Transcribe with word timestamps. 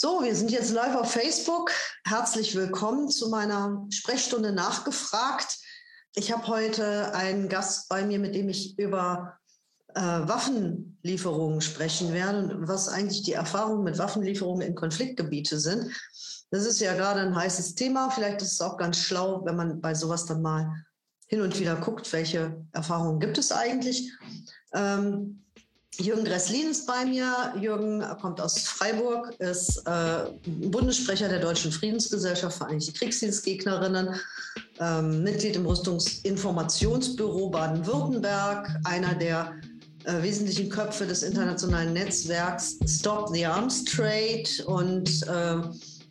So, 0.00 0.22
wir 0.22 0.36
sind 0.36 0.52
jetzt 0.52 0.70
live 0.70 0.94
auf 0.94 1.10
Facebook. 1.10 1.72
Herzlich 2.04 2.54
willkommen 2.54 3.08
zu 3.08 3.30
meiner 3.30 3.84
Sprechstunde 3.90 4.52
nachgefragt. 4.52 5.58
Ich 6.14 6.30
habe 6.30 6.46
heute 6.46 7.12
einen 7.16 7.48
Gast 7.48 7.88
bei 7.88 8.06
mir, 8.06 8.20
mit 8.20 8.36
dem 8.36 8.48
ich 8.48 8.78
über 8.78 9.40
äh, 9.96 10.00
Waffenlieferungen 10.00 11.60
sprechen 11.60 12.12
werde 12.12 12.54
und 12.54 12.68
was 12.68 12.88
eigentlich 12.88 13.22
die 13.22 13.32
Erfahrungen 13.32 13.82
mit 13.82 13.98
Waffenlieferungen 13.98 14.68
in 14.68 14.76
Konfliktgebiete 14.76 15.58
sind. 15.58 15.92
Das 16.52 16.64
ist 16.64 16.78
ja 16.78 16.94
gerade 16.94 17.22
ein 17.22 17.34
heißes 17.34 17.74
Thema. 17.74 18.10
Vielleicht 18.10 18.40
ist 18.40 18.52
es 18.52 18.60
auch 18.60 18.76
ganz 18.76 18.98
schlau, 18.98 19.44
wenn 19.46 19.56
man 19.56 19.80
bei 19.80 19.96
sowas 19.96 20.26
dann 20.26 20.42
mal 20.42 20.72
hin 21.26 21.40
und 21.40 21.58
wieder 21.58 21.74
guckt, 21.74 22.12
welche 22.12 22.64
Erfahrungen 22.70 23.18
gibt 23.18 23.36
es 23.36 23.50
eigentlich. 23.50 24.12
Ähm, 24.72 25.42
Jürgen 26.00 26.24
Gresslin 26.24 26.70
ist 26.70 26.86
bei 26.86 27.04
mir. 27.04 27.52
Jürgen 27.60 28.04
kommt 28.20 28.40
aus 28.40 28.60
Freiburg, 28.60 29.34
ist 29.40 29.82
äh, 29.84 30.30
Bundessprecher 30.68 31.28
der 31.28 31.40
Deutschen 31.40 31.72
Friedensgesellschaft, 31.72 32.58
Vereinigte 32.58 32.92
Kriegsdienstgegnerinnen, 32.92 34.14
ähm, 34.78 35.24
Mitglied 35.24 35.56
im 35.56 35.66
Rüstungsinformationsbüro 35.66 37.50
Baden-Württemberg, 37.50 38.78
einer 38.84 39.14
der 39.16 39.52
äh, 40.04 40.22
wesentlichen 40.22 40.68
Köpfe 40.68 41.04
des 41.04 41.24
internationalen 41.24 41.92
Netzwerks 41.94 42.78
Stop 42.86 43.34
the 43.34 43.44
Arms 43.44 43.84
Trade 43.84 44.44
und 44.66 45.26
äh, 45.26 45.56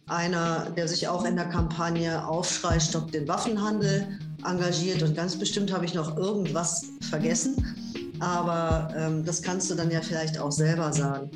einer, 0.07 0.70
der 0.76 0.90
sich 0.90 1.07
auch 1.07 1.23
in 1.23 1.38
der 1.38 1.48
Kampagne 1.48 2.27
Aufschrei, 2.27 2.77
Stopp 2.81 3.13
den 3.13 3.26
Waffenhandel 3.29 4.20
engagiert. 4.45 5.01
Und 5.01 5.15
ganz 5.15 5.38
bestimmt 5.38 5.71
habe 5.71 5.85
ich 5.85 5.93
noch 5.93 6.17
irgendwas 6.17 6.84
vergessen 7.09 7.87
aber 8.20 8.94
ähm, 8.95 9.26
das 9.26 9.41
kannst 9.41 9.70
du 9.70 9.76
dann 9.76 9.91
ja 9.91 10.02
vielleicht 10.02 10.39
auch 10.39 10.52
selber 10.52 10.91
sagen. 10.94 11.30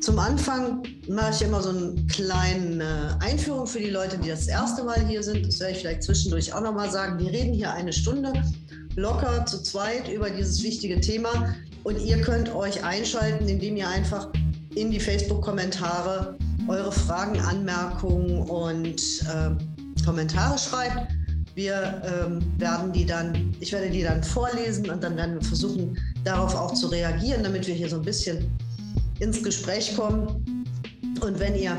Zum 0.00 0.18
Anfang 0.20 0.84
mache 1.08 1.32
ich 1.32 1.42
immer 1.42 1.60
so 1.60 1.70
eine 1.70 1.94
kleine 2.06 3.18
Einführung 3.20 3.66
für 3.66 3.80
die 3.80 3.90
Leute, 3.90 4.16
die 4.18 4.28
das 4.28 4.46
erste 4.46 4.84
Mal 4.84 5.04
hier 5.04 5.22
sind. 5.22 5.44
Das 5.46 5.58
werde 5.58 5.72
ich 5.72 5.80
vielleicht 5.80 6.04
zwischendurch 6.04 6.52
auch 6.52 6.60
nochmal 6.60 6.90
sagen. 6.90 7.18
Wir 7.18 7.32
reden 7.32 7.52
hier 7.52 7.72
eine 7.72 7.92
Stunde 7.92 8.32
locker 8.94 9.44
zu 9.46 9.62
zweit 9.62 10.08
über 10.08 10.30
dieses 10.30 10.62
wichtige 10.62 11.00
Thema 11.00 11.54
und 11.82 12.00
ihr 12.00 12.20
könnt 12.20 12.54
euch 12.54 12.84
einschalten, 12.84 13.48
indem 13.48 13.76
ihr 13.76 13.88
einfach 13.88 14.28
in 14.74 14.90
die 14.90 15.00
Facebook-Kommentare 15.00 16.36
eure 16.68 16.92
Fragen, 16.92 17.40
Anmerkungen 17.40 18.42
und 18.42 19.00
äh, 19.22 20.04
Kommentare 20.04 20.58
schreibt. 20.58 21.15
Wir 21.56 22.02
ähm, 22.04 22.52
werden 22.58 22.92
die 22.92 23.06
dann, 23.06 23.56
ich 23.60 23.72
werde 23.72 23.88
die 23.88 24.02
dann 24.02 24.22
vorlesen 24.22 24.90
und 24.90 25.02
dann 25.02 25.16
werden 25.16 25.36
wir 25.36 25.42
versuchen, 25.42 25.98
darauf 26.22 26.54
auch 26.54 26.74
zu 26.74 26.88
reagieren, 26.88 27.42
damit 27.42 27.66
wir 27.66 27.74
hier 27.74 27.88
so 27.88 27.96
ein 27.96 28.02
bisschen 28.02 28.50
ins 29.20 29.42
Gespräch 29.42 29.96
kommen. 29.96 30.44
Und 31.22 31.40
wenn 31.40 31.54
ihr 31.54 31.72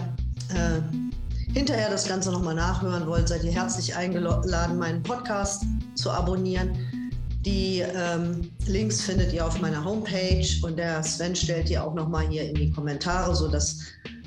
äh, 0.49 1.53
hinterher 1.53 1.91
das 1.91 2.07
Ganze 2.07 2.31
nochmal 2.31 2.55
nachhören 2.55 3.05
wollt, 3.05 3.27
seid 3.27 3.43
ihr 3.43 3.51
herzlich 3.51 3.95
eingeladen, 3.95 4.79
meinen 4.79 5.03
Podcast 5.03 5.63
zu 5.93 6.09
abonnieren. 6.09 6.71
Die 7.45 7.81
ähm, 7.81 8.49
Links 8.65 9.01
findet 9.01 9.31
ihr 9.31 9.45
auf 9.45 9.61
meiner 9.61 9.85
Homepage 9.85 10.47
und 10.63 10.79
der 10.79 11.03
Sven 11.03 11.35
stellt 11.35 11.69
ihr 11.69 11.83
auch 11.83 11.93
nochmal 11.93 12.27
hier 12.27 12.49
in 12.49 12.55
die 12.55 12.71
Kommentare, 12.71 13.35
sodass 13.35 13.81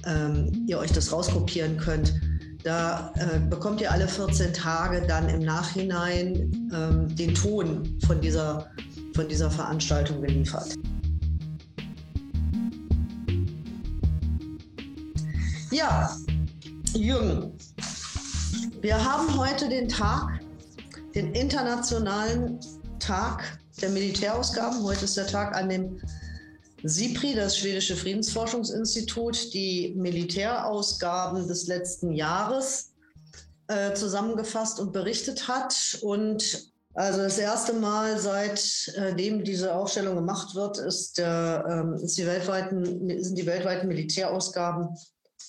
ähm, 0.07 0.65
ihr 0.69 0.79
euch 0.79 0.93
das 0.93 1.13
rauskopieren 1.13 1.77
könnt. 1.77 2.15
Da 2.63 3.13
äh, 3.17 3.39
bekommt 3.39 3.81
ihr 3.81 3.91
alle 3.91 4.07
14 4.07 4.53
Tage 4.53 5.07
dann 5.07 5.29
im 5.29 5.41
Nachhinein 5.41 6.71
ähm, 6.75 7.17
den 7.17 7.35
Ton 7.35 7.99
von 8.07 8.21
dieser, 8.21 8.67
von 9.15 9.27
dieser 9.29 9.51
Veranstaltung 9.51 10.21
geliefert. 10.21 10.75
Ja, 15.71 16.15
Jürgen, 16.95 17.53
wir 18.83 19.03
haben 19.03 19.39
heute 19.39 19.69
den 19.69 19.89
Tag, 19.89 20.41
den 21.15 21.33
internationalen 21.33 22.59
Tag 22.99 23.59
der 23.81 23.89
Militärausgaben. 23.91 24.83
Heute 24.83 25.07
ist 25.07 25.17
der 25.17 25.27
Tag, 25.27 25.57
an 25.57 25.71
dem 25.71 26.01
SIPRI, 26.85 27.35
das 27.35 27.59
schwedische 27.59 27.97
Friedensforschungsinstitut, 27.97 29.53
die 29.53 29.95
Militärausgaben 29.97 31.47
des 31.47 31.67
letzten 31.67 32.13
Jahres 32.13 32.93
äh, 33.69 33.95
zusammengefasst 33.95 34.81
und 34.81 34.93
berichtet 34.93 35.49
hat. 35.49 35.99
Und 36.03 36.73
also 36.95 37.21
das 37.21 37.39
erste 37.39 37.73
Mal, 37.73 38.19
seitdem 38.19 39.45
diese 39.45 39.75
Aufstellung 39.75 40.17
gemacht 40.17 40.55
wird, 40.55 40.79
ist 40.79 41.19
ähm, 41.19 41.95
ist 41.95 42.19
die 42.19 42.25
sind 42.25 43.39
die 43.39 43.47
weltweiten 43.47 43.89
Militärausgaben 43.89 44.89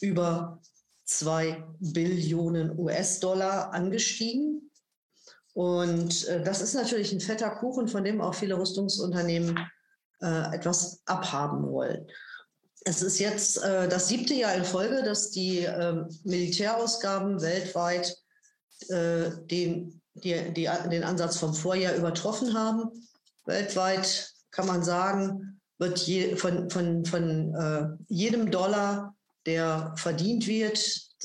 über 0.01 0.61
zwei 1.05 1.63
Billionen 1.79 2.77
US-Dollar 2.77 3.73
angestiegen. 3.73 4.71
Und 5.53 6.27
äh, 6.27 6.43
das 6.43 6.61
ist 6.61 6.75
natürlich 6.75 7.11
ein 7.11 7.19
fetter 7.19 7.49
Kuchen, 7.49 7.87
von 7.87 8.03
dem 8.03 8.21
auch 8.21 8.35
viele 8.35 8.57
Rüstungsunternehmen 8.57 9.57
äh, 10.21 10.55
etwas 10.55 11.01
abhaben 11.05 11.69
wollen. 11.71 12.07
Es 12.83 13.01
ist 13.01 13.19
jetzt 13.19 13.63
äh, 13.63 13.87
das 13.87 14.07
siebte 14.07 14.33
Jahr 14.33 14.55
in 14.55 14.65
Folge, 14.65 15.03
dass 15.03 15.29
die 15.29 15.59
äh, 15.59 16.03
Militärausgaben 16.23 17.41
weltweit 17.41 18.17
äh, 18.89 19.29
den, 19.45 20.01
die, 20.15 20.53
die, 20.53 20.69
den 20.89 21.03
Ansatz 21.03 21.37
vom 21.37 21.53
Vorjahr 21.53 21.95
übertroffen 21.95 22.53
haben. 22.53 23.07
Weltweit 23.45 24.33
kann 24.51 24.67
man 24.67 24.83
sagen, 24.83 25.61
wird 25.77 25.99
je, 25.99 26.35
von, 26.35 26.69
von, 26.69 27.05
von 27.05 27.55
äh, 27.55 27.87
jedem 28.07 28.51
Dollar, 28.51 29.15
der 29.45 29.93
verdient 29.97 30.47
wird, 30.47 30.77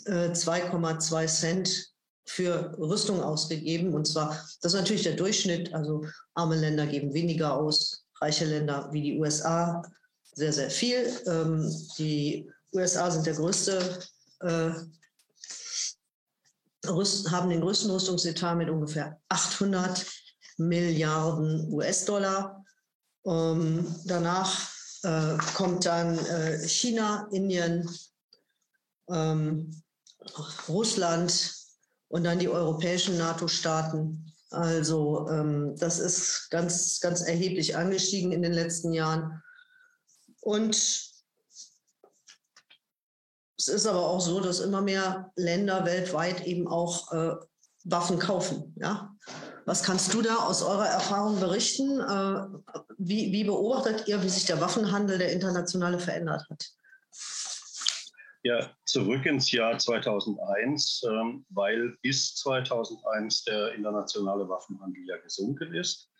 2,2 0.04 1.22
äh, 1.22 1.26
Cent 1.26 1.92
für 2.26 2.76
Rüstung 2.78 3.22
ausgegeben. 3.22 3.94
Und 3.94 4.06
zwar, 4.06 4.30
das 4.60 4.74
ist 4.74 4.80
natürlich 4.80 5.02
der 5.02 5.16
Durchschnitt. 5.16 5.72
Also 5.74 6.04
arme 6.34 6.56
Länder 6.56 6.86
geben 6.86 7.14
weniger 7.14 7.56
aus, 7.56 8.05
reiche 8.20 8.44
Länder 8.44 8.88
wie 8.92 9.02
die 9.02 9.18
USA 9.18 9.82
sehr, 10.32 10.52
sehr 10.52 10.70
viel. 10.70 11.10
Ähm, 11.26 11.70
die 11.98 12.50
USA 12.74 13.10
sind 13.10 13.26
der 13.26 13.34
größte, 13.34 14.00
äh, 14.40 14.70
Rüst, 16.86 17.30
haben 17.30 17.50
den 17.50 17.62
größten 17.62 17.90
Rüstungsetat 17.90 18.56
mit 18.56 18.70
ungefähr 18.70 19.20
800 19.28 20.06
Milliarden 20.58 21.72
US-Dollar. 21.72 22.64
Ähm, 23.24 23.86
danach 24.04 24.70
äh, 25.02 25.36
kommt 25.54 25.86
dann 25.86 26.18
äh, 26.18 26.66
China, 26.68 27.28
Indien, 27.32 27.88
ähm, 29.08 29.82
Russland 30.68 31.54
und 32.08 32.24
dann 32.24 32.38
die 32.38 32.48
europäischen 32.48 33.16
NATO-Staaten 33.18 34.25
also 34.50 35.28
ähm, 35.28 35.74
das 35.76 35.98
ist 35.98 36.48
ganz, 36.50 37.00
ganz 37.00 37.22
erheblich 37.22 37.76
angestiegen 37.76 38.32
in 38.32 38.42
den 38.42 38.52
letzten 38.52 38.92
Jahren. 38.92 39.42
Und 40.40 40.76
es 43.58 43.68
ist 43.68 43.86
aber 43.86 44.06
auch 44.06 44.20
so, 44.20 44.40
dass 44.40 44.60
immer 44.60 44.82
mehr 44.82 45.32
Länder 45.34 45.84
weltweit 45.84 46.46
eben 46.46 46.68
auch 46.68 47.12
äh, 47.12 47.34
Waffen 47.84 48.18
kaufen. 48.18 48.74
Ja? 48.78 49.14
Was 49.64 49.82
kannst 49.82 50.14
du 50.14 50.22
da 50.22 50.36
aus 50.36 50.62
eurer 50.62 50.86
Erfahrung 50.86 51.40
berichten? 51.40 52.00
Äh, 52.00 52.46
wie, 52.98 53.32
wie 53.32 53.44
beobachtet 53.44 54.06
ihr, 54.06 54.22
wie 54.22 54.28
sich 54.28 54.44
der 54.44 54.60
Waffenhandel, 54.60 55.18
der 55.18 55.32
internationale, 55.32 55.98
verändert 55.98 56.46
hat? 56.48 56.64
Ja 58.46 58.70
zurück 58.84 59.26
ins 59.26 59.50
Jahr 59.52 59.78
2001, 59.78 61.02
ähm, 61.08 61.44
weil 61.50 61.96
bis 62.02 62.34
2001 62.36 63.44
der 63.44 63.74
internationale 63.74 64.48
Waffenhandel 64.48 65.04
ja 65.06 65.16
gesunken 65.18 65.74
ist. 65.74 66.10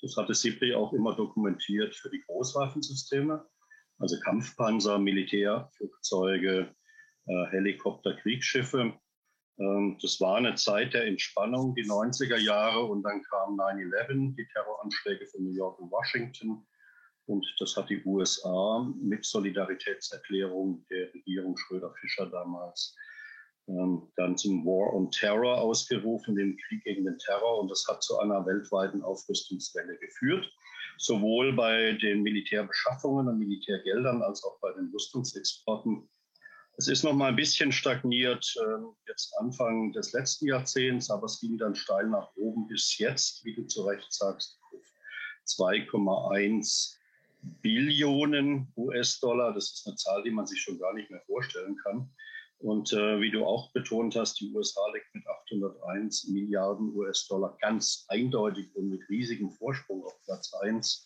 Das 0.00 0.16
hatte 0.16 0.34
SIPRI 0.34 0.74
auch 0.74 0.92
immer 0.92 1.14
dokumentiert 1.14 1.94
für 1.94 2.10
die 2.10 2.22
Großwaffensysteme, 2.26 3.44
also 3.98 4.18
Kampfpanzer, 4.20 4.98
Militärflugzeuge, 4.98 6.74
äh, 7.26 7.46
Helikopter, 7.50 8.14
Kriegsschiffe. 8.14 8.98
Ähm, 9.58 9.98
das 10.00 10.20
war 10.20 10.36
eine 10.36 10.54
Zeit 10.54 10.94
der 10.94 11.06
Entspannung, 11.06 11.74
die 11.74 11.84
90er 11.84 12.38
Jahre, 12.38 12.84
und 12.84 13.02
dann 13.02 13.22
kam 13.22 13.56
9-11, 13.56 14.34
die 14.36 14.48
Terroranschläge 14.52 15.26
von 15.26 15.44
New 15.44 15.54
York 15.54 15.78
und 15.78 15.90
Washington. 15.90 16.66
Und 17.26 17.46
das 17.58 17.76
hat 17.76 17.88
die 17.88 18.02
USA 18.04 18.92
mit 19.00 19.24
Solidaritätserklärung 19.24 20.84
der 20.90 21.12
Regierung 21.14 21.56
Schröder-Fischer 21.56 22.26
damals 22.26 22.96
ähm, 23.68 24.10
dann 24.16 24.36
zum 24.36 24.64
War 24.64 24.92
on 24.92 25.10
Terror 25.10 25.58
ausgerufen, 25.58 26.34
den 26.34 26.56
Krieg 26.56 26.82
gegen 26.84 27.04
den 27.04 27.18
Terror. 27.18 27.60
Und 27.60 27.70
das 27.70 27.86
hat 27.88 28.02
zu 28.02 28.18
einer 28.18 28.44
weltweiten 28.44 29.02
Aufrüstungswelle 29.02 29.98
geführt, 29.98 30.50
sowohl 30.98 31.52
bei 31.52 31.92
den 31.92 32.22
Militärbeschaffungen 32.22 33.28
und 33.28 33.38
Militärgeldern 33.38 34.22
als 34.22 34.42
auch 34.42 34.58
bei 34.60 34.72
den 34.72 34.90
Rüstungsexporten. 34.92 36.08
Es 36.78 36.88
ist 36.88 37.04
noch 37.04 37.12
mal 37.12 37.28
ein 37.28 37.36
bisschen 37.36 37.70
stagniert, 37.70 38.52
äh, 38.56 38.82
jetzt 39.06 39.32
Anfang 39.38 39.92
des 39.92 40.12
letzten 40.12 40.46
Jahrzehnts, 40.46 41.10
aber 41.10 41.26
es 41.26 41.38
ging 41.38 41.56
dann 41.58 41.76
steil 41.76 42.08
nach 42.08 42.34
oben 42.34 42.66
bis 42.66 42.98
jetzt, 42.98 43.44
wie 43.44 43.54
du 43.54 43.64
zu 43.66 43.82
Recht 43.82 44.12
sagst, 44.12 44.58
2,1 45.46 46.96
Billionen 47.42 48.72
US-Dollar. 48.76 49.52
Das 49.52 49.72
ist 49.72 49.86
eine 49.86 49.96
Zahl, 49.96 50.22
die 50.22 50.30
man 50.30 50.46
sich 50.46 50.60
schon 50.60 50.78
gar 50.78 50.94
nicht 50.94 51.10
mehr 51.10 51.22
vorstellen 51.26 51.76
kann. 51.76 52.10
Und 52.58 52.92
äh, 52.92 53.20
wie 53.20 53.30
du 53.30 53.44
auch 53.44 53.72
betont 53.72 54.14
hast, 54.14 54.40
die 54.40 54.52
USA 54.54 54.80
liegt 54.94 55.12
mit 55.14 55.26
801 55.26 56.28
Milliarden 56.28 56.94
US-Dollar 56.94 57.56
ganz 57.60 58.04
eindeutig 58.08 58.74
und 58.76 58.88
mit 58.88 59.02
riesigem 59.08 59.50
Vorsprung 59.50 60.04
auf 60.04 60.14
Platz 60.24 60.54
1. 60.54 61.04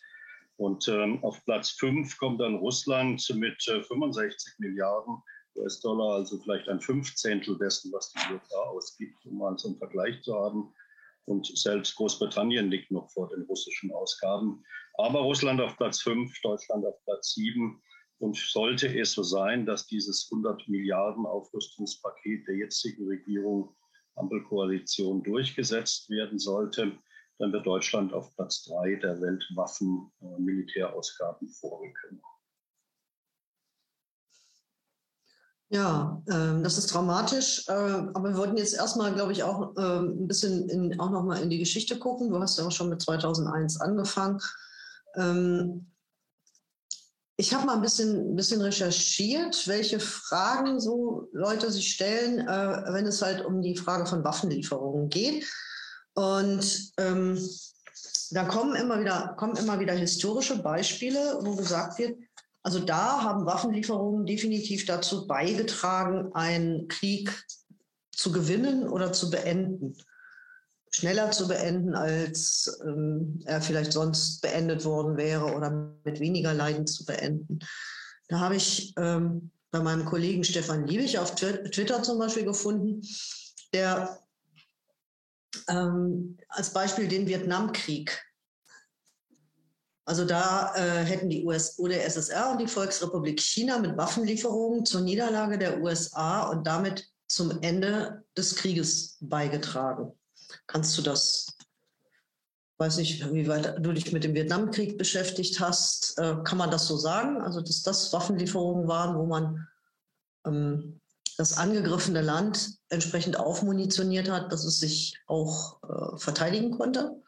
Und 0.59 0.87
ähm, 0.89 1.25
auf 1.25 1.43
Platz 1.47 1.71
5 1.71 2.19
kommt 2.19 2.41
dann 2.41 2.57
Russland 2.57 3.27
mit 3.35 3.67
äh, 3.69 3.83
65 3.83 4.59
Milliarden 4.59 5.23
US-Dollar, 5.57 6.17
also 6.17 6.39
vielleicht 6.39 6.69
ein 6.69 6.81
Fünfzehntel 6.81 7.57
dessen, 7.59 7.91
was 7.93 8.13
die 8.13 8.35
USA 8.35 8.59
ausgibt, 8.69 9.25
um 9.25 9.39
mal 9.39 9.57
so 9.59 9.69
einen 9.69 9.79
Vergleich 9.79 10.23
zu 10.23 10.35
haben. 10.35 10.75
Und 11.25 11.47
selbst 11.59 11.97
Großbritannien 11.97 12.71
liegt 12.71 12.91
noch 12.91 13.11
vor 13.11 13.29
den 13.29 13.43
russischen 13.43 13.91
Ausgaben. 13.93 14.65
Aber 14.99 15.21
Russland 15.21 15.61
auf 15.61 15.77
Platz 15.77 16.01
5, 16.03 16.41
Deutschland 16.43 16.85
auf 16.87 16.97
Platz 17.05 17.35
7. 17.35 17.81
Und 18.19 18.35
sollte 18.37 18.89
es 18.99 19.13
so 19.13 19.23
sein, 19.23 19.67
dass 19.67 19.87
dieses 19.87 20.27
100 20.33 20.67
Milliarden 20.69 21.27
Aufrüstungspaket 21.27 22.49
der 22.49 22.57
jetzigen 22.57 23.07
Regierung 23.07 23.77
Ampelkoalition 24.15 25.23
durchgesetzt 25.23 26.09
werden 26.09 26.39
sollte, 26.39 26.99
dann 27.39 27.53
wird 27.53 27.67
Deutschland 27.67 28.15
auf 28.15 28.35
Platz 28.35 28.65
3 28.65 28.95
der 28.97 29.21
Weltwaffen-Militärausgaben 29.21 31.51
vorrücken. 31.51 32.23
Ja, 35.69 36.23
äh, 36.27 36.63
das 36.63 36.79
ist 36.79 36.95
dramatisch. 36.95 37.67
Äh, 37.69 37.73
aber 37.73 38.31
wir 38.31 38.37
wollten 38.37 38.57
jetzt 38.57 38.75
erstmal, 38.75 39.13
glaube 39.13 39.33
ich, 39.33 39.43
auch 39.43 39.77
äh, 39.77 39.99
ein 39.99 40.29
bisschen 40.29 40.69
in, 40.69 41.01
auch 41.01 41.11
nochmal 41.11 41.43
in 41.43 41.51
die 41.51 41.59
Geschichte 41.59 41.99
gucken. 41.99 42.31
Du 42.31 42.39
hast 42.39 42.57
ja 42.57 42.67
auch 42.67 42.73
schon 42.73 42.89
mit 42.89 43.03
2001 43.03 43.81
angefangen. 43.81 44.41
Ähm, 45.17 45.87
ich 47.39 47.53
habe 47.53 47.67
mal 47.67 47.75
ein 47.75 47.83
bisschen, 47.83 48.35
bisschen 48.35 48.63
recherchiert, 48.63 49.69
welche 49.69 50.01
Fragen 50.01 50.81
so 50.81 51.29
Leute 51.33 51.71
sich 51.71 51.93
stellen, 51.93 52.41
äh, 52.41 52.93
wenn 52.93 53.07
es 53.07 53.21
halt 53.21 53.45
um 53.45 53.61
die 53.61 53.77
Frage 53.77 54.07
von 54.07 54.25
Waffenlieferungen 54.25 55.11
geht. 55.11 55.45
Und 56.15 56.93
ähm, 56.97 57.39
da 58.31 58.45
kommen 58.45 58.75
immer, 58.75 59.01
wieder, 59.01 59.35
kommen 59.37 59.57
immer 59.57 59.79
wieder 59.81 59.93
historische 59.93 60.63
Beispiele, 60.63 61.39
wo 61.43 61.55
gesagt 61.57 61.99
wird, 61.99 62.19
also 62.63 62.81
da 62.81 63.23
haben 63.23 63.47
Waffenlieferungen 63.47 64.27
definitiv 64.27 64.87
dazu 64.87 65.27
beigetragen, 65.27 66.35
einen 66.35 66.89
Krieg 66.89 67.45
zu 68.13 68.33
gewinnen 68.33 68.89
oder 68.89 69.13
zu 69.13 69.31
beenden 69.31 69.97
schneller 70.97 71.31
zu 71.31 71.47
beenden, 71.47 71.95
als 71.95 72.81
ähm, 72.83 73.43
er 73.45 73.61
vielleicht 73.61 73.93
sonst 73.93 74.41
beendet 74.41 74.87
worden 74.87 75.19
wäre 75.19 75.55
oder 75.55 75.71
mit 76.05 76.21
weniger 76.21 76.55
Leiden 76.55 76.87
zu 76.87 77.05
beenden. 77.05 77.59
Da 78.29 78.41
habe 78.41 78.57
ich 78.57 78.95
ähm, 78.97 79.51
bei 79.71 79.81
meinem 79.81 80.07
Kollegen 80.07 80.43
Stefan 80.43 80.87
Liebig 80.87 81.19
auf 81.19 81.35
Twitter 81.35 82.03
zum 82.03 82.19
Beispiel 82.19 82.47
gefunden, 82.47 83.03
der 83.75 84.21
ähm, 85.69 86.39
als 86.49 86.71
Beispiel 86.71 87.09
den 87.09 87.27
Vietnamkrieg. 87.27 88.19
Also 90.07 90.25
da 90.25 90.75
äh, 90.77 91.05
hätten 91.05 91.29
die 91.29 91.45
US 91.45 91.79
UdSSR 91.79 92.53
und 92.53 92.61
die 92.63 92.69
Volksrepublik 92.69 93.39
China 93.39 93.79
mit 93.79 93.99
Waffenlieferungen 93.99 94.87
zur 94.87 95.03
Niederlage 95.03 95.59
der 95.59 95.83
USA 95.83 96.49
und 96.49 96.67
damit 96.67 97.07
zum 97.27 97.61
Ende 97.61 98.25
des 98.35 98.55
Krieges 98.55 99.19
beigetragen. 99.21 100.16
Kannst 100.67 100.97
du 100.99 101.03
das, 101.03 101.57
weiß 102.79 102.99
nicht, 102.99 103.33
wie 103.33 103.49
weit 103.49 103.85
du 103.85 103.93
dich 103.93 104.13
mit 104.13 104.25
dem 104.25 104.35
Vietnamkrieg 104.35 104.99
beschäftigt 104.99 105.61
hast, 105.61 106.19
äh, 106.19 106.37
kann 106.45 106.59
man 106.59 106.71
das 106.71 106.87
so 106.87 106.97
sagen? 106.97 107.41
Also, 107.41 107.61
dass 107.61 107.83
das 107.83 108.13
Waffenlieferungen 108.13 108.89
waren, 108.89 109.17
wo 109.17 109.27
man 109.27 109.67
ähm, 110.47 111.01
das 111.39 111.57
angegriffene 111.57 112.23
Land 112.23 112.79
entsprechend 112.89 113.39
aufmunitioniert 113.39 114.31
hat, 114.31 114.53
dass 114.53 114.65
es 114.65 114.81
sich 114.81 115.19
auch 115.27 115.83
äh, 115.83 116.19
verteidigen 116.19 116.73
konnte? 116.73 117.23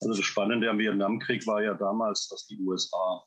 Also 0.00 0.14
das 0.16 0.24
Spannende 0.24 0.68
am 0.68 0.78
Vietnamkrieg 0.78 1.46
war 1.46 1.62
ja 1.62 1.74
damals, 1.74 2.28
dass 2.28 2.46
die 2.46 2.58
USA 2.60 3.24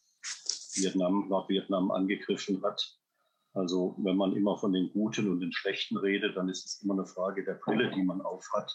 Vietnam, 0.74 1.30
Nordvietnam 1.30 1.92
angegriffen 1.92 2.62
hat 2.64 2.98
also 3.56 3.96
wenn 4.00 4.18
man 4.18 4.36
immer 4.36 4.58
von 4.58 4.74
den 4.74 4.92
Guten 4.92 5.32
und 5.32 5.40
den 5.40 5.54
Schlechten 5.54 5.98
redet, 5.98 6.36
dann 6.36 6.50
ist 6.50 6.66
es 6.66 6.84
immer 6.84 6.94
eine 6.94 7.06
Frage 7.06 7.44
der 7.44 7.54
Brille, 7.54 7.90
die 7.92 8.04
man 8.04 8.22
aufhat. 8.22 8.70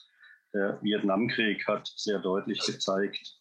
Der 0.52 0.78
Vietnamkrieg 0.82 1.66
hat 1.68 1.92
sehr 1.96 2.18
deutlich 2.18 2.60
gezeigt, 2.60 3.40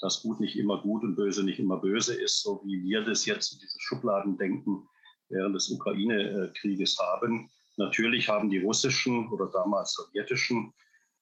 dass 0.00 0.22
gut 0.22 0.40
nicht 0.40 0.56
immer 0.56 0.80
gut 0.82 1.02
und 1.02 1.16
böse 1.16 1.42
nicht 1.42 1.58
immer 1.58 1.78
böse 1.78 2.14
ist, 2.14 2.42
so 2.42 2.60
wie 2.64 2.82
wir 2.82 3.02
das 3.02 3.24
jetzt 3.24 3.52
in 3.52 3.58
dieses 3.60 3.80
Schubladendenken 3.80 4.86
während 5.30 5.54
des 5.54 5.70
Ukraine-Krieges 5.70 6.98
haben. 6.98 7.50
Natürlich 7.76 8.28
haben 8.28 8.50
die 8.50 8.58
russischen 8.58 9.28
oder 9.32 9.50
damals 9.50 9.94
sowjetischen 9.94 10.72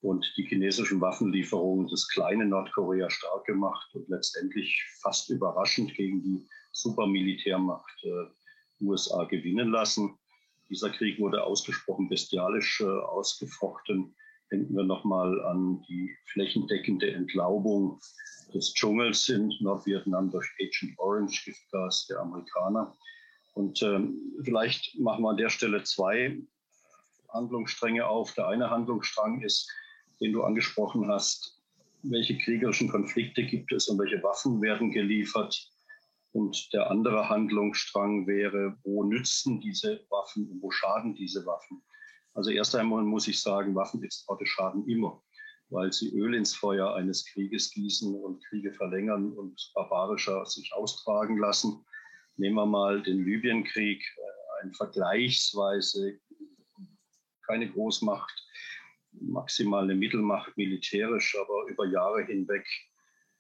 und 0.00 0.32
die 0.36 0.44
chinesischen 0.44 1.00
Waffenlieferungen 1.00 1.88
das 1.88 2.08
kleine 2.08 2.44
Nordkorea 2.44 3.08
stark 3.08 3.44
gemacht 3.44 3.88
und 3.94 4.08
letztendlich 4.08 4.84
fast 5.00 5.30
überraschend 5.30 5.94
gegen 5.94 6.22
die 6.22 6.48
Supermilitärmacht 6.72 8.04
äh, 8.04 8.84
USA 8.84 9.24
gewinnen 9.24 9.70
lassen. 9.70 10.18
Dieser 10.68 10.90
Krieg 10.90 11.20
wurde 11.20 11.44
ausgesprochen 11.44 12.08
bestialisch 12.08 12.80
äh, 12.80 12.84
ausgefochten. 12.84 14.14
Denken 14.52 14.76
wir 14.76 14.84
nochmal 14.84 15.40
an 15.46 15.82
die 15.88 16.14
flächendeckende 16.26 17.10
Entlaubung 17.10 17.98
des 18.52 18.74
Dschungels 18.74 19.28
in 19.30 19.50
Nordvietnam 19.60 20.30
durch 20.30 20.46
Agent 20.60 20.98
Orange, 20.98 21.42
Giftgas 21.46 22.06
der 22.08 22.20
Amerikaner. 22.20 22.94
Und 23.54 23.82
ähm, 23.82 24.18
vielleicht 24.44 24.98
machen 24.98 25.22
wir 25.24 25.30
an 25.30 25.38
der 25.38 25.48
Stelle 25.48 25.82
zwei 25.84 26.38
Handlungsstränge 27.30 28.06
auf. 28.06 28.34
Der 28.34 28.48
eine 28.48 28.68
Handlungsstrang 28.68 29.40
ist, 29.40 29.70
den 30.20 30.32
du 30.32 30.42
angesprochen 30.42 31.08
hast, 31.08 31.58
welche 32.02 32.36
kriegerischen 32.36 32.90
Konflikte 32.90 33.44
gibt 33.44 33.72
es 33.72 33.88
und 33.88 33.98
welche 33.98 34.22
Waffen 34.22 34.60
werden 34.60 34.90
geliefert. 34.90 35.70
Und 36.32 36.72
der 36.72 36.90
andere 36.90 37.28
Handlungsstrang 37.28 38.26
wäre, 38.26 38.76
wo 38.84 39.04
nützen 39.04 39.60
diese 39.60 40.04
Waffen 40.10 40.50
und 40.50 40.62
wo 40.62 40.70
schaden 40.70 41.14
diese 41.14 41.44
Waffen? 41.46 41.82
Also 42.34 42.50
erst 42.50 42.74
einmal 42.74 43.02
muss 43.02 43.28
ich 43.28 43.40
sagen, 43.40 43.74
Waffenexporte 43.74 44.46
schaden 44.46 44.88
immer, 44.88 45.22
weil 45.68 45.92
sie 45.92 46.14
Öl 46.14 46.34
ins 46.34 46.54
Feuer 46.54 46.94
eines 46.94 47.24
Krieges 47.26 47.70
gießen 47.70 48.14
und 48.14 48.44
Kriege 48.44 48.72
verlängern 48.72 49.32
und 49.32 49.70
barbarischer 49.74 50.44
sich 50.46 50.72
austragen 50.74 51.38
lassen. 51.38 51.84
Nehmen 52.36 52.56
wir 52.56 52.66
mal 52.66 53.02
den 53.02 53.24
Libyenkrieg, 53.24 54.02
äh, 54.02 54.64
ein 54.64 54.72
vergleichsweise 54.74 56.18
keine 57.46 57.70
Großmacht, 57.70 58.32
maximal 59.12 59.82
eine 59.82 59.94
Mittelmacht 59.94 60.56
militärisch, 60.56 61.36
aber 61.38 61.66
über 61.68 61.86
Jahre 61.86 62.24
hinweg 62.24 62.66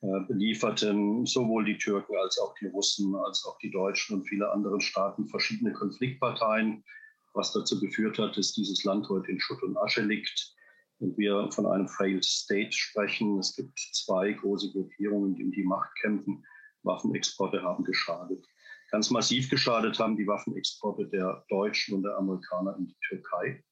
äh, 0.02 0.20
belieferten 0.26 1.24
sowohl 1.24 1.64
die 1.64 1.78
Türken 1.78 2.16
als 2.16 2.38
auch 2.38 2.54
die 2.60 2.66
Russen, 2.66 3.14
als 3.14 3.44
auch 3.46 3.56
die 3.58 3.70
Deutschen 3.70 4.16
und 4.16 4.28
viele 4.28 4.50
andere 4.50 4.80
Staaten 4.80 5.28
verschiedene 5.28 5.72
Konfliktparteien, 5.72 6.84
was 7.34 7.52
dazu 7.52 7.80
geführt 7.80 8.18
hat, 8.18 8.36
dass 8.36 8.52
dieses 8.52 8.84
Land 8.84 9.08
heute 9.08 9.30
in 9.30 9.40
Schutt 9.40 9.62
und 9.62 9.76
Asche 9.78 10.02
liegt 10.02 10.54
und 10.98 11.16
wir 11.18 11.50
von 11.52 11.66
einem 11.66 11.88
Failed 11.88 12.24
State 12.24 12.72
sprechen. 12.72 13.38
Es 13.38 13.54
gibt 13.56 13.78
zwei 13.78 14.32
große 14.32 14.72
Gruppierungen, 14.72 15.34
die 15.34 15.44
um 15.44 15.52
die 15.52 15.64
Macht 15.64 15.90
kämpfen. 16.00 16.44
Waffenexporte 16.84 17.62
haben 17.62 17.84
geschadet. 17.84 18.44
Ganz 18.90 19.10
massiv 19.10 19.48
geschadet 19.48 19.98
haben 19.98 20.16
die 20.16 20.26
Waffenexporte 20.26 21.06
der 21.08 21.44
Deutschen 21.48 21.96
und 21.96 22.02
der 22.02 22.16
Amerikaner 22.16 22.76
in 22.76 22.86
die 22.86 22.96
Türkei. 23.08 23.64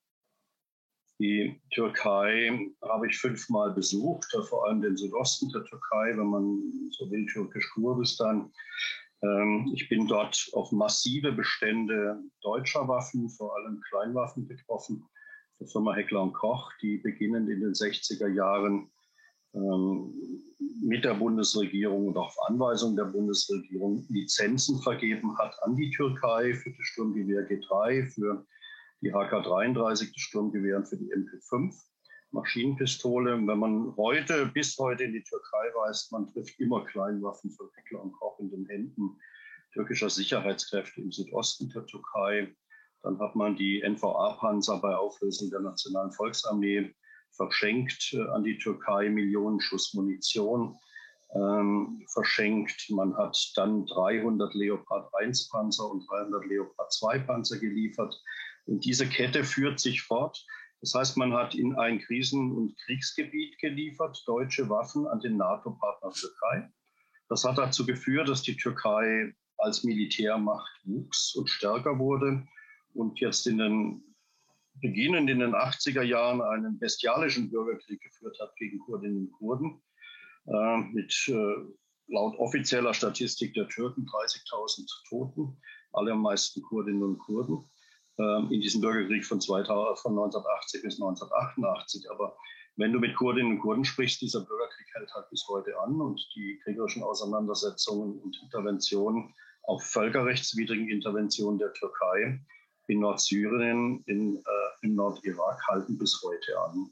Die 1.21 1.61
Türkei 1.75 2.73
habe 2.81 3.07
ich 3.07 3.19
fünfmal 3.19 3.75
besucht, 3.75 4.35
vor 4.49 4.67
allem 4.67 4.81
den 4.81 4.97
Südosten 4.97 5.51
der 5.51 5.63
Türkei, 5.65 6.17
wenn 6.17 6.29
man 6.29 6.91
so 6.93 7.11
will, 7.11 7.27
türkisch-Kurdistan. 7.27 8.51
Ähm, 9.23 9.71
ich 9.75 9.89
bin 9.89 10.07
dort 10.07 10.51
auf 10.53 10.73
massive 10.73 11.33
Bestände 11.33 12.23
deutscher 12.43 12.89
Waffen, 12.89 13.29
vor 13.31 13.55
allem 13.57 13.81
Kleinwaffen 13.89 14.49
getroffen. 14.49 15.05
Der 15.59 15.69
Firma 15.69 15.95
Heckler 15.95 16.23
und 16.23 16.33
Koch, 16.33 16.73
die 16.81 16.99
beginnend 16.99 17.49
in 17.51 17.61
den 17.61 17.75
60er 17.75 18.29
Jahren 18.29 18.91
ähm, 19.55 20.15
mit 20.83 21.05
der 21.05 21.15
Bundesregierung 21.15 22.09
und 22.09 22.17
auf 22.17 22.35
Anweisung 22.47 22.97
der 22.97 23.05
Bundesregierung 23.05 24.07
Lizenzen 24.09 24.81
vergeben 24.81 25.37
hat 25.39 25.55
an 25.63 25.77
die 25.77 25.91
Türkei 25.91 26.55
für 26.55 26.71
das 26.71 26.87
Sturmgewehr 26.87 27.47
G3, 27.49 28.07
für 28.07 28.47
die 29.03 29.13
HK-33 29.13 30.13
Sturmgewehren 30.17 30.87
für 30.87 30.97
die 30.97 31.13
MP5 31.13 31.75
Maschinenpistole. 32.33 33.37
Wenn 33.47 33.59
man 33.59 33.95
heute, 33.97 34.47
bis 34.47 34.77
heute 34.79 35.05
in 35.05 35.13
die 35.13 35.23
Türkei 35.23 35.71
reist, 35.77 36.13
man 36.13 36.27
trifft 36.27 36.59
immer 36.61 36.85
Kleinwaffen 36.85 37.51
von 37.51 37.69
und 38.01 38.13
Koch 38.13 38.39
in 38.39 38.51
den 38.51 38.67
Händen 38.67 39.19
türkischer 39.73 40.11
Sicherheitskräfte 40.11 41.01
im 41.01 41.13
Südosten 41.13 41.69
der 41.71 41.87
Türkei. 41.87 42.55
Dann 43.03 43.19
hat 43.19 43.35
man 43.35 43.57
die 43.57 43.83
NVA-Panzer 43.83 44.79
bei 44.79 44.95
Auflösung 44.95 45.51
der 45.51 45.61
Nationalen 45.61 46.13
Volksarmee 46.13 46.95
verschenkt 47.31 48.13
äh, 48.13 48.23
an 48.31 48.43
die 48.43 48.59
Türkei, 48.59 49.09
Millionen 49.09 49.61
Schuss 49.61 49.95
Munition. 49.95 50.77
ähm, 51.35 52.05
verschenkt. 52.13 52.91
Man 52.91 53.17
hat 53.17 53.37
dann 53.55 53.87
300 53.87 54.53
Leopard 54.55 55.15
1 55.15 55.49
Panzer 55.49 55.89
und 55.89 56.05
300 56.11 56.45
Leopard 56.47 56.93
2 56.93 57.21
Panzer 57.21 57.59
geliefert. 57.59 58.21
Und 58.67 58.85
diese 58.85 59.09
Kette 59.09 59.45
führt 59.45 59.79
sich 59.79 60.03
fort. 60.03 60.45
Das 60.81 60.95
heißt, 60.95 61.17
man 61.17 61.35
hat 61.35 61.55
in 61.55 61.77
ein 61.77 62.01
Krisen- 62.01 62.53
und 62.53 62.77
Kriegsgebiet 62.85 63.59
geliefert, 63.59 64.23
deutsche 64.27 64.69
Waffen 64.69 65.07
an 65.07 65.21
den 65.21 65.37
NATO-Partner 65.37 66.11
Türkei. 66.11 66.71
Das 67.29 67.45
hat 67.45 67.59
dazu 67.59 67.85
geführt, 67.85 68.29
dass 68.29 68.43
die 68.43 68.57
Türkei 68.57 69.35
als 69.59 69.85
Militärmacht 69.85 70.71
wuchs 70.85 71.35
und 71.35 71.49
stärker 71.49 71.99
wurde 71.99 72.47
und 72.95 73.21
jetzt 73.21 73.47
in 73.47 73.59
den 73.59 74.03
beginnend 74.81 75.29
in 75.29 75.41
den 75.41 75.55
80er 75.55 76.03
Jahren 76.03 76.41
einen 76.41 76.79
bestialischen 76.79 77.51
Bürgerkrieg 77.51 78.01
geführt 78.01 78.39
hat 78.41 78.55
gegen 78.57 78.79
Kurdinnen 78.79 79.27
und 79.27 79.33
Kurden 79.33 79.83
äh, 80.47 80.79
mit 80.93 81.13
äh, 81.29 81.55
laut 82.09 82.39
offizieller 82.39 82.95
Statistik 82.95 83.53
der 83.55 83.69
Türken 83.69 84.07
30.000 84.07 84.87
Toten, 85.09 85.61
allermeisten 85.93 86.63
Kurdinnen 86.63 87.03
und 87.03 87.19
Kurden 87.19 87.69
in 88.51 88.61
diesem 88.61 88.81
Bürgerkrieg 88.81 89.25
von, 89.25 89.41
2000, 89.41 89.99
von 89.99 90.13
1980 90.13 90.83
bis 90.83 91.01
1988. 91.01 92.11
Aber 92.11 92.37
wenn 92.77 92.93
du 92.93 92.99
mit 92.99 93.15
Kurdinnen 93.17 93.53
und 93.53 93.61
Kurden 93.61 93.85
sprichst, 93.85 94.21
dieser 94.21 94.41
Bürgerkrieg 94.41 94.87
hält 94.95 95.13
halt 95.15 95.29
bis 95.31 95.47
heute 95.49 95.79
an 95.81 96.01
und 96.01 96.27
die 96.35 96.59
kriegerischen 96.65 97.03
Auseinandersetzungen 97.03 98.19
und 98.21 98.41
Interventionen, 98.43 99.35
auch 99.65 99.83
völkerrechtswidrigen 99.83 100.89
Interventionen 100.89 101.59
der 101.59 101.73
Türkei 101.75 102.41
in 102.89 103.01
Nordsyrien, 103.01 104.03
in, 104.07 104.37
äh, 104.39 104.41
im 104.87 104.95
Nordirak 104.95 105.61
halten 105.69 105.99
bis 105.99 106.21
heute 106.25 106.59
an. 106.61 106.91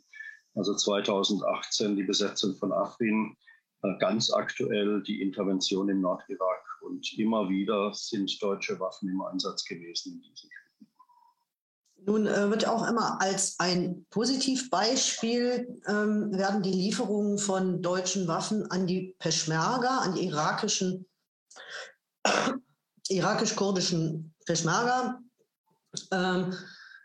Also 0.54 0.75
2018 0.75 1.97
die 1.97 2.02
Besetzung 2.02 2.54
von 2.56 2.73
Afrin, 2.73 3.37
äh, 3.82 3.97
ganz 3.99 4.30
aktuell 4.32 5.02
die 5.02 5.23
Intervention 5.23 5.88
im 5.88 6.00
Nordirak 6.00 6.64
und 6.82 7.18
immer 7.18 7.49
wieder 7.49 7.92
sind 7.94 8.42
deutsche 8.42 8.78
Waffen 8.78 9.08
im 9.08 9.23
Einsatz 9.23 9.64
gewesen 9.64 10.14
in 10.14 10.20
diesem 10.23 10.50
Krieg. 10.50 10.67
Nun 12.07 12.26
äh, 12.26 12.50
wird 12.50 12.67
auch 12.67 12.88
immer 12.88 13.21
als 13.21 13.57
ein 13.59 14.07
Positivbeispiel 14.11 15.81
ähm, 15.87 16.33
werden 16.33 16.62
die 16.62 16.73
Lieferungen 16.73 17.38
von 17.38 17.83
deutschen 17.83 18.28
Waffen 18.28 18.71
an 18.71 18.87
die 18.87 19.14
Peschmerga, 19.19 19.99
an 19.99 20.14
die 20.14 20.26
irakischen, 20.26 21.07
irakisch-kurdischen 23.09 24.35
Peschmerga 24.47 25.21
ähm, 26.12 26.55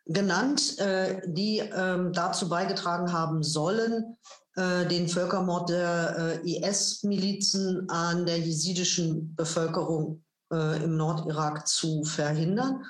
genannt, 0.05 0.77
äh, 0.79 1.21
die 1.25 1.59
ähm, 1.59 2.13
dazu 2.13 2.49
beigetragen 2.49 3.11
haben 3.11 3.43
sollen, 3.43 4.17
äh, 4.55 4.85
den 4.85 5.07
Völkermord 5.07 5.69
der 5.69 6.41
äh, 6.43 6.57
IS-Milizen 6.57 7.89
an 7.89 8.25
der 8.25 8.39
jesidischen 8.39 9.35
Bevölkerung 9.35 10.23
äh, 10.51 10.83
im 10.83 10.97
Nordirak 10.97 11.67
zu 11.67 12.03
verhindern. 12.03 12.83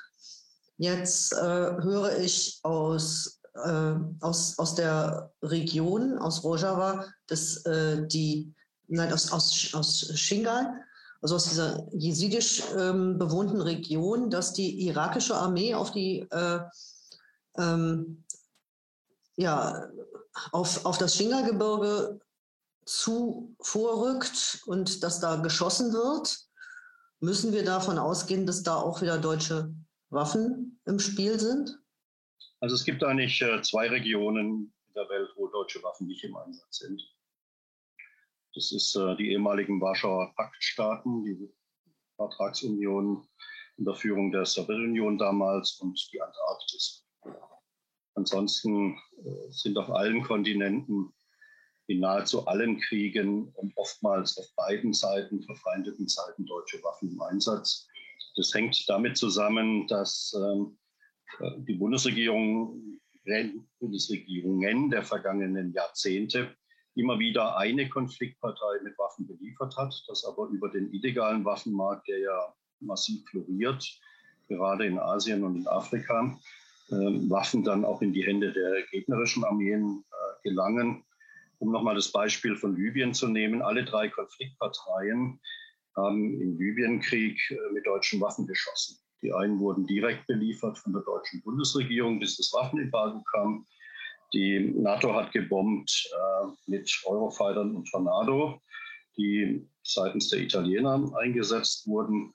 Jetzt 0.77 1.33
äh, 1.33 1.37
höre 1.37 2.17
ich 2.19 2.59
aus, 2.63 3.39
äh, 3.53 3.95
aus, 4.21 4.57
aus 4.57 4.75
der 4.75 5.31
Region, 5.41 6.17
aus 6.17 6.43
Rojava, 6.43 7.05
dass 7.27 7.65
äh, 7.65 8.07
die, 8.07 8.53
nein, 8.87 9.13
aus, 9.13 9.31
aus, 9.31 9.73
aus 9.73 10.11
Shingal, 10.19 10.73
also 11.21 11.35
aus 11.35 11.45
dieser 11.45 11.87
jesidisch 11.93 12.63
ähm, 12.77 13.17
bewohnten 13.17 13.61
Region, 13.61 14.29
dass 14.29 14.53
die 14.53 14.87
irakische 14.87 15.35
Armee 15.35 15.73
auf 15.73 15.91
die 15.91 16.27
äh, 16.31 16.59
ähm, 17.57 18.23
ja, 19.35 19.89
auf, 20.51 20.85
auf 20.85 20.97
das 20.97 21.15
Shingalgebirge 21.15 22.19
zu 22.85 23.55
vorrückt 23.61 24.63
und 24.65 25.03
dass 25.03 25.19
da 25.19 25.37
geschossen 25.37 25.93
wird, 25.93 26.39
müssen 27.19 27.53
wir 27.53 27.63
davon 27.63 27.97
ausgehen, 27.97 28.45
dass 28.45 28.63
da 28.63 28.75
auch 28.75 29.01
wieder 29.01 29.17
deutsche 29.17 29.73
Waffen 30.13 30.79
im 30.85 30.99
Spiel 30.99 31.39
sind? 31.39 31.79
Also 32.59 32.75
es 32.75 32.83
gibt 32.83 33.03
eigentlich 33.03 33.41
äh, 33.41 33.61
zwei 33.61 33.89
Regionen 33.89 34.73
in 34.87 34.93
der 34.95 35.09
Welt, 35.09 35.29
wo 35.35 35.47
deutsche 35.47 35.81
Waffen 35.83 36.07
nicht 36.07 36.23
im 36.23 36.35
Einsatz 36.35 36.77
sind. 36.77 37.01
Das 38.55 38.71
ist 38.71 38.95
äh, 38.95 39.15
die 39.15 39.31
ehemaligen 39.31 39.81
Warschauer 39.81 40.33
Paktstaaten, 40.35 41.25
die 41.25 41.53
Vertragsunion 42.15 43.27
unter 43.77 43.95
Führung 43.95 44.31
der 44.31 44.45
Sowjetunion 44.45 45.17
damals 45.17 45.79
und 45.81 45.99
die 46.13 46.21
Antarktis. 46.21 47.05
Ansonsten 48.15 48.95
äh, 49.25 49.51
sind 49.51 49.77
auf 49.77 49.89
allen 49.89 50.21
Kontinenten 50.23 51.11
in 51.87 51.99
nahezu 51.99 52.45
allen 52.45 52.79
Kriegen 52.79 53.49
und 53.55 53.73
oftmals 53.75 54.37
auf 54.37 54.45
beiden 54.55 54.93
Seiten, 54.93 55.43
verfeindeten 55.43 56.07
Seiten, 56.07 56.45
deutsche 56.45 56.81
Waffen 56.83 57.11
im 57.11 57.21
Einsatz. 57.21 57.87
Das 58.35 58.53
hängt 58.53 58.87
damit 58.89 59.17
zusammen, 59.17 59.87
dass 59.87 60.35
ähm, 60.35 60.77
äh, 61.39 61.51
die 61.67 61.75
Bundesregierung, 61.75 62.99
Bundesregierungen 63.79 64.89
der 64.89 65.03
vergangenen 65.03 65.71
Jahrzehnte 65.73 66.55
immer 66.95 67.17
wieder 67.19 67.57
eine 67.57 67.89
Konfliktpartei 67.89 68.83
mit 68.83 68.97
Waffen 68.97 69.27
beliefert 69.27 69.75
hat, 69.77 70.03
das 70.07 70.25
aber 70.25 70.47
über 70.49 70.69
den 70.69 70.91
illegalen 70.93 71.45
Waffenmarkt, 71.45 72.07
der 72.07 72.19
ja 72.19 72.53
massiv 72.79 73.23
floriert, 73.29 73.99
gerade 74.47 74.85
in 74.85 74.99
Asien 74.99 75.43
und 75.43 75.55
in 75.55 75.67
Afrika, 75.67 76.37
äh, 76.89 76.95
Waffen 77.29 77.63
dann 77.63 77.85
auch 77.85 78.01
in 78.01 78.13
die 78.13 78.25
Hände 78.25 78.51
der 78.51 78.83
gegnerischen 78.91 79.43
Armeen 79.43 80.03
äh, 80.11 80.49
gelangen. 80.49 81.03
Um 81.59 81.71
nochmal 81.71 81.95
das 81.95 82.11
Beispiel 82.11 82.57
von 82.57 82.75
Libyen 82.75 83.13
zu 83.13 83.27
nehmen, 83.27 83.61
alle 83.61 83.85
drei 83.85 84.09
Konfliktparteien 84.09 85.39
haben 85.95 86.39
im 86.41 86.57
Libyenkrieg 86.57 87.39
äh, 87.51 87.73
mit 87.73 87.85
deutschen 87.85 88.21
Waffen 88.21 88.47
geschossen. 88.47 88.97
Die 89.21 89.33
einen 89.33 89.59
wurden 89.59 89.85
direkt 89.87 90.27
beliefert 90.27 90.77
von 90.77 90.93
der 90.93 91.01
deutschen 91.03 91.41
Bundesregierung, 91.43 92.19
bis 92.19 92.37
das 92.37 92.51
Waffenembargo 92.53 93.23
kam. 93.31 93.65
Die 94.33 94.73
NATO 94.75 95.13
hat 95.13 95.31
gebombt 95.31 96.09
äh, 96.11 96.47
mit 96.67 96.91
Eurofightern 97.05 97.75
und 97.75 97.89
Tornado, 97.89 98.59
die 99.17 99.67
seitens 99.83 100.29
der 100.29 100.39
Italiener 100.39 101.09
eingesetzt 101.21 101.87
wurden. 101.87 102.33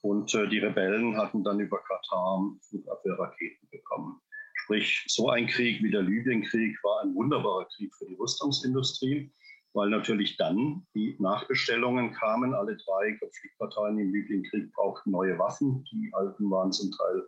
Und 0.00 0.34
äh, 0.34 0.48
die 0.48 0.58
Rebellen 0.58 1.16
hatten 1.16 1.44
dann 1.44 1.60
über 1.60 1.78
Katar 1.78 2.50
Flugabwehrraketen 2.68 3.68
bekommen. 3.70 4.20
Sprich, 4.54 5.04
so 5.08 5.28
ein 5.28 5.46
Krieg 5.46 5.82
wie 5.82 5.90
der 5.90 6.02
Libyenkrieg 6.02 6.82
war 6.82 7.02
ein 7.02 7.14
wunderbarer 7.14 7.66
Krieg 7.76 7.94
für 7.94 8.06
die 8.06 8.14
Rüstungsindustrie 8.14 9.30
weil 9.74 9.90
natürlich 9.90 10.36
dann 10.36 10.86
die 10.94 11.16
Nachbestellungen 11.18 12.12
kamen. 12.12 12.54
Alle 12.54 12.76
drei 12.76 13.12
Konfliktparteien 13.18 13.98
im 13.98 14.12
Libyenkrieg 14.12 14.72
brauchten 14.72 15.10
neue 15.10 15.38
Waffen. 15.38 15.84
Die 15.92 16.10
alten 16.14 16.50
waren 16.50 16.72
zum 16.72 16.90
Teil 16.92 17.22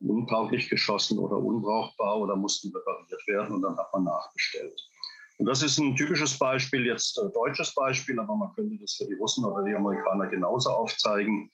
untauglich 0.00 0.70
geschossen 0.70 1.18
oder 1.18 1.36
unbrauchbar 1.36 2.20
oder 2.20 2.36
mussten 2.36 2.72
repariert 2.74 3.26
werden 3.26 3.56
und 3.56 3.62
dann 3.62 3.76
hat 3.76 3.92
man 3.92 4.04
nachbestellt. 4.04 4.80
Und 5.38 5.46
das 5.46 5.62
ist 5.62 5.78
ein 5.78 5.96
typisches 5.96 6.38
Beispiel, 6.38 6.86
jetzt 6.86 7.18
ein 7.18 7.32
deutsches 7.32 7.74
Beispiel, 7.74 8.18
aber 8.20 8.36
man 8.36 8.54
könnte 8.54 8.78
das 8.80 8.94
für 8.94 9.06
die 9.06 9.14
Russen 9.14 9.44
oder 9.44 9.64
die 9.64 9.74
Amerikaner 9.74 10.28
genauso 10.28 10.70
aufzeigen, 10.70 11.50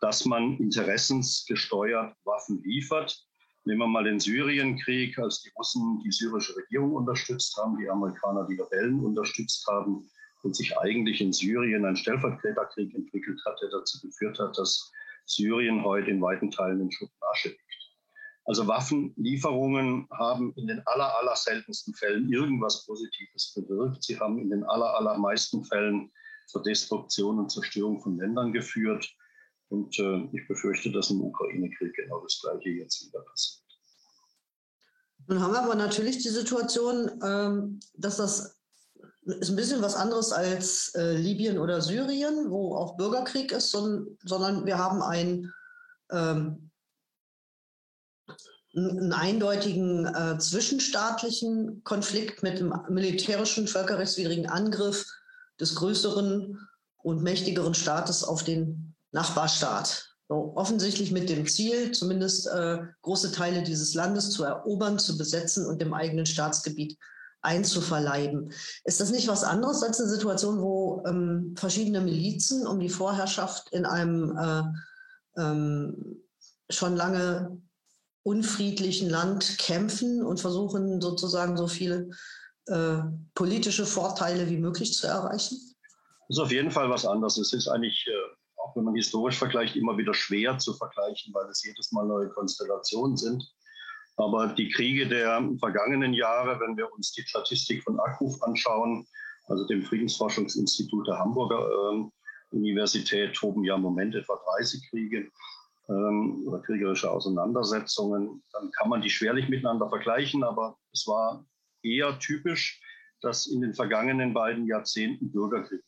dass 0.00 0.24
man 0.24 0.56
interessensgesteuert 0.58 2.14
Waffen 2.24 2.62
liefert, 2.62 3.26
Nehmen 3.66 3.80
wir 3.80 3.86
mal 3.86 4.04
den 4.04 4.20
Syrienkrieg, 4.20 5.18
als 5.18 5.42
die 5.42 5.50
Russen 5.56 6.00
die 6.04 6.12
syrische 6.12 6.54
Regierung 6.56 6.92
unterstützt 6.92 7.56
haben, 7.56 7.78
die 7.78 7.88
Amerikaner 7.88 8.46
die 8.46 8.60
Rebellen 8.60 9.00
unterstützt 9.00 9.66
haben 9.66 10.08
und 10.42 10.54
sich 10.54 10.76
eigentlich 10.78 11.22
in 11.22 11.32
Syrien 11.32 11.86
ein 11.86 11.96
Stellvertreterkrieg 11.96 12.94
entwickelt 12.94 13.40
hat, 13.46 13.58
der 13.62 13.70
dazu 13.70 14.00
geführt 14.02 14.38
hat, 14.38 14.58
dass 14.58 14.92
Syrien 15.24 15.82
heute 15.82 16.10
in 16.10 16.20
weiten 16.20 16.50
Teilen 16.50 16.80
in 16.80 16.92
Schutt 16.92 17.08
und 17.08 17.28
Asche 17.30 17.48
liegt. 17.48 17.60
Also 18.46 18.66
Waffenlieferungen 18.66 20.06
haben 20.10 20.52
in 20.56 20.66
den 20.66 20.82
aller, 20.86 21.18
aller 21.18 21.34
seltensten 21.34 21.94
Fällen 21.94 22.30
irgendwas 22.30 22.84
Positives 22.84 23.54
bewirkt. 23.54 24.02
Sie 24.02 24.20
haben 24.20 24.38
in 24.38 24.50
den 24.50 24.64
aller, 24.64 24.94
allermeisten 24.94 25.64
Fällen 25.64 26.12
zur 26.46 26.62
Destruktion 26.62 27.38
und 27.38 27.50
Zerstörung 27.50 28.02
von 28.02 28.18
Ländern 28.18 28.52
geführt. 28.52 29.10
Und 29.68 29.98
äh, 29.98 30.28
ich 30.32 30.46
befürchte, 30.46 30.92
dass 30.92 31.10
im 31.10 31.22
Ukraine-Krieg 31.22 31.94
genau 31.94 32.20
das 32.20 32.40
Gleiche 32.40 32.70
jetzt 32.70 33.06
wieder 33.06 33.20
passiert. 33.20 33.64
Nun 35.26 35.40
haben 35.40 35.52
wir 35.52 35.62
aber 35.62 35.74
natürlich 35.74 36.18
die 36.18 36.28
Situation, 36.28 37.10
ähm, 37.22 37.80
dass 37.94 38.18
das 38.18 38.58
ist 39.26 39.48
ein 39.48 39.56
bisschen 39.56 39.82
was 39.82 39.94
anderes 39.94 40.32
als 40.32 40.94
äh, 40.94 41.16
Libyen 41.16 41.58
oder 41.58 41.80
Syrien, 41.80 42.50
wo 42.50 42.74
auch 42.76 42.96
Bürgerkrieg 42.96 43.52
ist, 43.52 43.70
sondern, 43.70 44.18
sondern 44.22 44.66
wir 44.66 44.78
haben 44.78 45.02
ein, 45.02 45.50
ähm, 46.10 46.70
einen 48.76 49.12
eindeutigen 49.12 50.06
äh, 50.06 50.38
zwischenstaatlichen 50.38 51.82
Konflikt 51.84 52.42
mit 52.42 52.58
dem 52.58 52.74
militärischen, 52.90 53.66
völkerrechtswidrigen 53.66 54.46
Angriff 54.46 55.06
des 55.58 55.74
größeren 55.76 56.58
und 57.02 57.22
mächtigeren 57.22 57.74
Staates 57.74 58.24
auf 58.24 58.44
den 58.44 58.93
Nachbarstaat. 59.14 60.10
So, 60.28 60.52
offensichtlich 60.56 61.12
mit 61.12 61.28
dem 61.28 61.46
Ziel, 61.46 61.92
zumindest 61.92 62.46
äh, 62.46 62.78
große 63.02 63.32
Teile 63.32 63.62
dieses 63.62 63.94
Landes 63.94 64.30
zu 64.30 64.42
erobern, 64.42 64.98
zu 64.98 65.16
besetzen 65.18 65.66
und 65.66 65.80
dem 65.80 65.94
eigenen 65.94 66.26
Staatsgebiet 66.26 66.98
einzuverleiben. 67.42 68.52
Ist 68.84 69.00
das 69.00 69.10
nicht 69.10 69.28
was 69.28 69.44
anderes 69.44 69.82
als 69.82 70.00
eine 70.00 70.08
Situation, 70.08 70.60
wo 70.62 71.04
ähm, 71.06 71.54
verschiedene 71.56 72.00
Milizen 72.00 72.66
um 72.66 72.80
die 72.80 72.88
Vorherrschaft 72.88 73.68
in 73.72 73.84
einem 73.84 74.36
äh, 74.36 75.40
ähm, 75.40 76.22
schon 76.70 76.96
lange 76.96 77.60
unfriedlichen 78.22 79.10
Land 79.10 79.58
kämpfen 79.58 80.24
und 80.24 80.40
versuchen 80.40 81.02
sozusagen 81.02 81.58
so 81.58 81.68
viele 81.68 82.08
äh, 82.66 83.00
politische 83.34 83.84
Vorteile 83.84 84.48
wie 84.48 84.56
möglich 84.56 84.94
zu 84.94 85.06
erreichen? 85.06 85.58
Das 86.28 86.38
ist 86.38 86.42
auf 86.42 86.50
jeden 86.50 86.70
Fall 86.70 86.88
was 86.88 87.04
anderes. 87.04 87.36
Es 87.36 87.52
ist 87.52 87.68
eigentlich, 87.68 88.06
äh, 88.08 88.34
auch 88.64 88.74
wenn 88.76 88.84
man 88.84 88.94
historisch 88.94 89.36
vergleicht, 89.36 89.76
immer 89.76 89.96
wieder 89.98 90.14
schwer 90.14 90.58
zu 90.58 90.72
vergleichen, 90.72 91.34
weil 91.34 91.48
es 91.50 91.62
jedes 91.62 91.92
Mal 91.92 92.06
neue 92.06 92.30
Konstellationen 92.30 93.16
sind. 93.16 93.44
Aber 94.16 94.46
die 94.48 94.70
Kriege 94.70 95.06
der 95.06 95.50
vergangenen 95.58 96.14
Jahre, 96.14 96.58
wenn 96.60 96.76
wir 96.76 96.90
uns 96.92 97.12
die 97.12 97.22
Statistik 97.22 97.82
von 97.82 98.00
ACRUF 98.00 98.42
anschauen, 98.42 99.06
also 99.48 99.66
dem 99.66 99.82
Friedensforschungsinstitut 99.82 101.06
der 101.06 101.18
Hamburger 101.18 101.68
äh, 101.68 102.56
Universität, 102.56 103.34
toben 103.34 103.64
ja 103.64 103.74
im 103.74 103.82
Moment 103.82 104.14
etwa 104.14 104.40
30 104.56 104.88
Kriege 104.88 105.30
ähm, 105.88 106.44
oder 106.46 106.60
kriegerische 106.60 107.10
Auseinandersetzungen. 107.10 108.42
Dann 108.52 108.70
kann 108.70 108.88
man 108.88 109.02
die 109.02 109.10
schwerlich 109.10 109.48
miteinander 109.48 109.90
vergleichen, 109.90 110.42
aber 110.42 110.78
es 110.92 111.06
war 111.06 111.44
eher 111.82 112.18
typisch, 112.18 112.80
dass 113.20 113.46
in 113.46 113.60
den 113.60 113.74
vergangenen 113.74 114.32
beiden 114.32 114.66
Jahrzehnten 114.66 115.30
Bürgerkriege 115.32 115.82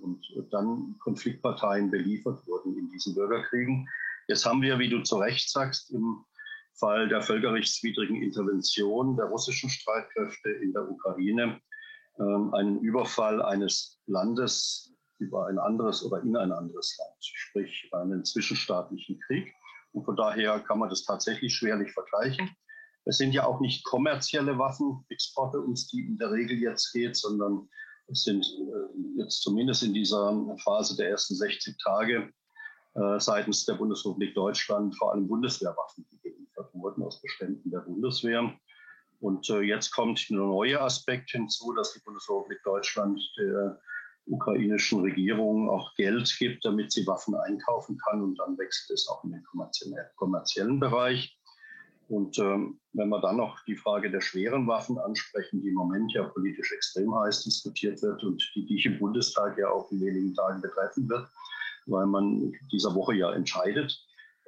und 0.00 0.24
dann 0.50 0.96
Konfliktparteien 1.00 1.90
beliefert 1.90 2.46
wurden 2.46 2.76
in 2.76 2.88
diesen 2.90 3.14
Bürgerkriegen. 3.14 3.88
Jetzt 4.28 4.44
haben 4.44 4.62
wir, 4.62 4.78
wie 4.78 4.88
du 4.88 5.02
zu 5.02 5.16
Recht 5.16 5.50
sagst, 5.50 5.90
im 5.92 6.24
Fall 6.74 7.08
der 7.08 7.22
völkerrechtswidrigen 7.22 8.22
Intervention 8.22 9.16
der 9.16 9.26
russischen 9.26 9.70
Streitkräfte 9.70 10.50
in 10.50 10.72
der 10.72 10.88
Ukraine 10.90 11.60
ähm, 12.18 12.52
einen 12.54 12.80
Überfall 12.80 13.42
eines 13.42 14.00
Landes 14.06 14.92
über 15.18 15.46
ein 15.46 15.58
anderes 15.58 16.04
oder 16.04 16.20
in 16.20 16.36
ein 16.36 16.52
anderes 16.52 16.96
Land, 16.98 17.16
sprich 17.20 17.88
einen 17.92 18.24
zwischenstaatlichen 18.24 19.18
Krieg. 19.20 19.54
Und 19.92 20.04
von 20.04 20.16
daher 20.16 20.60
kann 20.60 20.78
man 20.78 20.90
das 20.90 21.04
tatsächlich 21.04 21.54
schwerlich 21.54 21.92
vergleichen. 21.92 22.50
Es 23.06 23.18
sind 23.18 23.32
ja 23.32 23.46
auch 23.46 23.60
nicht 23.60 23.84
kommerzielle 23.84 24.58
Waffenexporte, 24.58 25.60
um 25.60 25.74
die 25.74 26.06
in 26.06 26.18
der 26.18 26.32
Regel 26.32 26.58
jetzt 26.58 26.92
geht, 26.92 27.16
sondern 27.16 27.68
es 28.08 28.22
sind 28.22 28.44
äh, 28.46 29.18
jetzt 29.18 29.42
zumindest 29.42 29.82
in 29.82 29.94
dieser 29.94 30.56
Phase 30.62 30.96
der 30.96 31.10
ersten 31.10 31.34
60 31.34 31.76
Tage 31.82 32.32
äh, 32.94 33.20
seitens 33.20 33.66
der 33.66 33.74
Bundesrepublik 33.74 34.34
Deutschland 34.34 34.96
vor 34.96 35.12
allem 35.12 35.28
Bundeswehrwaffen, 35.28 36.06
geliefert 36.22 36.72
wurden 36.72 37.02
aus 37.02 37.20
Beständen 37.20 37.70
der 37.70 37.80
Bundeswehr. 37.80 38.52
Und 39.20 39.48
äh, 39.50 39.60
jetzt 39.60 39.90
kommt 39.92 40.24
ein 40.30 40.36
neuer 40.36 40.80
Aspekt 40.82 41.30
hinzu, 41.30 41.72
dass 41.72 41.92
die 41.92 42.00
Bundesrepublik 42.00 42.62
Deutschland 42.64 43.20
der 43.38 43.80
ukrainischen 44.26 45.00
Regierung 45.00 45.70
auch 45.70 45.94
Geld 45.94 46.34
gibt, 46.38 46.64
damit 46.64 46.92
sie 46.92 47.06
Waffen 47.06 47.34
einkaufen 47.34 47.98
kann. 47.98 48.22
Und 48.22 48.38
dann 48.38 48.58
wechselt 48.58 48.90
es 48.90 49.08
auch 49.08 49.24
in 49.24 49.32
den 49.32 49.44
kommerziellen 50.16 50.80
Bereich. 50.80 51.35
Und 52.08 52.38
ähm, 52.38 52.78
wenn 52.92 53.08
wir 53.08 53.20
dann 53.20 53.38
noch 53.38 53.60
die 53.64 53.76
Frage 53.76 54.10
der 54.10 54.20
schweren 54.20 54.66
Waffen 54.68 54.98
ansprechen, 54.98 55.60
die 55.60 55.68
im 55.68 55.74
Moment 55.74 56.12
ja 56.12 56.22
politisch 56.24 56.72
extrem 56.72 57.12
heiß 57.14 57.42
diskutiert 57.42 58.00
wird 58.02 58.22
und 58.22 58.42
die 58.54 58.64
dich 58.66 58.86
im 58.86 58.98
Bundestag 58.98 59.58
ja 59.58 59.68
auch 59.68 59.90
in 59.90 60.00
wenigen 60.00 60.34
Tagen 60.34 60.60
betreffen 60.60 61.08
wird, 61.08 61.28
weil 61.86 62.06
man 62.06 62.52
dieser 62.70 62.94
Woche 62.94 63.14
ja 63.14 63.32
entscheidet, 63.32 63.98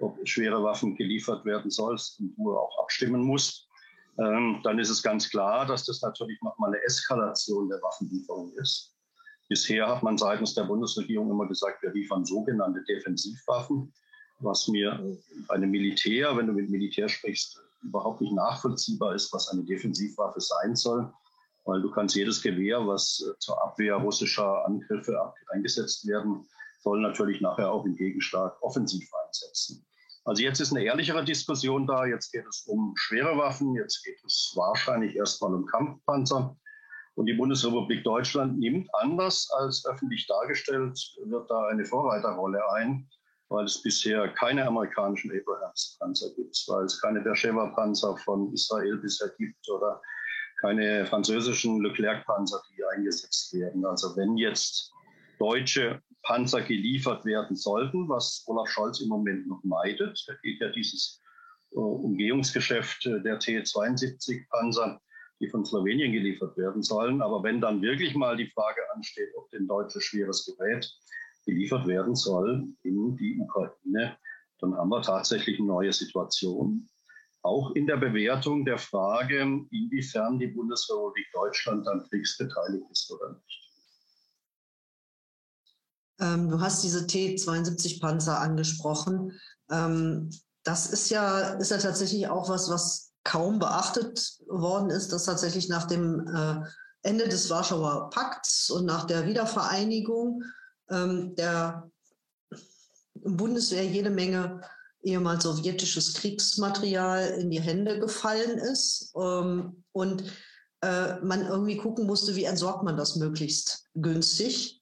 ob 0.00 0.16
schwere 0.28 0.62
Waffen 0.62 0.96
geliefert 0.96 1.44
werden 1.44 1.70
soll 1.70 1.98
und 2.20 2.34
wo 2.36 2.52
auch 2.52 2.78
abstimmen 2.78 3.22
muss, 3.22 3.68
ähm, 4.18 4.60
dann 4.62 4.78
ist 4.78 4.90
es 4.90 5.02
ganz 5.02 5.28
klar, 5.28 5.66
dass 5.66 5.84
das 5.84 6.00
natürlich 6.02 6.40
nochmal 6.42 6.70
eine 6.70 6.82
Eskalation 6.84 7.68
der 7.68 7.80
Waffenlieferung 7.82 8.52
ist. 8.56 8.94
Bisher 9.48 9.88
hat 9.88 10.02
man 10.02 10.18
seitens 10.18 10.54
der 10.54 10.64
Bundesregierung 10.64 11.30
immer 11.30 11.48
gesagt, 11.48 11.82
wir 11.82 11.92
liefern 11.92 12.24
sogenannte 12.24 12.84
Defensivwaffen, 12.84 13.92
was 14.40 14.68
mir 14.68 15.18
bei 15.46 15.54
einem 15.54 15.70
Militär, 15.70 16.36
wenn 16.36 16.46
du 16.46 16.52
mit 16.52 16.70
Militär 16.70 17.08
sprichst, 17.08 17.60
überhaupt 17.82 18.20
nicht 18.20 18.32
nachvollziehbar 18.32 19.14
ist, 19.14 19.32
was 19.32 19.48
eine 19.48 19.64
Defensivwaffe 19.64 20.40
sein 20.40 20.74
soll, 20.74 21.12
weil 21.64 21.82
du 21.82 21.90
kannst 21.90 22.16
jedes 22.16 22.42
Gewehr, 22.42 22.86
was 22.86 23.24
äh, 23.26 23.38
zur 23.38 23.62
Abwehr 23.62 23.96
russischer 23.96 24.64
Angriffe 24.66 25.32
eingesetzt 25.48 26.06
werden, 26.06 26.46
soll 26.80 27.00
natürlich 27.00 27.40
nachher 27.40 27.70
auch 27.70 27.84
im 27.84 27.96
Gegenschlag 27.96 28.60
offensiv 28.62 29.08
einsetzen. 29.26 29.84
Also 30.24 30.42
jetzt 30.42 30.60
ist 30.60 30.72
eine 30.72 30.84
ehrlichere 30.84 31.24
Diskussion 31.24 31.86
da. 31.86 32.04
Jetzt 32.04 32.32
geht 32.32 32.46
es 32.46 32.66
um 32.66 32.92
schwere 32.96 33.36
Waffen. 33.38 33.74
Jetzt 33.74 34.04
geht 34.04 34.18
es 34.26 34.52
wahrscheinlich 34.54 35.16
erstmal 35.16 35.54
um 35.54 35.64
Kampfpanzer. 35.64 36.56
Und 37.14 37.26
die 37.26 37.32
Bundesrepublik 37.32 38.04
Deutschland 38.04 38.58
nimmt 38.58 38.88
anders 38.94 39.50
als 39.58 39.84
öffentlich 39.86 40.26
dargestellt, 40.26 41.00
wird 41.24 41.50
da 41.50 41.66
eine 41.68 41.84
Vorreiterrolle 41.84 42.60
ein, 42.72 43.08
weil 43.48 43.64
es 43.64 43.82
bisher 43.82 44.28
keine 44.34 44.66
amerikanischen 44.66 45.30
Abrams-Panzer 45.30 46.34
gibt, 46.36 46.64
weil 46.68 46.84
es 46.84 47.00
keine 47.00 47.20
Beersheba-Panzer 47.20 48.16
von 48.18 48.52
Israel 48.52 48.98
bisher 48.98 49.30
gibt 49.38 49.68
oder 49.68 50.00
keine 50.60 51.06
französischen 51.06 51.82
Leclerc-Panzer, 51.82 52.60
die 52.76 52.84
eingesetzt 52.96 53.52
werden. 53.54 53.84
Also 53.86 54.16
wenn 54.16 54.36
jetzt 54.36 54.92
deutsche 55.38 56.02
Panzer 56.22 56.62
geliefert 56.62 57.24
werden 57.24 57.56
sollten, 57.56 58.08
was 58.08 58.44
Olaf 58.46 58.68
Scholz 58.68 59.00
im 59.00 59.08
Moment 59.08 59.46
noch 59.46 59.62
meidet. 59.64 60.22
Da 60.26 60.34
geht 60.42 60.60
ja 60.60 60.68
dieses 60.68 61.22
äh, 61.72 61.76
Umgehungsgeschäft 61.76 63.06
äh, 63.06 63.22
der 63.22 63.38
T-72-Panzer, 63.38 65.00
die 65.40 65.48
von 65.48 65.64
Slowenien 65.64 66.12
geliefert 66.12 66.56
werden 66.56 66.82
sollen. 66.82 67.22
Aber 67.22 67.42
wenn 67.42 67.60
dann 67.60 67.80
wirklich 67.80 68.14
mal 68.14 68.36
die 68.36 68.50
Frage 68.50 68.80
ansteht, 68.94 69.30
ob 69.36 69.50
denn 69.50 69.66
deutsches 69.66 70.04
schweres 70.04 70.44
Gerät 70.44 70.90
geliefert 71.48 71.86
werden 71.86 72.14
soll 72.14 72.68
in 72.82 73.16
die 73.16 73.38
Ukraine, 73.40 74.16
dann 74.60 74.76
haben 74.76 74.90
wir 74.90 75.02
tatsächlich 75.02 75.58
eine 75.58 75.68
neue 75.68 75.92
Situation. 75.92 76.88
Auch 77.42 77.74
in 77.74 77.86
der 77.86 77.96
Bewertung 77.96 78.64
der 78.64 78.78
Frage, 78.78 79.40
inwiefern 79.70 80.38
die 80.38 80.48
Bundesrepublik 80.48 81.26
Deutschland 81.32 81.86
dann 81.86 82.06
kriegsbeteiligt 82.08 82.84
ist 82.90 83.10
oder 83.10 83.32
nicht. 83.32 83.64
Ähm, 86.20 86.48
du 86.50 86.60
hast 86.60 86.82
diese 86.82 87.06
T-72-Panzer 87.06 88.40
angesprochen. 88.40 89.32
Ähm, 89.70 90.30
das 90.64 90.90
ist 90.90 91.08
ja, 91.10 91.54
ist 91.54 91.70
ja 91.70 91.78
tatsächlich 91.78 92.28
auch 92.28 92.50
was, 92.50 92.68
was 92.68 93.14
kaum 93.24 93.58
beachtet 93.58 94.38
worden 94.48 94.90
ist, 94.90 95.12
dass 95.12 95.24
tatsächlich 95.24 95.68
nach 95.68 95.86
dem 95.86 96.26
äh, 96.26 96.60
Ende 97.02 97.28
des 97.28 97.48
Warschauer 97.48 98.10
Pakts 98.10 98.68
und 98.68 98.84
nach 98.84 99.04
der 99.06 99.26
Wiedervereinigung 99.26 100.42
ähm, 100.90 101.34
der 101.36 101.90
Bundeswehr 103.14 103.84
jede 103.84 104.10
Menge 104.10 104.60
ehemals 105.02 105.44
sowjetisches 105.44 106.14
Kriegsmaterial 106.14 107.28
in 107.38 107.50
die 107.50 107.60
Hände 107.60 107.98
gefallen 107.98 108.58
ist 108.58 109.12
ähm, 109.16 109.84
und 109.92 110.24
äh, 110.82 111.16
man 111.22 111.46
irgendwie 111.46 111.76
gucken 111.76 112.06
musste, 112.06 112.36
wie 112.36 112.44
entsorgt 112.44 112.82
man 112.84 112.96
das 112.96 113.16
möglichst 113.16 113.86
günstig. 113.94 114.80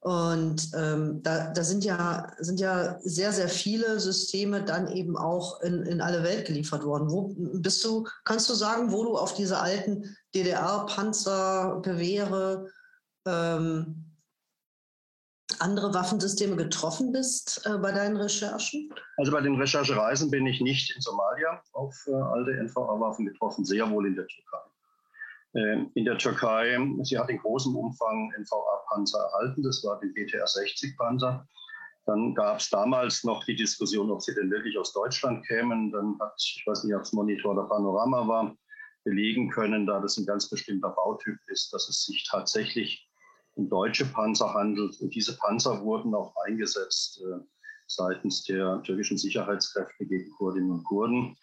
Und 0.00 0.68
ähm, 0.74 1.22
da, 1.22 1.50
da 1.50 1.64
sind, 1.64 1.82
ja, 1.82 2.30
sind 2.38 2.60
ja 2.60 2.98
sehr, 3.02 3.32
sehr 3.32 3.48
viele 3.48 3.98
Systeme 3.98 4.62
dann 4.62 4.88
eben 4.88 5.16
auch 5.16 5.62
in, 5.62 5.82
in 5.84 6.02
alle 6.02 6.22
Welt 6.22 6.46
geliefert 6.46 6.84
worden. 6.84 7.10
Wo 7.10 7.34
bist 7.34 7.82
du, 7.86 8.06
kannst 8.24 8.50
du 8.50 8.54
sagen, 8.54 8.92
wo 8.92 9.02
du 9.04 9.16
auf 9.16 9.32
diese 9.32 9.60
alten 9.60 10.14
DDR-Panzer, 10.34 11.80
Gewehre, 11.82 12.68
ähm, 13.26 14.13
andere 15.60 15.94
Waffensysteme 15.94 16.56
getroffen 16.56 17.12
bist 17.12 17.62
äh, 17.66 17.78
bei 17.78 17.92
deinen 17.92 18.16
Recherchen? 18.16 18.92
Also 19.16 19.32
bei 19.32 19.40
den 19.40 19.56
Recherchereisen 19.56 20.30
bin 20.30 20.46
ich 20.46 20.60
nicht 20.60 20.94
in 20.94 21.00
Somalia 21.00 21.62
auf 21.72 21.94
äh, 22.06 22.14
alte 22.14 22.52
NVA-Waffen 22.52 23.26
getroffen, 23.26 23.64
sehr 23.64 23.88
wohl 23.90 24.06
in 24.06 24.16
der 24.16 24.26
Türkei. 24.26 24.58
Ähm, 25.54 25.90
in 25.94 26.04
der 26.04 26.18
Türkei. 26.18 26.76
Sie 27.02 27.18
hat 27.18 27.30
in 27.30 27.38
großem 27.38 27.76
Umfang 27.76 28.32
NVA-Panzer 28.38 29.18
erhalten. 29.18 29.62
Das 29.62 29.84
war 29.84 30.00
den 30.00 30.12
BTR-60-Panzer. 30.14 31.46
Dann 32.06 32.34
gab 32.34 32.58
es 32.58 32.68
damals 32.70 33.24
noch 33.24 33.44
die 33.44 33.54
Diskussion, 33.54 34.10
ob 34.10 34.20
sie 34.20 34.34
denn 34.34 34.50
wirklich 34.50 34.76
aus 34.76 34.92
Deutschland 34.92 35.46
kämen. 35.46 35.92
Dann 35.92 36.18
hat, 36.20 36.34
ich 36.38 36.64
weiß 36.66 36.84
nicht, 36.84 36.94
ob 36.94 37.02
es 37.02 37.12
Monitor 37.12 37.52
oder 37.52 37.68
Panorama 37.68 38.26
war, 38.26 38.56
belegen 39.04 39.48
können, 39.50 39.86
da 39.86 40.00
das 40.00 40.16
ein 40.16 40.26
ganz 40.26 40.50
bestimmter 40.50 40.90
Bautyp 40.90 41.38
ist, 41.46 41.72
dass 41.72 41.88
es 41.88 42.04
sich 42.04 42.26
tatsächlich 42.28 43.08
um 43.54 43.68
deutsche 43.68 44.04
Panzer 44.06 44.52
handelt. 44.52 45.00
Und 45.00 45.14
diese 45.14 45.36
Panzer 45.36 45.82
wurden 45.82 46.14
auch 46.14 46.34
eingesetzt 46.44 47.22
äh, 47.22 47.40
seitens 47.86 48.44
der 48.44 48.82
türkischen 48.82 49.18
Sicherheitskräfte 49.18 50.06
gegen 50.06 50.30
Kurdinnen 50.32 50.70
und 50.70 50.84
Kurden. 50.84 51.36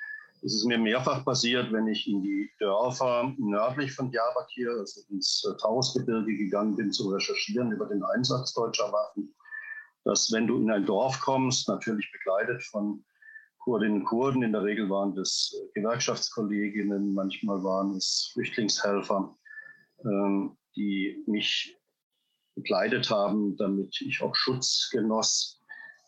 Es 0.43 0.55
ist 0.55 0.65
mir 0.65 0.79
mehrfach 0.79 1.23
passiert, 1.23 1.71
wenn 1.71 1.87
ich 1.87 2.07
in 2.07 2.23
die 2.23 2.49
Dörfer 2.59 3.31
nördlich 3.37 3.93
von 3.93 4.09
Diyarbakir, 4.09 4.71
also 4.71 5.01
ins 5.09 5.45
äh, 5.47 5.55
Taurusgebirge 5.57 6.35
gegangen 6.35 6.75
bin, 6.75 6.91
zu 6.91 7.09
recherchieren 7.09 7.71
über 7.71 7.85
den 7.85 8.03
Einsatz 8.03 8.53
deutscher 8.53 8.91
Waffen, 8.91 9.33
dass 10.03 10.31
wenn 10.31 10.47
du 10.47 10.57
in 10.57 10.71
ein 10.71 10.85
Dorf 10.85 11.19
kommst, 11.19 11.67
natürlich 11.67 12.11
begleitet 12.11 12.63
von 12.63 13.03
Kurdinnen 13.59 13.99
und 13.99 14.05
Kurden, 14.05 14.41
in 14.41 14.53
der 14.53 14.63
Regel 14.63 14.89
waren 14.89 15.15
das 15.15 15.55
äh, 15.55 15.79
Gewerkschaftskolleginnen, 15.79 17.13
manchmal 17.13 17.63
waren 17.63 17.91
es 17.91 18.31
Flüchtlingshelfer, 18.33 19.37
ähm, 20.03 20.57
die 20.75 21.23
mich 21.27 21.77
begleitet 22.55 23.09
haben, 23.09 23.55
damit 23.57 23.99
ich 24.01 24.21
auch 24.21 24.35
Schutz 24.35 24.89
genoss 24.91 25.59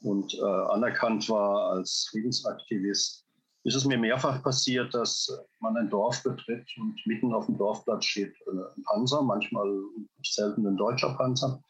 und 0.01 0.33
äh, 0.33 0.43
anerkannt 0.43 1.29
war 1.29 1.71
als 1.71 2.07
Friedensaktivist, 2.11 3.23
ist 3.63 3.75
es 3.75 3.85
mir 3.85 3.97
mehrfach 3.97 4.43
passiert, 4.43 4.93
dass 4.93 5.31
man 5.61 5.77
ein 5.77 5.89
Dorf 5.89 6.21
betritt 6.23 6.67
und 6.77 6.99
mitten 7.05 7.33
auf 7.33 7.45
dem 7.45 7.57
Dorfplatz 7.57 8.05
steht 8.05 8.35
ein 8.47 8.83
Panzer, 8.83 9.21
manchmal 9.21 9.69
selten 10.21 10.67
ein 10.67 10.75
deutscher 10.75 11.15
Panzer. 11.15 11.63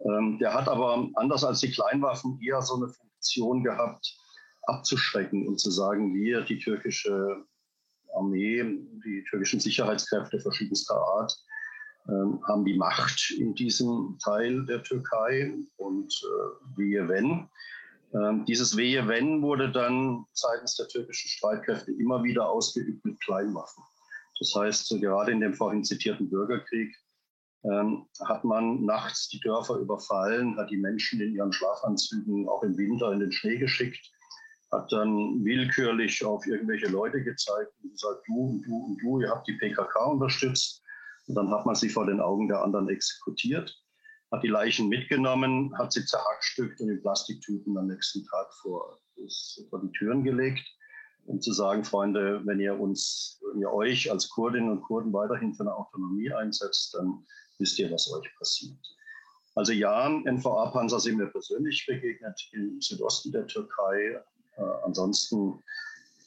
Ähm, 0.00 0.38
der 0.38 0.54
hat 0.54 0.68
aber 0.68 1.06
anders 1.14 1.44
als 1.44 1.60
die 1.60 1.70
Kleinwaffen 1.70 2.40
eher 2.40 2.62
so 2.62 2.76
eine 2.76 2.88
Funktion 2.88 3.62
gehabt, 3.62 4.16
abzuschrecken 4.62 5.46
und 5.46 5.60
zu 5.60 5.70
sagen, 5.70 6.14
wir, 6.14 6.40
die 6.40 6.58
türkische 6.58 7.44
Armee, 8.14 8.62
die 9.04 9.24
türkischen 9.28 9.60
Sicherheitskräfte 9.60 10.40
verschiedenster 10.40 10.96
Art, 10.96 11.36
haben 12.06 12.64
die 12.64 12.76
Macht 12.76 13.34
in 13.38 13.54
diesem 13.54 14.18
Teil 14.22 14.64
der 14.66 14.82
Türkei 14.82 15.54
und 15.76 16.12
äh, 16.22 16.76
wehe 16.76 17.08
wenn. 17.08 17.48
Ähm, 18.14 18.44
dieses 18.44 18.76
wehe 18.76 19.08
wenn 19.08 19.42
wurde 19.42 19.72
dann 19.72 20.26
seitens 20.32 20.76
der 20.76 20.86
türkischen 20.88 21.28
Streitkräfte 21.28 21.92
immer 21.92 22.22
wieder 22.22 22.48
ausgeübt 22.48 23.04
mit 23.04 23.20
Kleinwaffen. 23.20 23.82
Das 24.38 24.54
heißt, 24.54 24.88
gerade 25.00 25.32
in 25.32 25.40
dem 25.40 25.54
vorhin 25.54 25.84
zitierten 25.84 26.28
Bürgerkrieg 26.28 26.94
ähm, 27.64 28.06
hat 28.26 28.44
man 28.44 28.84
nachts 28.84 29.28
die 29.28 29.40
Dörfer 29.40 29.76
überfallen, 29.76 30.56
hat 30.58 30.70
die 30.70 30.76
Menschen 30.76 31.20
in 31.20 31.34
ihren 31.34 31.52
Schlafanzügen 31.52 32.48
auch 32.48 32.62
im 32.62 32.76
Winter 32.76 33.12
in 33.12 33.20
den 33.20 33.32
Schnee 33.32 33.56
geschickt, 33.56 34.12
hat 34.70 34.92
dann 34.92 35.44
willkürlich 35.44 36.24
auf 36.24 36.46
irgendwelche 36.46 36.88
Leute 36.88 37.22
gezeigt 37.22 37.72
und 37.82 37.92
gesagt, 37.92 38.22
du 38.26 38.34
und 38.34 38.62
du 38.62 38.76
und 38.84 38.98
du, 39.02 39.20
ihr 39.20 39.30
habt 39.30 39.48
die 39.48 39.54
PKK 39.54 40.04
unterstützt. 40.04 40.83
Und 41.26 41.34
dann 41.36 41.50
hat 41.50 41.66
man 41.66 41.74
sie 41.74 41.88
vor 41.88 42.06
den 42.06 42.20
Augen 42.20 42.48
der 42.48 42.62
anderen 42.62 42.88
exekutiert, 42.88 43.74
hat 44.30 44.42
die 44.42 44.48
Leichen 44.48 44.88
mitgenommen, 44.88 45.76
hat 45.78 45.92
sie 45.92 46.04
zerhackstückt 46.04 46.80
und 46.80 46.90
in 46.90 47.00
Plastiktüten 47.00 47.76
am 47.78 47.86
nächsten 47.86 48.24
Tag 48.24 48.52
vor, 48.60 48.98
vor 49.70 49.80
die 49.80 49.92
Türen 49.92 50.24
gelegt, 50.24 50.66
um 51.26 51.40
zu 51.40 51.52
sagen, 51.52 51.84
Freunde, 51.84 52.42
wenn 52.44 52.60
ihr 52.60 52.78
uns, 52.78 53.40
wenn 53.52 53.60
ihr 53.60 53.72
euch 53.72 54.10
als 54.10 54.28
Kurdinnen 54.28 54.70
und 54.70 54.82
Kurden 54.82 55.12
weiterhin 55.12 55.54
für 55.54 55.62
eine 55.62 55.74
Autonomie 55.74 56.32
einsetzt, 56.32 56.94
dann 56.94 57.24
wisst 57.58 57.78
ihr, 57.78 57.90
was 57.90 58.12
euch 58.12 58.28
passiert. 58.38 58.78
Also 59.54 59.72
ja, 59.72 60.08
NVA-Panzer 60.08 60.98
sind 60.98 61.16
mir 61.16 61.28
persönlich 61.28 61.86
begegnet 61.86 62.48
im 62.52 62.80
Südosten 62.80 63.30
der 63.30 63.46
Türkei. 63.46 64.20
Äh, 64.56 64.62
ansonsten 64.84 65.62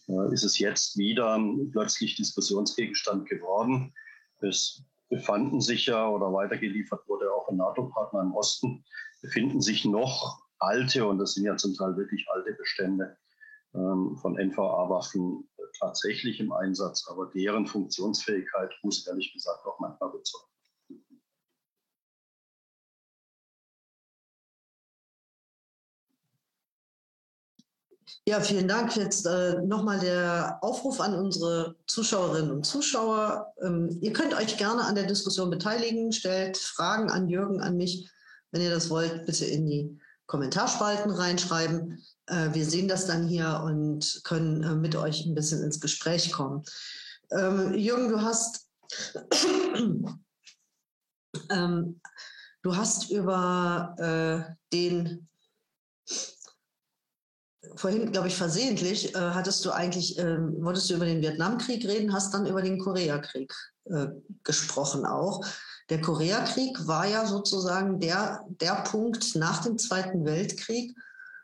äh, 0.07 0.33
ist 0.33 0.43
es 0.43 0.57
jetzt 0.59 0.97
wieder 0.97 1.37
plötzlich 1.71 2.15
Diskussionsgegenstand 2.15 3.27
geworden. 3.27 3.93
Es 4.41 4.83
befanden 5.09 5.61
sich 5.61 5.85
ja 5.85 6.09
oder 6.09 6.31
weitergeliefert 6.33 7.07
wurde 7.07 7.31
auch 7.33 7.47
ein 7.49 7.57
NATO-Partner 7.57 8.21
im 8.21 8.33
Osten, 8.33 8.83
befinden 9.21 9.61
sich 9.61 9.85
noch 9.85 10.41
alte, 10.59 11.07
und 11.07 11.19
das 11.19 11.33
sind 11.33 11.45
ja 11.45 11.55
zum 11.55 11.73
Teil 11.75 11.95
wirklich 11.97 12.25
alte 12.29 12.53
Bestände 12.53 13.17
ähm, 13.73 14.17
von 14.21 14.37
NVA-Waffen 14.37 15.47
tatsächlich 15.79 16.39
im 16.39 16.51
Einsatz, 16.51 17.07
aber 17.07 17.27
deren 17.27 17.67
Funktionsfähigkeit 17.67 18.73
muss 18.83 19.05
ehrlich 19.07 19.33
gesagt 19.33 19.65
auch 19.65 19.79
manchmal 19.79 20.11
bezeugt 20.11 20.56
Ja, 28.27 28.41
vielen 28.41 28.67
Dank. 28.67 28.93
Jetzt 28.97 29.25
äh, 29.25 29.61
nochmal 29.61 30.01
der 30.01 30.59
Aufruf 30.61 30.99
an 30.99 31.15
unsere 31.15 31.77
Zuschauerinnen 31.87 32.51
und 32.51 32.65
Zuschauer. 32.65 33.53
Ähm, 33.61 33.99
ihr 34.01 34.11
könnt 34.11 34.33
euch 34.33 34.57
gerne 34.57 34.81
an 34.81 34.95
der 34.95 35.05
Diskussion 35.05 35.49
beteiligen, 35.49 36.11
stellt 36.11 36.57
Fragen 36.57 37.09
an 37.09 37.29
Jürgen, 37.29 37.61
an 37.61 37.77
mich. 37.77 38.11
Wenn 38.51 38.61
ihr 38.61 38.69
das 38.69 38.89
wollt, 38.89 39.25
bitte 39.25 39.45
in 39.45 39.65
die 39.65 39.97
Kommentarspalten 40.25 41.09
reinschreiben. 41.09 42.03
Äh, 42.25 42.49
wir 42.51 42.65
sehen 42.65 42.89
das 42.89 43.05
dann 43.05 43.29
hier 43.29 43.61
und 43.63 44.19
können 44.25 44.61
äh, 44.61 44.75
mit 44.75 44.97
euch 44.97 45.25
ein 45.25 45.33
bisschen 45.33 45.63
ins 45.63 45.79
Gespräch 45.79 46.33
kommen. 46.33 46.63
Ähm, 47.31 47.75
Jürgen, 47.75 48.09
du 48.09 48.21
hast, 48.21 48.67
ähm, 51.49 52.01
du 52.61 52.75
hast 52.75 53.09
über 53.09 53.95
äh, 53.97 54.53
den 54.73 55.29
vorhin, 57.75 58.11
glaube 58.11 58.27
ich, 58.27 58.35
versehentlich, 58.35 59.13
äh, 59.15 59.17
hattest 59.19 59.63
du 59.65 59.71
eigentlich, 59.71 60.17
äh, 60.17 60.37
wolltest 60.61 60.89
du 60.89 60.95
über 60.95 61.05
den 61.05 61.21
Vietnamkrieg 61.21 61.85
reden, 61.85 62.13
hast 62.13 62.33
dann 62.33 62.45
über 62.45 62.61
den 62.61 62.79
Koreakrieg 62.79 63.53
äh, 63.85 64.07
gesprochen 64.43 65.05
auch. 65.05 65.45
Der 65.89 66.01
Koreakrieg 66.01 66.87
war 66.87 67.05
ja 67.05 67.25
sozusagen 67.25 67.99
der, 67.99 68.45
der 68.61 68.83
Punkt 68.83 69.35
nach 69.35 69.63
dem 69.63 69.77
Zweiten 69.77 70.25
Weltkrieg, 70.25 70.95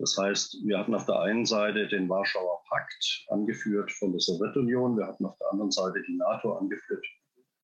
Das 0.03 0.19
heißt, 0.19 0.59
wir 0.65 0.81
hatten 0.81 0.97
auf 0.97 1.07
der 1.07 1.21
einen 1.21 1.47
Seite 1.47 1.87
den 1.87 2.09
Warschauer 2.09 2.65
Pakt, 2.69 3.25
angeführt 3.29 3.93
von 3.93 4.11
der 4.11 4.21
Sowjetunion. 4.21 4.99
Wir 4.99 5.07
hatten 5.07 5.25
auf 5.25 5.38
der 5.38 5.53
anderen 5.53 5.71
Seite 5.71 6.03
die 6.09 6.17
NATO, 6.17 6.55
angeführt 6.55 7.07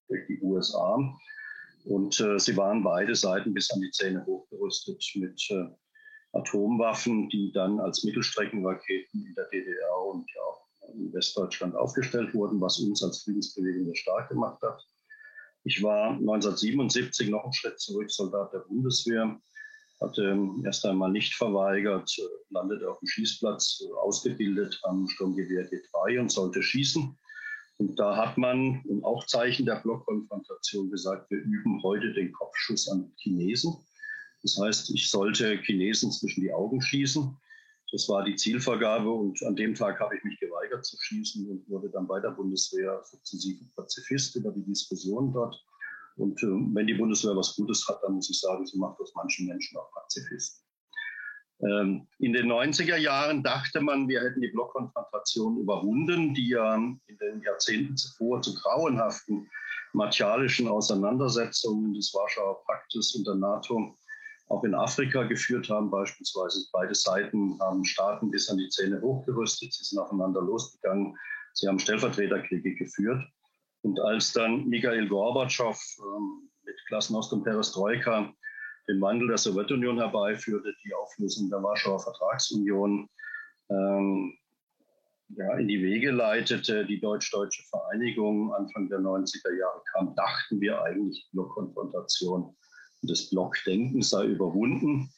durch 0.06 0.24
die 0.28 0.40
USA. 0.40 1.18
Und 1.86 2.20
äh, 2.20 2.38
sie 2.38 2.56
waren 2.56 2.84
beide 2.84 3.16
Seiten 3.16 3.52
bis 3.52 3.72
an 3.72 3.80
die 3.80 3.90
Zähne 3.90 4.24
hochgerüstet 4.24 5.04
mit 5.16 5.50
äh, 5.50 5.64
Atomwaffen, 6.32 7.28
die 7.28 7.50
dann 7.50 7.80
als 7.80 8.04
Mittelstreckenraketen 8.04 9.26
in 9.26 9.34
der 9.34 9.46
DDR 9.46 10.04
und 10.04 10.30
ja 10.32 10.42
auch 10.42 10.68
in 10.94 11.12
Westdeutschland 11.12 11.74
aufgestellt 11.74 12.32
wurden, 12.34 12.60
was 12.60 12.78
uns 12.78 13.02
als 13.02 13.24
Friedensbewegung 13.24 13.86
sehr 13.86 13.96
stark 13.96 14.28
gemacht 14.28 14.62
hat. 14.62 14.80
Ich 15.64 15.82
war 15.82 16.10
1977 16.10 17.30
noch 17.30 17.42
einen 17.42 17.52
Schritt 17.52 17.80
zurück, 17.80 18.12
Soldat 18.12 18.52
der 18.52 18.60
Bundeswehr 18.60 19.40
hatte 20.00 20.38
erst 20.64 20.86
einmal 20.86 21.10
nicht 21.10 21.34
verweigert, 21.34 22.14
landete 22.50 22.88
auf 22.90 22.98
dem 23.00 23.08
Schießplatz, 23.08 23.82
ausgebildet 24.00 24.78
am 24.84 25.08
Sturmgewehr 25.08 25.68
G3 25.70 26.20
und 26.20 26.30
sollte 26.30 26.62
schießen. 26.62 27.16
Und 27.78 27.98
da 27.98 28.16
hat 28.16 28.36
man, 28.38 28.82
und 28.86 29.04
auch 29.04 29.24
Zeichen 29.26 29.66
der 29.66 29.76
Blockkonfrontation, 29.76 30.90
gesagt, 30.90 31.30
wir 31.30 31.38
üben 31.38 31.82
heute 31.82 32.12
den 32.12 32.32
Kopfschuss 32.32 32.88
an 32.88 33.12
Chinesen. 33.16 33.76
Das 34.42 34.58
heißt, 34.60 34.90
ich 34.90 35.10
sollte 35.10 35.58
Chinesen 35.58 36.10
zwischen 36.10 36.42
die 36.42 36.52
Augen 36.52 36.80
schießen. 36.80 37.36
Das 37.90 38.08
war 38.08 38.24
die 38.24 38.36
Zielvorgabe 38.36 39.10
und 39.10 39.42
an 39.44 39.56
dem 39.56 39.74
Tag 39.74 39.98
habe 40.00 40.16
ich 40.16 40.24
mich 40.24 40.38
geweigert 40.38 40.84
zu 40.84 40.96
schießen 41.00 41.48
und 41.48 41.68
wurde 41.68 41.88
dann 41.88 42.06
bei 42.06 42.20
der 42.20 42.30
Bundeswehr 42.30 43.00
sukzessive 43.04 43.64
Pazifist 43.74 44.36
über 44.36 44.52
die 44.52 44.64
Diskussion 44.64 45.32
dort. 45.32 45.64
Und 46.18 46.42
äh, 46.42 46.46
wenn 46.46 46.86
die 46.86 46.94
Bundeswehr 46.94 47.36
was 47.36 47.56
Gutes 47.56 47.86
hat, 47.88 48.02
dann 48.02 48.14
muss 48.14 48.30
ich 48.30 48.40
sagen, 48.40 48.66
sie 48.66 48.78
macht 48.78 49.00
aus 49.00 49.14
manchen 49.14 49.46
Menschen 49.46 49.78
auch 49.78 49.90
Pazifisten. 49.92 50.64
Ähm, 51.60 52.06
in 52.18 52.32
den 52.32 52.46
90er 52.46 52.96
Jahren 52.96 53.42
dachte 53.42 53.80
man, 53.80 54.08
wir 54.08 54.20
hätten 54.20 54.40
die 54.40 54.48
Blockkonfrontation 54.48 55.58
überwunden, 55.58 56.34
die 56.34 56.48
ja 56.48 56.74
in 56.74 57.00
den 57.20 57.42
Jahrzehnten 57.42 57.96
zuvor 57.96 58.42
zu 58.42 58.54
grauenhaften 58.54 59.48
martialischen 59.92 60.68
Auseinandersetzungen 60.68 61.94
des 61.94 62.12
Warschauer 62.14 62.62
Paktes 62.64 63.14
und 63.14 63.26
der 63.26 63.34
NATO 63.34 63.96
auch 64.48 64.64
in 64.64 64.74
Afrika 64.74 65.24
geführt 65.24 65.68
haben. 65.68 65.90
Beispielsweise 65.90 66.64
beide 66.72 66.94
Seiten 66.94 67.58
haben 67.60 67.84
Staaten 67.84 68.30
bis 68.30 68.48
an 68.48 68.58
die 68.58 68.68
Zähne 68.68 69.00
hochgerüstet, 69.00 69.72
sie 69.72 69.84
sind 69.84 69.98
aufeinander 69.98 70.42
losgegangen, 70.42 71.16
sie 71.54 71.68
haben 71.68 71.78
Stellvertreterkriege 71.78 72.74
geführt. 72.76 73.22
Und 73.88 74.00
als 74.00 74.34
dann 74.34 74.68
Mikhail 74.68 75.08
Gorbatschow 75.08 75.80
ähm, 75.98 76.50
mit 76.64 76.76
Glasnost 76.88 77.32
und 77.32 77.42
Perestroika 77.42 78.30
den 78.86 79.00
Wandel 79.00 79.28
der 79.28 79.38
Sowjetunion 79.38 79.96
herbeiführte, 79.96 80.74
die 80.84 80.92
Auflösung 80.92 81.48
der 81.48 81.62
Warschauer 81.62 81.98
Vertragsunion 81.98 83.08
ähm, 83.70 84.36
ja, 85.30 85.56
in 85.56 85.68
die 85.68 85.82
Wege 85.82 86.10
leitete, 86.10 86.84
die 86.84 87.00
deutsch-deutsche 87.00 87.62
Vereinigung 87.70 88.52
Anfang 88.52 88.90
der 88.90 88.98
90er 88.98 89.58
Jahre 89.58 89.82
kam, 89.94 90.14
dachten 90.14 90.60
wir 90.60 90.82
eigentlich, 90.82 91.26
Blockkonfrontation 91.32 92.44
und 93.00 93.10
das 93.10 93.30
Blockdenken 93.30 94.02
sei 94.02 94.26
überwunden. 94.26 95.10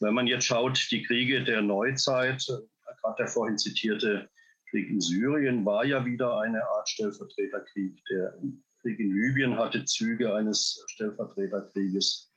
Wenn 0.00 0.14
man 0.14 0.26
jetzt 0.26 0.46
schaut, 0.46 0.80
die 0.90 1.02
Kriege 1.02 1.44
der 1.44 1.60
Neuzeit, 1.60 2.42
äh, 2.48 2.94
gerade 3.02 3.16
der 3.18 3.28
vorhin 3.28 3.58
zitierte 3.58 4.30
Krieg 4.74 4.90
in 4.90 5.00
Syrien 5.00 5.64
war 5.64 5.84
ja 5.84 6.04
wieder 6.04 6.40
eine 6.40 6.60
Art 6.64 6.88
Stellvertreterkrieg. 6.88 7.96
Der 8.10 8.36
Krieg 8.82 8.98
in 8.98 9.14
Libyen 9.14 9.56
hatte 9.56 9.84
Züge 9.84 10.34
eines 10.34 10.84
Stellvertreterkrieges. 10.88 12.32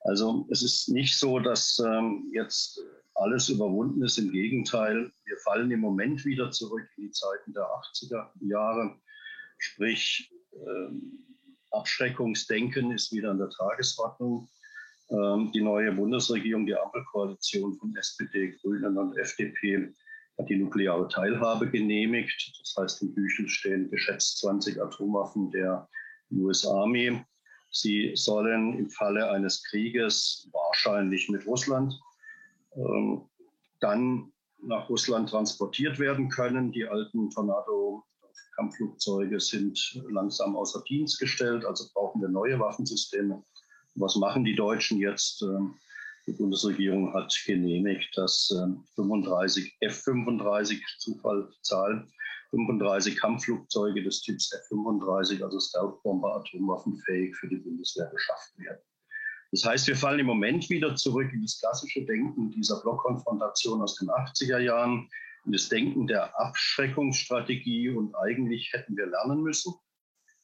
Also 0.00 0.48
es 0.50 0.62
ist 0.62 0.88
nicht 0.88 1.16
so, 1.16 1.38
dass 1.38 1.78
ähm, 1.78 2.28
jetzt 2.32 2.80
alles 3.14 3.48
überwunden 3.50 4.02
ist. 4.02 4.18
Im 4.18 4.32
Gegenteil, 4.32 5.12
wir 5.26 5.36
fallen 5.44 5.70
im 5.70 5.78
Moment 5.78 6.24
wieder 6.24 6.50
zurück 6.50 6.88
in 6.96 7.04
die 7.04 7.10
Zeiten 7.12 7.52
der 7.52 7.62
80er 7.62 8.30
Jahre. 8.40 8.96
Sprich, 9.58 10.28
ähm, 10.54 11.24
Abschreckungsdenken 11.70 12.90
ist 12.90 13.12
wieder 13.12 13.30
an 13.30 13.38
der 13.38 13.50
Tagesordnung. 13.50 14.48
Ähm, 15.10 15.52
die 15.54 15.62
neue 15.62 15.92
Bundesregierung, 15.92 16.66
die 16.66 16.74
Ampelkoalition 16.74 17.76
von 17.78 17.94
SPD, 17.94 18.56
Grünen 18.60 18.98
und 18.98 19.16
FDP 19.16 19.94
hat 20.38 20.48
die 20.48 20.56
nukleare 20.56 21.08
Teilhabe 21.08 21.70
genehmigt. 21.70 22.52
Das 22.60 22.76
heißt, 22.78 23.02
im 23.02 23.14
Büchel 23.14 23.48
stehen 23.48 23.90
geschätzt 23.90 24.38
20 24.38 24.80
Atomwaffen 24.80 25.50
der 25.50 25.88
US 26.32 26.66
Army. 26.66 27.22
Sie 27.70 28.12
sollen 28.14 28.78
im 28.78 28.88
Falle 28.90 29.30
eines 29.30 29.62
Krieges, 29.64 30.48
wahrscheinlich 30.52 31.28
mit 31.28 31.46
Russland, 31.46 31.94
ähm, 32.74 33.22
dann 33.80 34.32
nach 34.62 34.88
Russland 34.88 35.28
transportiert 35.28 35.98
werden 35.98 36.28
können. 36.28 36.70
Die 36.72 36.86
alten 36.86 37.30
Tornado-Kampfflugzeuge 37.30 39.40
sind 39.40 40.00
langsam 40.08 40.56
außer 40.56 40.82
Dienst 40.88 41.20
gestellt, 41.20 41.64
also 41.64 41.84
brauchen 41.92 42.22
wir 42.22 42.28
neue 42.28 42.58
Waffensysteme. 42.58 43.44
Was 43.94 44.16
machen 44.16 44.44
die 44.44 44.54
Deutschen 44.54 44.98
jetzt? 44.98 45.42
Ähm, 45.42 45.74
die 46.26 46.32
Bundesregierung 46.32 47.14
hat 47.14 47.34
genehmigt, 47.46 48.16
dass 48.16 48.52
35 48.94 49.76
F-35, 49.80 50.80
Zufall 50.98 51.48
Zahlen, 51.62 52.12
35 52.50 53.16
Kampfflugzeuge 53.18 54.02
des 54.02 54.22
Typs 54.22 54.52
F-35, 54.52 55.42
also 55.42 55.60
Stealth-Bomber, 55.60 56.36
atomwaffenfähig 56.36 57.36
für 57.36 57.48
die 57.48 57.56
Bundeswehr 57.56 58.06
geschaffen 58.06 58.64
werden. 58.64 58.80
Das 59.52 59.64
heißt, 59.64 59.86
wir 59.86 59.96
fallen 59.96 60.18
im 60.18 60.26
Moment 60.26 60.68
wieder 60.70 60.96
zurück 60.96 61.32
in 61.32 61.42
das 61.42 61.60
klassische 61.60 62.04
Denken 62.04 62.50
dieser 62.50 62.80
Blockkonfrontation 62.82 63.80
aus 63.80 63.96
den 63.96 64.08
80er 64.08 64.58
Jahren, 64.58 65.08
in 65.44 65.52
das 65.52 65.68
Denken 65.68 66.08
der 66.08 66.38
Abschreckungsstrategie 66.40 67.90
und 67.90 68.14
eigentlich 68.16 68.72
hätten 68.72 68.96
wir 68.96 69.06
lernen 69.06 69.42
müssen 69.42 69.74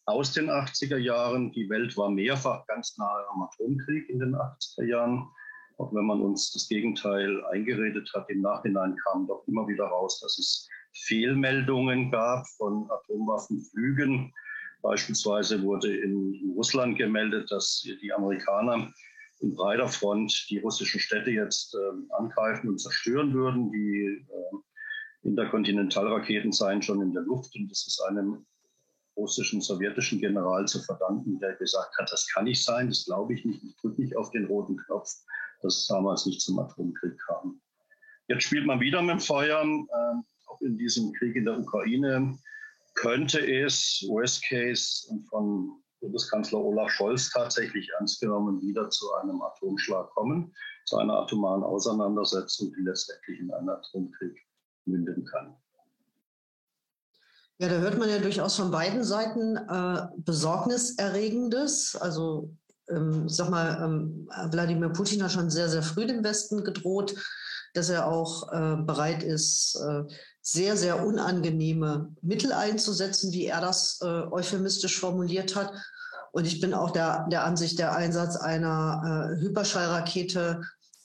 aus 0.06 0.32
den 0.32 0.48
80er 0.48 0.96
Jahren. 0.96 1.50
Die 1.52 1.68
Welt 1.68 1.96
war 1.96 2.10
mehrfach 2.10 2.66
ganz 2.66 2.96
nahe 2.98 3.24
am 3.30 3.42
Atomkrieg 3.42 4.08
in 4.08 4.20
den 4.20 4.36
80er 4.36 4.84
Jahren. 4.84 5.28
Auch 5.82 5.92
wenn 5.92 6.06
man 6.06 6.20
uns 6.20 6.52
das 6.52 6.68
Gegenteil 6.68 7.44
eingeredet 7.46 8.08
hat, 8.14 8.30
im 8.30 8.40
Nachhinein 8.40 8.94
kam 9.04 9.26
doch 9.26 9.42
immer 9.48 9.66
wieder 9.66 9.86
raus, 9.86 10.20
dass 10.20 10.38
es 10.38 10.68
Fehlmeldungen 10.92 12.12
gab 12.12 12.46
von 12.56 12.88
Atomwaffenflügen. 12.88 14.32
Beispielsweise 14.82 15.60
wurde 15.64 15.96
in, 15.96 16.52
Russland 16.54 16.98
gemeldet, 16.98 17.50
dass 17.50 17.82
die 18.00 18.12
Amerikaner 18.12 18.92
in 19.40 19.56
breiter 19.56 19.88
Front 19.88 20.46
die 20.50 20.58
russischen 20.58 21.00
Städte 21.00 21.32
jetzt 21.32 21.74
äh, 21.74 22.14
angreifen 22.14 22.68
und 22.68 22.78
zerstören 22.78 23.34
würden. 23.34 23.72
Die 23.72 24.24
äh, 24.28 25.26
Interkontinentalraketen 25.28 26.52
seien 26.52 26.80
schon 26.80 27.02
in 27.02 27.12
der 27.12 27.24
Luft 27.24 27.56
und 27.56 27.68
das 27.68 27.88
ist 27.88 28.00
einem 28.02 28.46
russischen, 29.16 29.60
sowjetischen 29.60 30.20
General 30.20 30.64
zu 30.68 30.80
verdanken, 30.80 31.40
der 31.40 31.56
gesagt 31.56 31.98
hat, 31.98 32.12
das 32.12 32.28
kann 32.32 32.44
nicht 32.44 32.64
sein, 32.64 32.88
das 32.88 33.04
glaube 33.04 33.34
ich 33.34 33.44
nicht, 33.44 33.64
ich 33.64 33.76
drücke 33.78 34.00
nicht 34.00 34.16
auf 34.16 34.30
den 34.30 34.46
roten 34.46 34.76
Knopf 34.76 35.10
dass 35.62 35.78
es 35.78 35.86
damals 35.86 36.26
nicht 36.26 36.40
zum 36.40 36.58
Atomkrieg 36.58 37.18
kam. 37.26 37.60
Jetzt 38.28 38.44
spielt 38.44 38.66
man 38.66 38.80
wieder 38.80 39.02
mit 39.02 39.10
dem 39.10 39.20
Feuer. 39.20 39.62
Äh, 39.62 40.22
auch 40.46 40.60
in 40.60 40.78
diesem 40.78 41.12
Krieg 41.14 41.36
in 41.36 41.44
der 41.44 41.58
Ukraine 41.58 42.38
könnte 42.94 43.38
es, 43.40 44.04
Worst 44.08 44.44
Case, 44.44 45.08
von 45.28 45.82
Bundeskanzler 46.00 46.58
Olaf 46.58 46.90
Scholz 46.90 47.30
tatsächlich 47.30 47.88
ernst 47.98 48.20
genommen 48.20 48.60
wieder 48.60 48.90
zu 48.90 49.12
einem 49.14 49.40
Atomschlag 49.40 50.10
kommen, 50.10 50.52
zu 50.84 50.96
einer 50.96 51.14
atomaren 51.14 51.62
Auseinandersetzung, 51.62 52.72
die 52.76 52.82
letztendlich 52.82 53.40
in 53.40 53.52
einen 53.52 53.70
Atomkrieg 53.70 54.36
münden 54.84 55.24
kann. 55.24 55.56
Ja, 57.58 57.68
da 57.68 57.78
hört 57.78 57.96
man 57.96 58.08
ja 58.08 58.18
durchaus 58.18 58.56
von 58.56 58.72
beiden 58.72 59.04
Seiten 59.04 59.56
äh, 59.56 60.08
Besorgniserregendes. 60.16 61.94
Also 61.94 62.50
ähm, 62.94 63.28
sag 63.28 63.50
mal, 63.50 63.80
ähm, 63.82 64.28
Wladimir 64.50 64.90
Putin 64.90 65.22
hat 65.22 65.32
schon 65.32 65.50
sehr, 65.50 65.68
sehr 65.68 65.82
früh 65.82 66.06
dem 66.06 66.24
Westen 66.24 66.64
gedroht, 66.64 67.14
dass 67.74 67.88
er 67.88 68.06
auch 68.06 68.52
äh, 68.52 68.76
bereit 68.82 69.22
ist, 69.22 69.76
äh, 69.76 70.02
sehr, 70.42 70.76
sehr 70.76 71.04
unangenehme 71.04 72.10
Mittel 72.20 72.52
einzusetzen, 72.52 73.32
wie 73.32 73.46
er 73.46 73.60
das 73.60 74.00
äh, 74.02 74.06
euphemistisch 74.06 74.98
formuliert 74.98 75.56
hat. 75.56 75.72
Und 76.32 76.46
ich 76.46 76.60
bin 76.60 76.74
auch 76.74 76.90
der, 76.90 77.26
der 77.30 77.44
Ansicht, 77.44 77.78
der 77.78 77.94
Einsatz 77.94 78.36
einer 78.36 79.36
äh, 79.36 79.40
Hyperschallrakete 79.40 80.62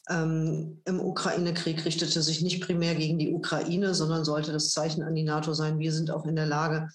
ähm, 0.09 0.81
im 0.85 0.99
Ukraine-Krieg 1.01 1.83
richtete 1.85 2.21
sich 2.21 2.41
nicht 2.41 2.63
primär 2.63 2.95
gegen 2.95 3.19
die 3.19 3.33
Ukraine, 3.33 3.93
sondern 3.93 4.23
sollte 4.23 4.53
das 4.53 4.71
Zeichen 4.71 5.03
an 5.03 5.15
die 5.15 5.23
NATO 5.23 5.53
sein, 5.53 5.79
wir 5.79 5.91
sind 5.91 6.11
auch 6.11 6.25
in 6.25 6.35
der 6.35 6.45
Lage, 6.45 6.89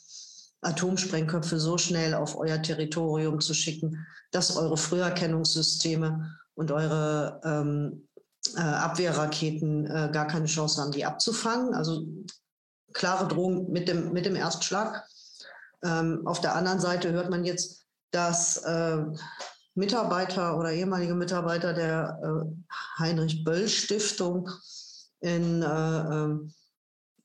Atomsprengköpfe 0.63 1.59
so 1.59 1.77
schnell 1.77 2.15
auf 2.15 2.37
euer 2.39 2.63
Territorium 2.63 3.41
zu 3.41 3.53
schicken, 3.53 4.07
dass 4.31 4.57
eure 4.57 4.77
Früherkennungssysteme 4.77 6.39
und 6.55 6.71
eure 6.71 7.41
ähm, 7.45 8.09
äh, 8.57 8.61
Abwehrraketen 8.61 9.87
äh, 9.87 10.11
gar 10.13 10.27
keine 10.27 10.47
Chance 10.47 10.81
haben, 10.81 10.93
die 10.93 11.05
abzufangen. 11.05 11.75
Also 11.75 12.07
klare 12.93 13.29
Drohung 13.29 13.71
mit 13.71 13.89
dem, 13.89 14.13
mit 14.13 14.25
dem 14.25 14.37
Erstschlag. 14.37 15.07
Ähm, 15.83 16.27
auf 16.27 16.41
der 16.41 16.55
anderen 16.55 16.81
Seite 16.81 17.13
hört 17.13 17.31
man 17.31 17.45
jetzt, 17.45 17.85
dass 18.13 18.59
äh, 18.59 18.99
Mitarbeiter 19.75 20.59
oder 20.59 20.71
ehemalige 20.73 21.15
Mitarbeiter 21.15 21.73
der 21.73 22.21
äh, 22.23 23.01
Heinrich 23.01 23.43
Böll 23.43 23.69
Stiftung 23.69 24.49
in 25.21 25.63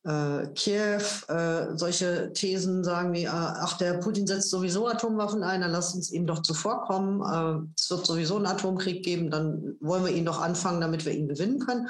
äh, 0.08 0.48
Kiew 0.56 1.04
äh, 1.28 1.76
solche 1.76 2.32
Thesen 2.32 2.84
sagen 2.84 3.14
wie, 3.14 3.26
äh, 3.26 3.30
ach, 3.30 3.78
der 3.78 3.96
Putin 3.96 4.26
setzt 4.26 4.50
sowieso 4.50 4.88
Atomwaffen 4.88 5.44
ein, 5.44 5.62
dann 5.62 5.72
lasst 5.72 5.96
uns 5.96 6.12
ihm 6.12 6.26
doch 6.26 6.42
zuvorkommen. 6.42 7.22
Äh, 7.22 7.68
es 7.78 7.90
wird 7.90 8.06
sowieso 8.06 8.38
einen 8.38 8.46
Atomkrieg 8.46 9.04
geben, 9.04 9.30
dann 9.30 9.76
wollen 9.82 10.06
wir 10.06 10.14
ihn 10.14 10.26
doch 10.26 10.40
anfangen, 10.40 10.80
damit 10.80 11.06
wir 11.06 11.12
ihn 11.12 11.28
gewinnen 11.28 11.60
können. 11.60 11.90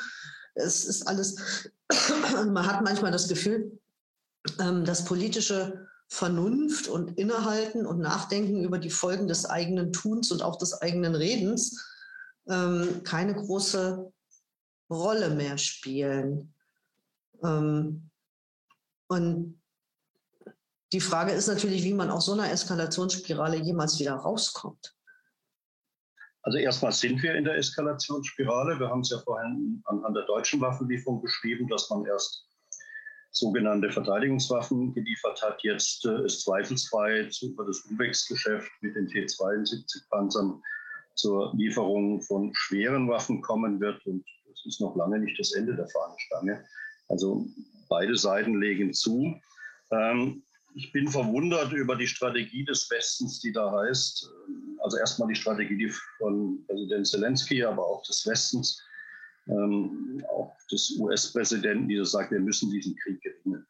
Es 0.56 0.86
ist 0.86 1.08
alles, 1.08 1.70
man 2.48 2.66
hat 2.66 2.82
manchmal 2.82 3.12
das 3.12 3.28
Gefühl, 3.28 3.80
ähm, 4.60 4.84
dass 4.84 5.06
politische 5.06 5.88
Vernunft 6.08 6.88
und 6.88 7.20
Innehalten 7.20 7.86
und 7.86 8.00
Nachdenken 8.00 8.64
über 8.64 8.80
die 8.80 8.90
Folgen 8.90 9.28
des 9.28 9.46
eigenen 9.46 9.94
Tuns 9.94 10.32
und 10.32 10.42
auch 10.42 10.58
des 10.58 10.82
eigenen 10.82 11.14
Redens 11.14 11.86
ähm, 12.50 13.04
keine 13.04 13.36
große 13.36 14.12
Rolle 14.90 15.30
mehr 15.30 15.60
spielen. 15.60 16.54
Ähm, 17.44 18.07
und 19.08 19.62
die 20.94 21.02
Frage 21.02 21.32
ist 21.32 21.48
natürlich, 21.48 21.84
wie 21.84 21.94
man 21.94 22.10
aus 22.10 22.26
so 22.26 22.34
einer 22.34 22.50
Eskalationsspirale 22.52 23.58
jemals 23.58 24.00
wieder 24.00 24.14
rauskommt. 24.14 24.96
Also 26.44 26.60
erstmal 26.60 26.94
sind 26.94 27.22
wir 27.22 27.36
in 27.36 27.44
der 27.44 27.58
Eskalationsspirale. 27.58 28.80
Wir 28.80 28.90
haben 28.90 29.02
es 29.02 29.10
ja 29.10 29.20
vorhin 29.20 29.82
anhand 29.86 30.16
der 30.16 30.26
deutschen 30.26 30.62
Waffenlieferung 30.62 31.22
beschrieben, 31.22 31.68
dass 31.68 31.90
man 31.90 32.06
erst 32.06 32.48
sogenannte 33.32 33.92
Verteidigungswaffen 33.92 34.94
geliefert 34.94 35.42
hat. 35.42 35.62
Jetzt 35.64 36.06
äh, 36.06 36.26
ist 36.26 36.44
zweifelsfrei 36.44 37.30
über 37.42 37.66
das 37.66 37.82
Umwechsgeschäft 37.82 38.72
mit 38.80 38.96
den 38.96 39.08
T-72-Panzern 39.08 40.62
zur 41.16 41.54
Lieferung 41.56 42.22
von 42.22 42.54
schweren 42.56 43.10
Waffen 43.10 43.42
kommen 43.42 43.82
wird. 43.82 44.06
Und 44.06 44.26
das 44.48 44.66
ist 44.66 44.80
noch 44.80 44.96
lange 44.96 45.20
nicht 45.20 45.38
das 45.38 45.52
Ende 45.54 45.76
der 45.76 45.90
Fahnenstange. 45.90 46.66
Also 47.10 47.46
beide 47.88 48.16
Seiten 48.16 48.60
legen 48.60 48.94
zu. 48.94 49.40
Ähm, 49.92 50.44
ich 50.76 50.92
bin 50.92 51.08
verwundert 51.08 51.72
über 51.72 51.96
die 51.96 52.08
Strategie 52.08 52.64
des 52.64 52.90
Westens, 52.92 53.40
die 53.40 53.52
da 53.52 53.72
heißt, 53.72 54.30
also 54.80 54.98
erstmal 54.98 55.30
die 55.30 55.40
Strategie 55.40 55.92
von 56.20 56.64
Präsident 56.68 57.08
Zelensky, 57.08 57.64
aber 57.64 57.84
auch 57.86 58.04
des 58.04 58.28
Westens, 58.28 58.82
ähm, 59.48 60.24
auch 60.30 60.56
des 60.72 60.98
US-Präsidenten, 61.00 61.88
die 61.88 62.04
sagt, 62.06 62.32
wir 62.32 62.40
müssen 62.40 62.70
diesen 62.70 62.96
Krieg 62.98 63.22
gewinnen. 63.22 63.66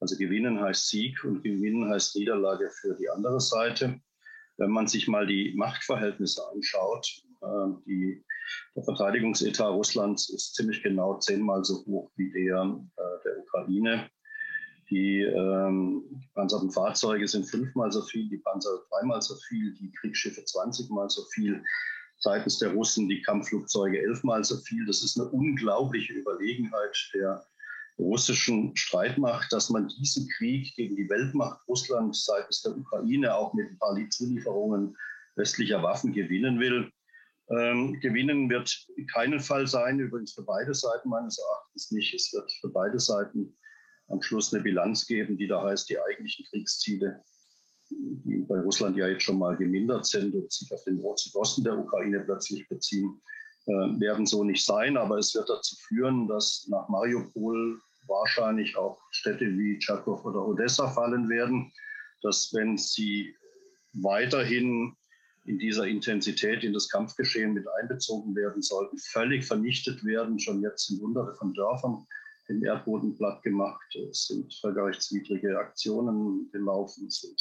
Also 0.00 0.16
gewinnen 0.16 0.60
heißt 0.60 0.88
Sieg 0.88 1.22
und 1.24 1.42
gewinnen 1.42 1.88
heißt 1.88 2.16
Niederlage 2.16 2.70
für 2.70 2.94
die 2.96 3.08
andere 3.08 3.40
Seite. 3.40 4.00
Wenn 4.58 4.70
man 4.70 4.88
sich 4.88 5.06
mal 5.06 5.26
die 5.26 5.52
Machtverhältnisse 5.54 6.42
anschaut, 6.52 7.22
die, 7.86 8.24
der 8.74 8.84
Verteidigungsetat 8.84 9.72
Russlands 9.72 10.28
ist 10.30 10.54
ziemlich 10.54 10.82
genau 10.82 11.18
zehnmal 11.18 11.64
so 11.64 11.84
hoch 11.86 12.10
wie 12.16 12.30
der 12.30 12.78
äh, 12.96 13.24
der 13.24 13.38
Ukraine. 13.38 14.10
Die 14.88 15.20
ähm, 15.22 16.22
panzerten 16.34 16.70
Fahrzeuge 16.70 17.26
sind 17.26 17.44
fünfmal 17.44 17.90
so 17.90 18.02
viel, 18.02 18.28
die 18.28 18.38
Panzer 18.38 18.70
dreimal 18.90 19.20
so 19.20 19.34
viel, 19.48 19.74
die 19.74 19.90
Kriegsschiffe 19.92 20.44
20 20.44 20.90
mal 20.90 21.10
so 21.10 21.24
viel. 21.34 21.62
Seitens 22.18 22.58
der 22.58 22.72
Russen 22.72 23.08
die 23.08 23.20
Kampfflugzeuge 23.22 24.00
elfmal 24.00 24.44
so 24.44 24.56
viel. 24.58 24.86
Das 24.86 25.02
ist 25.02 25.18
eine 25.18 25.28
unglaubliche 25.28 26.12
Überlegenheit 26.12 26.96
der 27.14 27.44
russischen 27.98 28.76
Streitmacht, 28.76 29.52
dass 29.52 29.70
man 29.70 29.88
diesen 29.88 30.28
Krieg 30.36 30.74
gegen 30.76 30.96
die 30.96 31.08
Weltmacht 31.08 31.66
Russland 31.66 32.14
seitens 32.14 32.62
der 32.62 32.76
Ukraine 32.76 33.34
auch 33.34 33.54
mit 33.54 33.68
ein 33.68 33.78
paar 33.78 33.96
Zulieferungen 34.10 34.96
westlicher 35.34 35.82
Waffen 35.82 36.12
gewinnen 36.12 36.60
will. 36.60 36.90
Ähm, 37.48 38.00
gewinnen 38.00 38.50
wird 38.50 38.86
keinen 39.12 39.38
Fall 39.38 39.66
sein, 39.66 40.00
übrigens 40.00 40.32
für 40.34 40.42
beide 40.42 40.74
Seiten 40.74 41.08
meines 41.08 41.38
Erachtens 41.38 41.92
nicht. 41.92 42.12
Es 42.12 42.32
wird 42.32 42.50
für 42.60 42.68
beide 42.68 42.98
Seiten 42.98 43.56
am 44.08 44.20
Schluss 44.20 44.52
eine 44.52 44.62
Bilanz 44.62 45.06
geben, 45.06 45.36
die 45.36 45.46
da 45.46 45.62
heißt, 45.62 45.88
die 45.88 46.00
eigentlichen 46.00 46.44
Kriegsziele, 46.46 47.22
die 47.90 48.44
bei 48.48 48.58
Russland 48.58 48.96
ja 48.96 49.06
jetzt 49.06 49.22
schon 49.22 49.38
mal 49.38 49.56
gemindert 49.56 50.06
sind 50.06 50.34
und 50.34 50.52
sich 50.52 50.72
auf 50.72 50.82
den 50.84 51.00
Südosten 51.16 51.62
der 51.62 51.78
Ukraine 51.78 52.20
plötzlich 52.20 52.68
beziehen, 52.68 53.20
äh, 53.66 53.72
werden 54.00 54.26
so 54.26 54.42
nicht 54.42 54.64
sein. 54.64 54.96
Aber 54.96 55.18
es 55.18 55.34
wird 55.34 55.48
dazu 55.48 55.76
führen, 55.86 56.26
dass 56.26 56.66
nach 56.68 56.88
Mariupol 56.88 57.80
wahrscheinlich 58.08 58.76
auch 58.76 59.00
Städte 59.10 59.46
wie 59.56 59.78
Tscharkow 59.78 60.24
oder 60.24 60.46
Odessa 60.46 60.88
fallen 60.88 61.28
werden, 61.28 61.72
dass 62.22 62.52
wenn 62.52 62.76
sie 62.76 63.36
weiterhin 63.92 64.96
in 65.46 65.58
dieser 65.58 65.86
Intensität 65.86 66.64
in 66.64 66.72
das 66.72 66.88
Kampfgeschehen 66.88 67.54
mit 67.54 67.66
einbezogen 67.80 68.34
werden 68.34 68.62
sollten, 68.62 68.98
völlig 68.98 69.46
vernichtet 69.46 70.04
werden. 70.04 70.38
Schon 70.38 70.62
jetzt 70.62 70.86
sind 70.86 71.00
Hunderte 71.00 71.34
von 71.34 71.54
Dörfern 71.54 72.06
den 72.48 72.62
Erdboden 72.62 73.16
platt 73.16 73.42
gemacht. 73.42 73.94
Es 74.10 74.26
sind 74.26 74.52
völkerrechtswidrige 74.54 75.58
Aktionen 75.58 76.48
gelaufen, 76.52 77.06
es 77.06 77.20
sind 77.20 77.40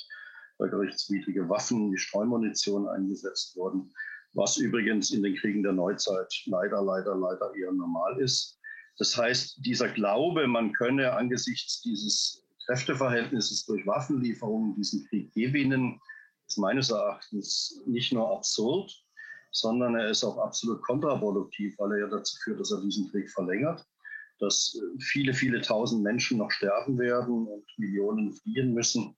völkerrechtswidrige 0.57 1.47
Waffen 1.49 1.91
wie 1.91 1.97
Streumunition 1.97 2.87
eingesetzt 2.87 3.55
worden, 3.55 3.91
was 4.33 4.57
übrigens 4.57 5.11
in 5.11 5.23
den 5.23 5.35
Kriegen 5.35 5.63
der 5.63 5.73
Neuzeit 5.73 6.31
leider, 6.45 6.81
leider, 6.81 7.15
leider 7.15 7.53
eher 7.55 7.71
normal 7.71 8.19
ist. 8.19 8.59
Das 8.97 9.17
heißt, 9.17 9.65
dieser 9.65 9.89
Glaube, 9.89 10.47
man 10.47 10.71
könne 10.73 11.13
angesichts 11.13 11.81
dieses 11.81 12.43
Kräfteverhältnisses 12.65 13.65
durch 13.65 13.85
Waffenlieferungen 13.85 14.75
diesen 14.75 15.05
Krieg 15.07 15.31
gewinnen, 15.33 15.99
ist 16.47 16.57
meines 16.57 16.89
Erachtens 16.89 17.81
nicht 17.85 18.13
nur 18.13 18.31
absurd, 18.31 18.91
sondern 19.51 19.95
er 19.95 20.09
ist 20.09 20.23
auch 20.23 20.37
absolut 20.37 20.81
kontraproduktiv, 20.83 21.75
weil 21.77 21.93
er 21.93 21.99
ja 21.99 22.07
dazu 22.07 22.37
führt, 22.43 22.59
dass 22.59 22.71
er 22.71 22.81
diesen 22.81 23.09
Krieg 23.09 23.29
verlängert 23.29 23.85
dass 24.39 24.79
viele, 24.99 25.33
viele 25.33 25.61
tausend 25.61 26.03
Menschen 26.03 26.37
noch 26.37 26.51
sterben 26.51 26.97
werden 26.97 27.47
und 27.47 27.65
Millionen 27.77 28.33
fliehen 28.33 28.73
müssen. 28.73 29.15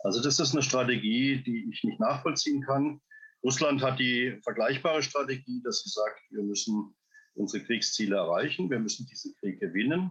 Also 0.00 0.22
das 0.22 0.40
ist 0.40 0.52
eine 0.52 0.62
Strategie, 0.62 1.42
die 1.42 1.68
ich 1.70 1.84
nicht 1.84 2.00
nachvollziehen 2.00 2.62
kann. 2.62 3.00
Russland 3.42 3.82
hat 3.82 3.98
die 3.98 4.38
vergleichbare 4.42 5.02
Strategie, 5.02 5.62
dass 5.62 5.82
sie 5.82 5.90
sagt, 5.90 6.20
wir 6.30 6.42
müssen 6.42 6.94
unsere 7.34 7.64
Kriegsziele 7.64 8.16
erreichen, 8.16 8.70
wir 8.70 8.78
müssen 8.78 9.06
diesen 9.06 9.34
Krieg 9.36 9.60
gewinnen. 9.60 10.10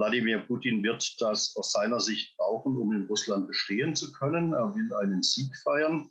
Wladimir 0.00 0.38
Putin 0.38 0.82
wird 0.82 1.20
das 1.20 1.54
aus 1.56 1.72
seiner 1.72 2.00
Sicht 2.00 2.34
brauchen, 2.38 2.74
um 2.74 2.90
in 2.92 3.04
Russland 3.04 3.46
bestehen 3.46 3.94
zu 3.94 4.10
können. 4.12 4.54
Er 4.54 4.74
will 4.74 4.90
einen 4.94 5.22
Sieg 5.22 5.54
feiern. 5.58 6.10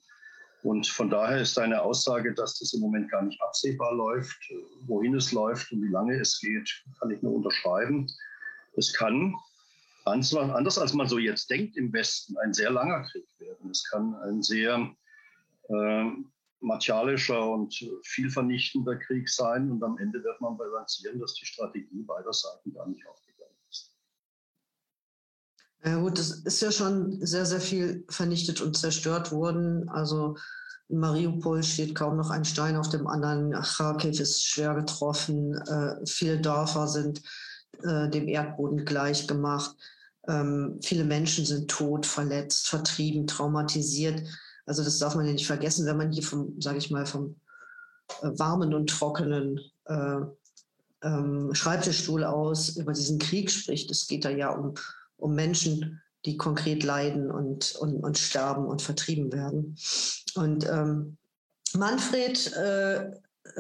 Und 0.62 0.86
von 0.86 1.10
daher 1.10 1.42
ist 1.42 1.56
seine 1.56 1.82
Aussage, 1.82 2.34
dass 2.36 2.60
das 2.60 2.74
im 2.74 2.82
Moment 2.82 3.10
gar 3.10 3.24
nicht 3.24 3.42
absehbar 3.42 3.96
läuft, 3.96 4.38
wohin 4.86 5.16
es 5.16 5.32
läuft 5.32 5.72
und 5.72 5.82
wie 5.82 5.88
lange 5.88 6.20
es 6.20 6.40
geht, 6.40 6.70
kann 7.00 7.10
ich 7.10 7.22
nur 7.24 7.34
unterschreiben. 7.34 8.06
Es 8.76 8.94
kann, 8.94 9.34
anders 10.06 10.78
als 10.78 10.94
man 10.94 11.08
so 11.08 11.18
jetzt 11.18 11.50
denkt 11.50 11.76
im 11.76 11.92
Westen, 11.92 12.38
ein 12.38 12.54
sehr 12.54 12.70
langer 12.70 13.02
Krieg 13.10 13.28
werden. 13.40 13.72
Es 13.72 13.84
kann 13.90 14.14
ein 14.16 14.44
sehr 14.44 14.94
äh, 15.70 16.06
martialischer 16.60 17.50
und 17.50 17.74
viel 18.04 18.30
vernichtender 18.30 18.98
Krieg 18.98 19.28
sein. 19.30 19.72
Und 19.72 19.82
am 19.82 19.98
Ende 19.98 20.24
wird 20.24 20.40
man 20.42 20.58
balancieren, 20.58 21.20
dass 21.20 21.34
die 21.34 21.46
Strategie 21.46 22.04
beider 22.04 22.34
Seiten 22.34 22.72
gar 22.74 22.88
nicht 22.88 23.04
ist. 23.04 23.29
Ja 25.84 25.98
gut, 25.98 26.20
es 26.20 26.32
ist 26.32 26.62
ja 26.62 26.72
schon 26.72 27.26
sehr, 27.26 27.46
sehr 27.46 27.62
viel 27.62 28.04
vernichtet 28.10 28.60
und 28.62 28.76
zerstört 28.76 29.32
worden. 29.32 29.88
Also 29.90 30.36
in 30.90 31.00
Mariupol 31.00 31.64
steht 31.64 31.96
kaum 31.96 32.18
noch 32.18 32.32
ein 32.32 32.44
Stein 32.44 32.76
auf 32.76 32.90
dem 32.90 33.08
anderen. 33.08 33.54
Kharkiv 33.54 34.20
ist 34.20 34.44
schwer 34.44 34.74
getroffen. 34.74 35.54
Äh, 35.54 36.06
viele 36.06 36.42
Dörfer 36.42 36.88
sind 36.88 37.22
äh, 37.84 38.10
dem 38.10 38.28
Erdboden 38.28 38.84
gleich 38.84 39.28
gemacht. 39.28 39.76
Ähm, 40.28 40.80
viele 40.84 41.06
Menschen 41.06 41.46
sind 41.46 41.72
tot, 41.72 42.06
verletzt, 42.06 42.68
vertrieben, 42.68 43.26
traumatisiert. 43.26 44.22
Also 44.66 44.84
das 44.84 45.00
darf 45.00 45.16
man 45.16 45.26
ja 45.26 45.32
nicht 45.32 45.48
vergessen, 45.48 45.86
wenn 45.86 45.98
man 45.98 46.12
hier 46.12 46.24
vom, 46.24 46.60
sage 46.60 46.78
ich 46.78 46.92
mal, 46.92 47.06
vom 47.06 47.38
äh, 48.22 48.32
warmen 48.38 48.74
und 48.74 48.90
trockenen 48.90 49.62
äh, 49.86 50.20
ähm, 51.04 51.54
Schreibtischstuhl 51.54 52.26
aus 52.26 52.76
über 52.76 52.92
diesen 52.92 53.18
Krieg 53.18 53.50
spricht. 53.50 53.90
Es 53.92 54.08
geht 54.08 54.26
da 54.26 54.30
ja 54.30 54.50
um, 54.50 54.74
um 55.20 55.36
Menschen, 55.36 56.02
die 56.26 56.38
konkret 56.38 56.84
leiden 56.84 57.32
und, 57.32 57.76
und, 57.76 58.04
und 58.04 58.18
sterben 58.18 58.66
und 58.66 58.82
vertrieben 58.82 59.32
werden. 59.32 59.78
Und 60.36 60.68
ähm, 60.68 61.18
Manfred 61.74 62.54
äh, 62.54 63.12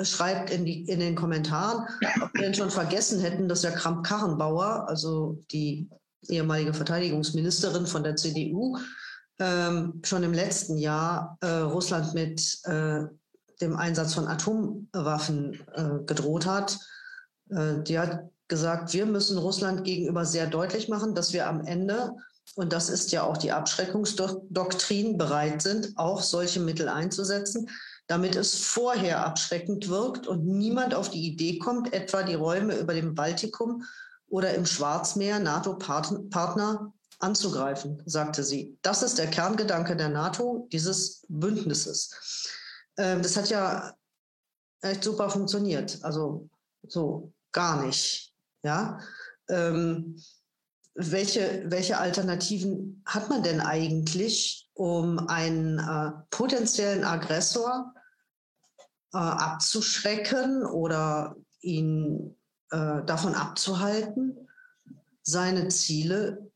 schreibt 0.03 0.49
in, 0.51 0.65
die, 0.65 0.83
in 0.83 0.99
den 0.99 1.15
Kommentaren, 1.15 1.87
ob 2.21 2.33
wir 2.33 2.41
denn 2.41 2.53
schon 2.53 2.71
vergessen 2.71 3.19
hätten, 3.21 3.47
dass 3.47 3.61
der 3.61 3.71
Kramp-Karrenbauer, 3.71 4.87
also 4.87 5.39
die 5.51 5.89
ehemalige 6.27 6.73
Verteidigungsministerin 6.73 7.87
von 7.87 8.03
der 8.03 8.15
CDU, 8.15 8.77
ähm, 9.39 10.01
schon 10.03 10.23
im 10.23 10.33
letzten 10.33 10.77
Jahr 10.77 11.37
äh, 11.41 11.47
Russland 11.47 12.13
mit 12.13 12.59
äh, 12.65 13.03
dem 13.61 13.75
Einsatz 13.75 14.13
von 14.13 14.27
Atomwaffen 14.27 15.59
äh, 15.73 16.03
gedroht 16.05 16.45
hat. 16.45 16.77
Äh, 17.49 17.81
die 17.83 17.97
hat 17.97 18.29
gesagt, 18.49 18.93
wir 18.93 19.05
müssen 19.05 19.37
Russland 19.37 19.85
gegenüber 19.85 20.25
sehr 20.25 20.47
deutlich 20.47 20.89
machen, 20.89 21.15
dass 21.15 21.31
wir 21.31 21.47
am 21.47 21.65
Ende 21.65 22.13
und 22.55 22.73
das 22.73 22.89
ist 22.89 23.11
ja 23.11 23.23
auch 23.23 23.37
die 23.37 23.51
Abschreckungsdoktrin, 23.51 25.17
bereit 25.17 25.61
sind, 25.61 25.93
auch 25.97 26.21
solche 26.21 26.59
Mittel 26.59 26.89
einzusetzen, 26.89 27.69
damit 28.07 28.35
es 28.35 28.55
vorher 28.55 29.25
abschreckend 29.25 29.87
wirkt 29.87 30.27
und 30.27 30.45
niemand 30.45 30.95
auf 30.95 31.09
die 31.09 31.27
Idee 31.27 31.59
kommt, 31.59 31.93
etwa 31.93 32.23
die 32.23 32.33
Räume 32.33 32.75
über 32.75 32.93
dem 32.93 33.13
Baltikum 33.13 33.83
oder 34.27 34.53
im 34.55 34.65
Schwarzmeer 34.65 35.39
NATO-Partner 35.39 36.91
anzugreifen, 37.19 38.01
sagte 38.05 38.43
sie. 38.43 38.77
Das 38.81 39.03
ist 39.03 39.17
der 39.17 39.27
Kerngedanke 39.27 39.95
der 39.95 40.09
NATO, 40.09 40.67
dieses 40.71 41.25
Bündnisses. 41.27 42.47
Ähm, 42.97 43.21
das 43.21 43.37
hat 43.37 43.49
ja 43.49 43.93
echt 44.81 45.03
super 45.03 45.29
funktioniert. 45.29 45.99
Also 46.01 46.49
so 46.87 47.31
gar 47.51 47.85
nicht. 47.85 48.28
Ja. 48.63 48.99
Ähm, 49.49 50.21
welche, 50.95 51.63
welche 51.67 51.97
Alternativen 51.97 53.01
hat 53.05 53.29
man 53.29 53.41
denn 53.43 53.61
eigentlich, 53.61 54.69
um 54.73 55.27
einen 55.27 55.79
äh, 55.79 56.11
potenziellen 56.29 57.03
Aggressor 57.03 57.93
äh, 59.13 59.17
abzuschrecken 59.17 60.65
oder 60.65 61.35
ihn 61.61 62.35
äh, 62.71 63.03
davon 63.05 63.33
abzuhalten, 63.33 64.49
seine 65.23 65.69
Ziele, 65.69 66.51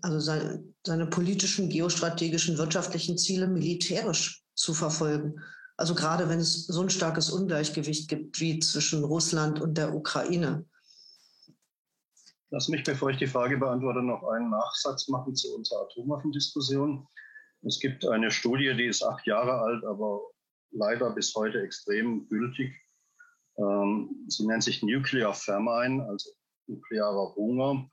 also 0.00 0.20
seine, 0.20 0.64
seine 0.84 1.06
politischen, 1.06 1.68
geostrategischen, 1.68 2.58
wirtschaftlichen 2.58 3.18
Ziele 3.18 3.46
militärisch 3.46 4.42
zu 4.54 4.74
verfolgen? 4.74 5.40
Also 5.76 5.94
gerade 5.94 6.28
wenn 6.28 6.40
es 6.40 6.66
so 6.66 6.80
ein 6.80 6.90
starkes 6.90 7.30
Ungleichgewicht 7.30 8.08
gibt 8.08 8.40
wie 8.40 8.58
zwischen 8.60 9.04
Russland 9.04 9.60
und 9.60 9.76
der 9.76 9.94
Ukraine. 9.94 10.64
Lass 12.50 12.68
mich, 12.68 12.84
bevor 12.84 13.10
ich 13.10 13.16
die 13.16 13.26
Frage 13.26 13.58
beantworte, 13.58 14.02
noch 14.02 14.22
einen 14.28 14.50
Nachsatz 14.50 15.08
machen 15.08 15.34
zu 15.34 15.54
unserer 15.56 15.82
Atomwaffendiskussion. 15.82 17.06
Es 17.62 17.80
gibt 17.80 18.06
eine 18.06 18.30
Studie, 18.30 18.72
die 18.76 18.86
ist 18.86 19.02
acht 19.02 19.26
Jahre 19.26 19.60
alt, 19.60 19.84
aber 19.84 20.20
leider 20.70 21.10
bis 21.10 21.34
heute 21.34 21.60
extrem 21.60 22.28
gültig. 22.28 22.72
Ähm, 23.58 24.26
sie 24.28 24.46
nennt 24.46 24.62
sich 24.62 24.82
Nuclear 24.82 25.34
Famine, 25.34 26.06
also 26.06 26.30
nuklearer 26.68 27.34
Hunger 27.34 27.90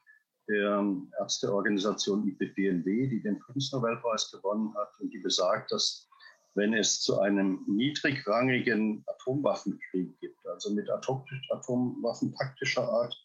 der 0.48 0.86
Ärzteorganisation 1.20 2.28
IPPNW, 2.28 3.08
die 3.08 3.24
den 3.24 3.40
Friedensnobelpreis 3.40 4.30
gewonnen 4.32 4.76
hat 4.76 4.90
und 5.00 5.12
die 5.12 5.20
besagt, 5.20 5.72
dass 5.72 6.10
wenn 6.56 6.74
es 6.74 7.02
zu 7.02 7.20
einem 7.20 7.64
niedrigrangigen 7.68 9.04
Atomwaffenkrieg 9.08 10.20
gibt, 10.20 10.46
also 10.48 10.72
mit 10.74 10.88
Atomwaffen 10.90 12.36
taktischer 12.36 12.88
Art, 12.88 13.16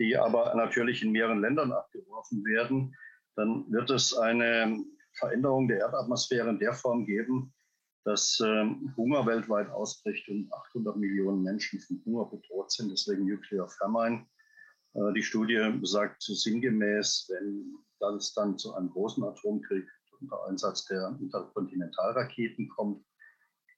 die 0.00 0.16
aber 0.16 0.54
natürlich 0.54 1.02
in 1.02 1.12
mehreren 1.12 1.40
Ländern 1.40 1.72
abgeworfen 1.72 2.44
werden, 2.44 2.96
dann 3.36 3.70
wird 3.70 3.90
es 3.90 4.16
eine 4.16 4.82
Veränderung 5.12 5.68
der 5.68 5.80
Erdatmosphäre 5.80 6.48
in 6.48 6.58
der 6.58 6.72
Form 6.72 7.04
geben, 7.04 7.52
dass 8.04 8.40
äh, 8.40 8.64
Hunger 8.96 9.26
weltweit 9.26 9.68
ausbricht 9.70 10.28
und 10.28 10.50
800 10.52 10.96
Millionen 10.96 11.42
Menschen 11.42 11.80
von 11.80 12.00
Hunger 12.06 12.30
bedroht 12.30 12.72
sind, 12.72 12.90
deswegen 12.90 13.26
Nuclear 13.26 13.68
Famine. 13.68 14.26
Äh, 14.94 15.12
die 15.14 15.22
Studie 15.22 15.78
sagt 15.82 16.22
sinngemäß, 16.22 17.30
wenn 17.30 18.16
es 18.16 18.32
dann 18.32 18.56
zu 18.56 18.74
einem 18.74 18.90
großen 18.90 19.22
Atomkrieg 19.22 19.86
unter 20.20 20.46
Einsatz 20.46 20.86
der 20.86 21.16
Interkontinentalraketen 21.20 22.68
kommt, 22.70 23.04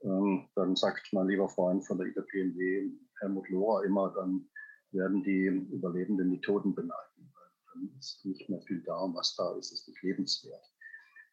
ähm, 0.02 0.48
dann 0.54 0.76
sagt 0.76 1.12
mein 1.12 1.28
lieber 1.28 1.48
Freund 1.48 1.84
von 1.86 1.98
der 1.98 2.08
IPPNW, 2.08 2.90
Helmut 3.20 3.48
Lohrer, 3.48 3.84
immer, 3.84 4.12
dann 4.14 4.48
werden 4.92 5.22
die 5.22 5.46
Überlebenden 5.72 6.30
die 6.30 6.40
Toten 6.40 6.74
beneiden. 6.74 7.32
Dann 7.72 7.90
ist 7.98 8.24
nicht 8.24 8.48
mehr 8.48 8.60
viel 8.62 8.82
da 8.82 8.96
und 8.98 9.14
was 9.14 9.34
da 9.36 9.56
ist, 9.56 9.72
ist 9.72 9.88
nicht 9.88 10.02
lebenswert. 10.02 10.64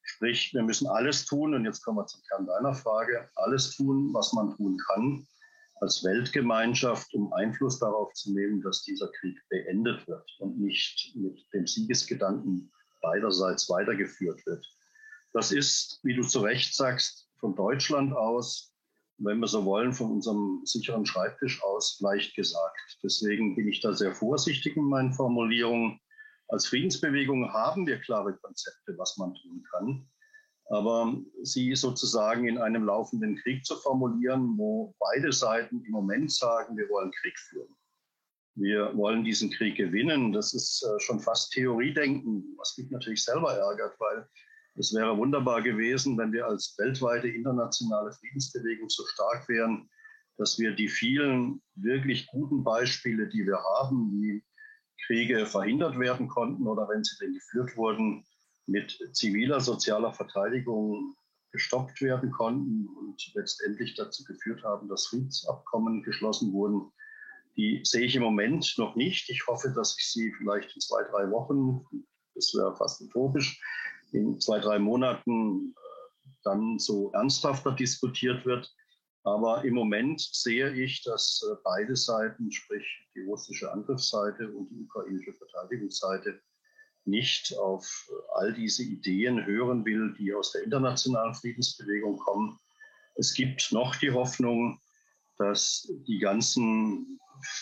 Sprich, 0.01 0.53
wir 0.53 0.63
müssen 0.63 0.87
alles 0.87 1.25
tun, 1.25 1.53
und 1.53 1.65
jetzt 1.65 1.83
kommen 1.83 1.97
wir 1.97 2.07
zum 2.07 2.21
Kern 2.29 2.47
deiner 2.47 2.73
Frage, 2.73 3.29
alles 3.35 3.75
tun, 3.75 4.13
was 4.13 4.33
man 4.33 4.55
tun 4.55 4.77
kann 4.87 5.27
als 5.81 6.03
Weltgemeinschaft, 6.03 7.13
um 7.13 7.31
Einfluss 7.33 7.79
darauf 7.79 8.11
zu 8.13 8.33
nehmen, 8.33 8.61
dass 8.61 8.83
dieser 8.83 9.09
Krieg 9.19 9.37
beendet 9.49 10.07
wird 10.07 10.29
und 10.39 10.59
nicht 10.59 11.15
mit 11.15 11.41
dem 11.53 11.67
Siegesgedanken 11.67 12.71
beiderseits 13.01 13.69
weitergeführt 13.69 14.45
wird. 14.45 14.65
Das 15.33 15.51
ist, 15.51 15.99
wie 16.03 16.15
du 16.15 16.23
zu 16.23 16.39
Recht 16.39 16.75
sagst, 16.75 17.29
von 17.39 17.55
Deutschland 17.55 18.13
aus, 18.13 18.73
wenn 19.19 19.39
wir 19.39 19.47
so 19.47 19.65
wollen, 19.65 19.93
von 19.93 20.11
unserem 20.11 20.61
sicheren 20.65 21.05
Schreibtisch 21.05 21.61
aus 21.63 21.99
leicht 21.99 22.35
gesagt. 22.35 22.97
Deswegen 23.03 23.55
bin 23.55 23.67
ich 23.67 23.81
da 23.81 23.93
sehr 23.93 24.13
vorsichtig 24.13 24.77
in 24.77 24.85
meinen 24.85 25.13
Formulierungen. 25.13 25.99
Als 26.47 26.67
Friedensbewegung 26.67 27.51
haben 27.53 27.85
wir 27.85 27.99
klare 27.99 28.35
Konzepte, 28.37 28.97
was 28.97 29.17
man 29.17 29.35
tun 29.35 29.63
kann. 29.71 30.07
Aber 30.71 31.17
sie 31.41 31.75
sozusagen 31.75 32.47
in 32.47 32.57
einem 32.59 32.85
laufenden 32.85 33.35
Krieg 33.37 33.65
zu 33.65 33.75
formulieren, 33.77 34.57
wo 34.57 34.95
beide 34.99 35.33
Seiten 35.33 35.83
im 35.83 35.91
Moment 35.91 36.31
sagen, 36.31 36.77
wir 36.77 36.87
wollen 36.89 37.11
Krieg 37.11 37.37
führen. 37.39 37.75
Wir 38.55 38.95
wollen 38.95 39.23
diesen 39.23 39.51
Krieg 39.51 39.77
gewinnen. 39.77 40.31
Das 40.31 40.53
ist 40.53 40.83
äh, 40.83 40.99
schon 40.99 41.19
fast 41.19 41.51
Theoriedenken, 41.53 42.55
was 42.57 42.77
mich 42.77 42.89
natürlich 42.91 43.23
selber 43.23 43.53
ärgert, 43.53 43.99
weil 43.99 44.27
es 44.75 44.93
wäre 44.93 45.17
wunderbar 45.17 45.61
gewesen, 45.61 46.17
wenn 46.17 46.31
wir 46.31 46.47
als 46.47 46.75
weltweite 46.77 47.27
internationale 47.27 48.11
Friedensbewegung 48.11 48.89
so 48.89 49.05
stark 49.05 49.47
wären, 49.49 49.89
dass 50.37 50.57
wir 50.57 50.73
die 50.73 50.87
vielen 50.87 51.61
wirklich 51.75 52.27
guten 52.27 52.63
Beispiele, 52.63 53.27
die 53.27 53.45
wir 53.45 53.59
haben, 53.77 54.11
wie 54.13 54.43
Kriege 55.05 55.45
verhindert 55.45 55.99
werden 55.99 56.27
konnten 56.27 56.67
oder 56.67 56.87
wenn 56.87 57.03
sie 57.03 57.17
denn 57.19 57.33
geführt 57.33 57.75
wurden, 57.75 58.25
mit 58.67 58.97
ziviler 59.13 59.59
sozialer 59.59 60.13
Verteidigung 60.13 61.15
gestoppt 61.51 62.01
werden 62.01 62.31
konnten 62.31 62.87
und 62.87 63.31
letztendlich 63.33 63.95
dazu 63.95 64.23
geführt 64.23 64.63
haben, 64.63 64.87
dass 64.87 65.07
Friedensabkommen 65.07 66.03
geschlossen 66.03 66.53
wurden. 66.53 66.91
Die 67.57 67.81
sehe 67.83 68.05
ich 68.05 68.15
im 68.15 68.23
Moment 68.23 68.75
noch 68.77 68.95
nicht. 68.95 69.29
Ich 69.29 69.47
hoffe, 69.47 69.73
dass 69.75 69.97
ich 69.97 70.11
sie 70.11 70.31
vielleicht 70.37 70.73
in 70.75 70.81
zwei, 70.81 71.03
drei 71.03 71.29
Wochen, 71.31 71.83
das 72.35 72.53
wäre 72.53 72.75
fast 72.77 73.01
utopisch, 73.01 73.59
in 74.11 74.39
zwei, 74.39 74.59
drei 74.59 74.79
Monaten 74.79 75.73
äh, 75.75 76.29
dann 76.43 76.79
so 76.79 77.11
ernsthafter 77.11 77.71
diskutiert 77.71 78.45
wird. 78.45 78.73
Aber 79.23 79.63
im 79.63 79.73
Moment 79.73 80.21
sehe 80.21 80.73
ich, 80.73 81.03
dass 81.03 81.45
äh, 81.49 81.55
beide 81.63 81.95
Seiten, 81.95 82.51
sprich 82.51 82.85
die 83.15 83.21
russische 83.21 83.71
Angriffsseite 83.71 84.49
und 84.51 84.69
die 84.69 84.81
ukrainische 84.81 85.33
Verteidigungsseite, 85.33 86.41
nicht 87.05 87.57
auf 87.57 88.09
äh, 88.09 88.39
all 88.39 88.53
diese 88.53 88.83
Ideen 88.83 89.45
hören 89.45 89.85
will, 89.85 90.15
die 90.17 90.33
aus 90.33 90.51
der 90.53 90.63
internationalen 90.63 91.33
Friedensbewegung 91.33 92.17
kommen. 92.17 92.59
Es 93.15 93.33
gibt 93.33 93.71
noch 93.71 93.95
die 93.95 94.11
Hoffnung, 94.11 94.79
dass 95.37 95.91
die 96.07 96.19
ganzen 96.19 97.19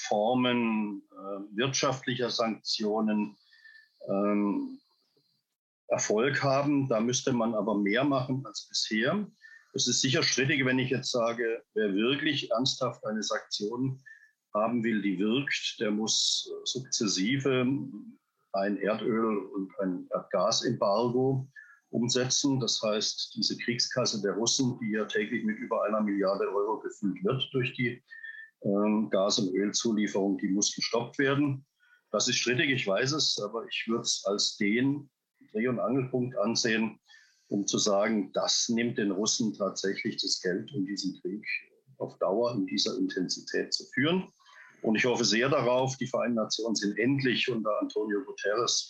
Formen 0.08 1.04
wirtschaftlicher 1.52 2.32
Sanktionen 2.32 3.38
ähm, 4.08 4.80
Erfolg 5.90 6.44
haben. 6.44 6.88
Da 6.90 7.00
müsste 7.00 7.34
man 7.34 7.56
aber 7.56 7.78
mehr 7.78 8.04
machen 8.04 8.46
als 8.46 8.68
bisher. 8.68 9.28
Es 9.74 9.88
ist 9.88 10.02
sicher 10.02 10.24
strittig, 10.24 10.66
wenn 10.66 10.80
ich 10.80 10.90
jetzt 10.90 11.12
sage, 11.12 11.64
wer 11.74 11.94
wirklich 11.94 12.50
ernsthaft 12.52 13.06
eine 13.06 13.24
Sanktion 13.24 14.02
haben 14.54 14.84
will, 14.84 15.02
die 15.02 15.20
wirkt, 15.20 15.78
der 15.80 15.92
muss 15.92 16.52
sukzessive 16.64 17.66
ein 18.54 18.78
Erdöl- 18.78 19.46
und 19.54 19.72
ein 19.80 20.08
Erdgasembargo 20.12 21.48
umsetzen. 21.90 22.60
Das 22.60 22.82
heißt, 22.82 23.34
diese 23.36 23.58
Kriegskasse 23.58 24.22
der 24.22 24.34
Russen, 24.34 24.80
die 24.80 24.92
ja 24.92 25.06
täglich 25.06 25.44
mit 25.44 25.58
über 25.58 25.84
einer 25.84 26.02
Milliarde 26.02 26.46
Euro 26.54 26.80
gefüllt 26.80 27.24
wird 27.24 27.48
durch 27.54 27.74
die 27.74 28.02
ähm, 28.64 29.10
Gas- 29.10 29.40
und 29.40 29.54
Ölzulieferung, 29.54 30.38
die 30.38 30.50
muss 30.50 30.74
gestoppt 30.76 31.18
werden. 31.20 31.66
Das 32.12 32.28
ist 32.28 32.38
strittig, 32.38 32.70
ich 32.72 32.88
weiß 32.88 33.12
es, 33.12 33.40
aber 33.40 33.66
ich 33.68 33.86
würde 33.88 34.02
es 34.02 34.24
als 34.26 34.58
den 34.58 35.10
Dreh- 35.52 35.68
und 35.68 35.80
Angelpunkt 35.80 36.38
ansehen, 36.38 37.00
um 37.50 37.66
zu 37.66 37.78
sagen, 37.78 38.32
das 38.34 38.70
nimmt 38.70 38.98
den 38.98 39.12
Russen 39.12 39.54
tatsächlich 39.54 40.18
das 40.18 40.42
Geld, 40.42 40.72
um 40.74 40.86
diesen 40.86 41.20
Krieg 41.22 41.46
auf 41.98 42.18
Dauer 42.20 42.54
in 42.54 42.68
dieser 42.68 42.98
Intensität 42.98 43.74
zu 43.74 43.86
führen. 43.94 44.28
Und 44.82 44.96
ich 44.96 45.06
hoffe 45.06 45.26
sehr 45.26 45.50
darauf, 45.50 45.98
die 45.98 46.08
Vereinten 46.08 46.36
Nationen 46.36 46.76
sind 46.76 46.98
endlich 47.00 47.50
unter 47.50 47.72
Antonio 47.82 48.24
Guterres 48.24 48.88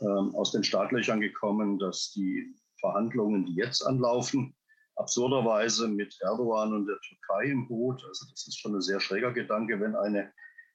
ähm, 0.00 0.34
aus 0.34 0.52
den 0.52 0.64
Startlöchern 0.64 1.20
gekommen, 1.20 1.78
dass 1.78 2.12
die 2.12 2.54
Verhandlungen, 2.80 3.46
die 3.46 3.54
jetzt 3.54 3.82
anlaufen, 3.82 4.54
absurderweise 4.96 5.88
mit 5.88 6.14
Erdogan 6.20 6.74
und 6.74 6.86
der 6.86 6.98
Türkei 7.00 7.50
im 7.50 7.66
Boot, 7.66 8.04
also 8.06 8.26
das 8.30 8.46
ist 8.46 8.58
schon 8.58 8.74
ein 8.74 8.82
sehr 8.82 9.00
schräger 9.00 9.32
Gedanke, 9.32 9.80
wenn 9.80 9.96
eine 9.96 10.32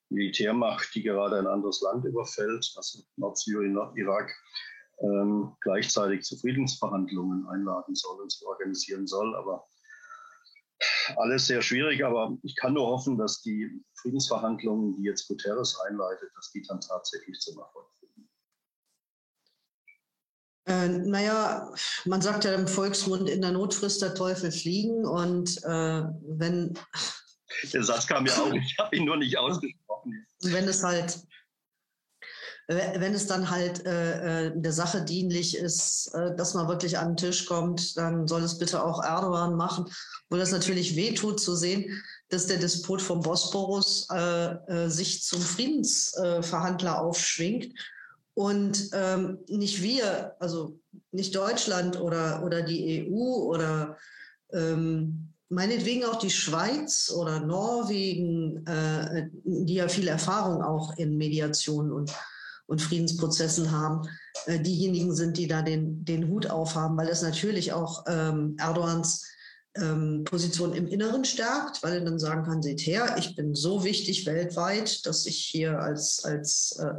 Militärmacht, 0.09 0.95
die 0.95 1.03
gerade 1.03 1.37
ein 1.37 1.47
anderes 1.47 1.81
Land 1.81 2.05
überfällt, 2.05 2.73
also 2.77 3.03
Nordsyrien, 3.17 3.73
Nordirak, 3.73 4.33
ähm, 4.99 5.55
gleichzeitig 5.61 6.23
zu 6.23 6.37
Friedensverhandlungen 6.37 7.47
einladen 7.47 7.95
soll 7.95 8.21
und 8.21 8.31
sie 8.31 8.45
organisieren 8.45 9.07
soll. 9.07 9.35
Aber 9.35 9.67
alles 11.15 11.47
sehr 11.47 11.61
schwierig, 11.61 12.03
aber 12.03 12.37
ich 12.43 12.55
kann 12.55 12.73
nur 12.73 12.87
hoffen, 12.87 13.17
dass 13.17 13.41
die 13.41 13.83
Friedensverhandlungen, 14.01 14.95
die 14.95 15.03
jetzt 15.03 15.27
Guterres 15.27 15.79
einleitet, 15.87 16.29
dass 16.35 16.51
die 16.51 16.61
dann 16.63 16.81
tatsächlich 16.81 17.39
zum 17.39 17.57
Erfolg 17.57 17.87
führen. 17.99 18.29
Äh, 20.67 20.87
naja, 21.07 21.73
man 22.05 22.21
sagt 22.21 22.43
ja 22.43 22.53
im 22.53 22.67
Volksmund, 22.67 23.29
in 23.29 23.41
der 23.41 23.53
Not 23.53 23.73
frisst 23.73 24.01
der 24.01 24.13
Teufel 24.13 24.51
fliegen 24.51 25.05
und 25.05 25.57
äh, 25.63 26.03
wenn... 26.37 26.77
Der 27.73 27.83
Satz 27.83 28.05
kam 28.05 28.25
ja 28.25 28.33
auch, 28.33 28.51
ich 28.53 28.77
habe 28.77 28.95
ihn 28.95 29.05
nur 29.05 29.17
nicht 29.17 29.37
ausgesprochen. 29.37 30.27
Wenn 30.41 30.67
es 30.67 30.83
halt 30.83 31.25
wenn 32.67 33.13
es 33.13 33.27
dann 33.27 33.49
halt 33.49 33.85
äh, 33.85 34.47
äh, 34.47 34.51
der 34.53 34.73
Sache 34.73 35.01
dienlich 35.01 35.57
ist, 35.57 36.13
äh, 36.13 36.35
dass 36.35 36.53
man 36.53 36.67
wirklich 36.67 36.97
an 36.97 37.09
den 37.09 37.17
Tisch 37.17 37.45
kommt, 37.45 37.95
dann 37.95 38.27
soll 38.27 38.43
es 38.43 38.57
bitte 38.57 38.83
auch 38.83 39.03
Erdogan 39.03 39.55
machen, 39.55 39.85
wo 40.29 40.35
das 40.35 40.51
natürlich 40.51 40.97
wehtut 40.97 41.39
zu 41.39 41.55
sehen, 41.55 42.03
dass 42.27 42.47
der 42.47 42.57
Despot 42.57 43.01
vom 43.01 43.21
Bosporus 43.21 44.07
äh, 44.11 44.51
äh, 44.67 44.89
sich 44.89 45.23
zum 45.23 45.41
Friedensverhandler 45.41 46.95
äh, 46.95 46.99
aufschwingt. 46.99 47.73
Und 48.33 48.89
ähm, 48.91 49.39
nicht 49.47 49.81
wir, 49.81 50.35
also 50.39 50.77
nicht 51.11 51.35
Deutschland 51.35 51.99
oder, 51.99 52.43
oder 52.43 52.61
die 52.61 53.09
EU 53.09 53.15
oder 53.15 53.97
ähm, 54.51 55.33
meinetwegen 55.49 56.03
auch 56.03 56.19
die 56.19 56.29
Schweiz 56.29 57.11
oder 57.15 57.39
Norwegen, 57.39 58.65
äh, 58.67 59.29
die 59.43 59.75
ja 59.75 59.87
viel 59.87 60.09
Erfahrung 60.09 60.61
auch 60.61 60.97
in 60.97 61.17
Mediation 61.17 61.91
und 61.93 62.13
und 62.67 62.81
Friedensprozessen 62.81 63.71
haben, 63.71 64.07
äh, 64.45 64.59
diejenigen 64.59 65.15
sind, 65.15 65.37
die 65.37 65.47
da 65.47 65.61
den, 65.61 66.05
den 66.05 66.27
Hut 66.27 66.49
aufhaben, 66.49 66.97
weil 66.97 67.09
es 67.09 67.21
natürlich 67.21 67.73
auch 67.73 68.05
ähm, 68.07 68.55
Erdogans 68.59 69.25
ähm, 69.75 70.23
Position 70.25 70.73
im 70.73 70.87
Inneren 70.87 71.25
stärkt, 71.25 71.81
weil 71.83 71.93
er 71.93 72.01
dann 72.01 72.19
sagen 72.19 72.43
kann, 72.43 72.61
seht 72.61 72.81
her, 72.81 73.15
ich 73.17 73.35
bin 73.35 73.55
so 73.55 73.83
wichtig 73.83 74.25
weltweit, 74.25 75.05
dass 75.05 75.25
ich 75.25 75.37
hier 75.37 75.79
als, 75.79 76.23
als 76.23 76.77
äh, 76.79 76.93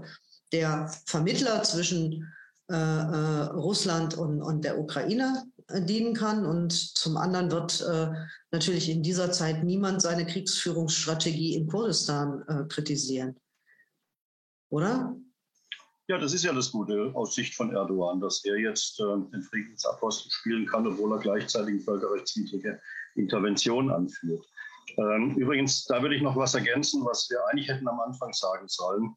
der 0.53 0.91
Vermittler 1.07 1.62
zwischen 1.62 2.33
äh, 2.71 2.75
äh, 2.75 3.43
Russland 3.55 4.16
und, 4.16 4.43
und 4.43 4.64
der 4.64 4.79
Ukraine 4.79 5.45
äh, 5.69 5.83
dienen 5.83 6.14
kann. 6.14 6.47
Und 6.47 6.73
zum 6.73 7.16
anderen 7.16 7.51
wird 7.51 7.81
äh, 7.81 8.11
natürlich 8.51 8.89
in 8.89 9.03
dieser 9.03 9.33
Zeit 9.33 9.64
niemand 9.64 10.03
seine 10.03 10.27
Kriegsführungsstrategie 10.27 11.55
in 11.55 11.66
Kurdistan 11.66 12.43
äh, 12.49 12.64
kritisieren. 12.69 13.37
Oder? 14.71 15.16
Ja, 16.09 16.17
das 16.17 16.33
ist 16.33 16.43
ja 16.43 16.55
das 16.55 16.73
Gute 16.73 17.13
aus 17.15 17.35
Sicht 17.35 17.55
von 17.55 17.71
Erdogan, 17.71 18.19
dass 18.19 18.43
er 18.47 18.57
jetzt 18.57 18.99
äh, 18.99 19.05
den 19.31 19.43
Friedensapostel 19.43 20.31
spielen 20.31 20.67
kann, 20.67 20.87
obwohl 20.87 21.13
er 21.13 21.19
gleichzeitig 21.19 21.85
völkerrechtswidrige 21.85 22.81
Intervention 23.15 23.91
anführt. 23.91 24.47
Ähm, 24.97 25.35
übrigens, 25.37 25.85
da 25.85 26.01
würde 26.01 26.17
ich 26.17 26.23
noch 26.23 26.35
was 26.35 26.55
ergänzen, 26.55 27.05
was 27.05 27.29
wir 27.29 27.39
eigentlich 27.49 27.69
hätten 27.69 27.87
am 27.89 28.01
Anfang 28.01 28.33
sagen 28.33 28.67
sollen. 28.69 29.15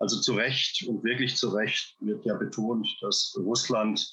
Also 0.00 0.20
zu 0.20 0.34
Recht 0.34 0.86
und 0.86 1.02
wirklich 1.02 1.34
zu 1.34 1.48
Recht 1.48 1.96
wird 2.00 2.26
ja 2.26 2.34
betont, 2.34 2.86
dass 3.00 3.34
Russland 3.38 4.06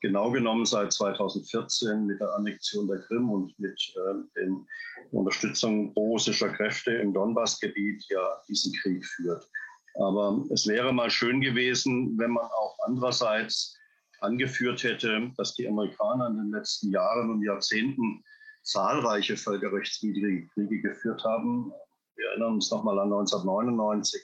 genau 0.00 0.30
genommen 0.30 0.64
seit 0.64 0.90
2014 0.90 2.06
mit 2.06 2.18
der 2.18 2.34
Annexion 2.34 2.88
der 2.88 3.00
Krim 3.00 3.28
und 3.30 3.58
mit 3.58 3.78
äh, 3.96 4.40
den 4.40 4.66
Unterstützung 5.10 5.92
russischer 5.92 6.48
Kräfte 6.48 6.92
im 6.92 7.12
Donbassgebiet 7.12 8.06
ja 8.08 8.40
diesen 8.48 8.72
Krieg 8.72 9.04
führt. 9.04 9.46
Aber 9.94 10.44
es 10.50 10.66
wäre 10.66 10.92
mal 10.92 11.10
schön 11.10 11.40
gewesen, 11.40 12.18
wenn 12.18 12.32
man 12.32 12.44
auch 12.44 12.76
andererseits 12.86 13.76
angeführt 14.20 14.82
hätte, 14.82 15.30
dass 15.36 15.54
die 15.54 15.68
Amerikaner 15.68 16.28
in 16.28 16.36
den 16.36 16.50
letzten 16.50 16.90
Jahren 16.90 17.30
und 17.30 17.42
Jahrzehnten 17.42 18.24
zahlreiche 18.62 19.36
völkerrechtswidrige 19.36 20.48
Kriege 20.48 20.80
geführt 20.80 21.22
haben. 21.24 21.72
Wir 22.16 22.28
erinnern 22.30 22.54
uns 22.54 22.70
nochmal 22.70 22.98
an 22.98 23.12
1999. 23.12 24.22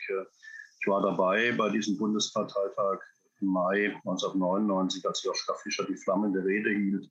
Ich 0.80 0.86
war 0.86 1.02
dabei 1.02 1.52
bei 1.52 1.68
diesem 1.68 1.98
Bundesparteitag 1.98 3.00
im 3.40 3.48
Mai 3.48 3.94
1999, 4.06 5.06
als 5.06 5.22
Joschka 5.22 5.54
Fischer 5.62 5.84
die 5.84 5.96
flammende 5.96 6.44
Rede 6.44 6.70
hielt 6.70 7.10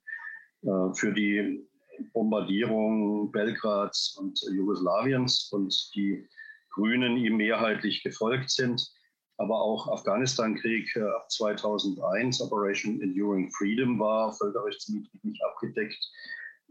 äh, 0.63 0.93
für 0.95 1.13
die 1.13 1.67
Bombardierung 2.13 3.31
Belgrads 3.31 4.17
und 4.17 4.39
Jugoslawiens 4.51 5.49
und 5.51 5.91
die 5.95 6.27
Grünen 6.71 7.17
ihm 7.17 7.37
mehrheitlich 7.37 8.03
gefolgt 8.03 8.49
sind. 8.49 8.91
Aber 9.37 9.61
auch 9.61 9.87
Afghanistan-Krieg 9.87 10.95
äh, 10.97 11.01
ab 11.01 11.31
2001, 11.31 12.41
Operation 12.41 13.01
Enduring 13.01 13.49
Freedom 13.51 13.97
war 13.97 14.33
völkerrechtswidrig 14.33 15.23
nicht 15.23 15.41
abgedeckt. 15.43 15.97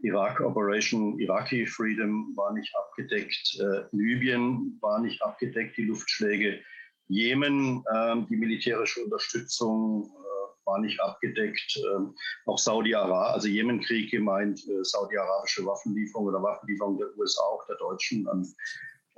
Irak 0.01 0.39
Operation 0.39 1.19
Iraqi 1.19 1.65
Freedom 1.65 2.31
war 2.35 2.53
nicht 2.53 2.73
abgedeckt. 2.75 3.57
Äh, 3.59 3.83
Libyen 3.91 4.77
war 4.81 4.99
nicht 4.99 5.21
abgedeckt, 5.21 5.77
die 5.77 5.85
Luftschläge. 5.85 6.61
Jemen, 7.07 7.83
äh, 7.91 8.15
die 8.29 8.37
militärische 8.37 9.03
Unterstützung 9.03 10.05
äh, 10.05 10.65
war 10.65 10.79
nicht 10.79 11.01
abgedeckt. 11.01 11.81
Ähm, 11.95 12.15
auch 12.45 12.59
Saudi-Arabien, 12.59 13.33
also 13.33 13.47
Jemenkrieg 13.47 14.11
gemeint, 14.11 14.61
äh, 14.69 14.83
saudi-arabische 14.83 15.65
Waffenlieferung 15.65 16.27
oder 16.27 16.41
Waffenlieferung 16.43 16.99
der 16.99 17.07
USA, 17.17 17.41
auch 17.41 17.65
der 17.67 17.77
Deutschen 17.77 18.27
an 18.27 18.47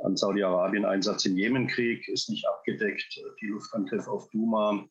an 0.03 0.17
Saudi-Arabien 0.17 0.85
Einsatz 0.85 1.25
im 1.25 1.37
Jemenkrieg 1.37 2.07
ist 2.07 2.29
nicht 2.29 2.47
abgedeckt. 2.47 3.19
Die 3.41 3.47
Luftangriff 3.47 4.07
auf 4.07 4.29
Duma 4.31 4.85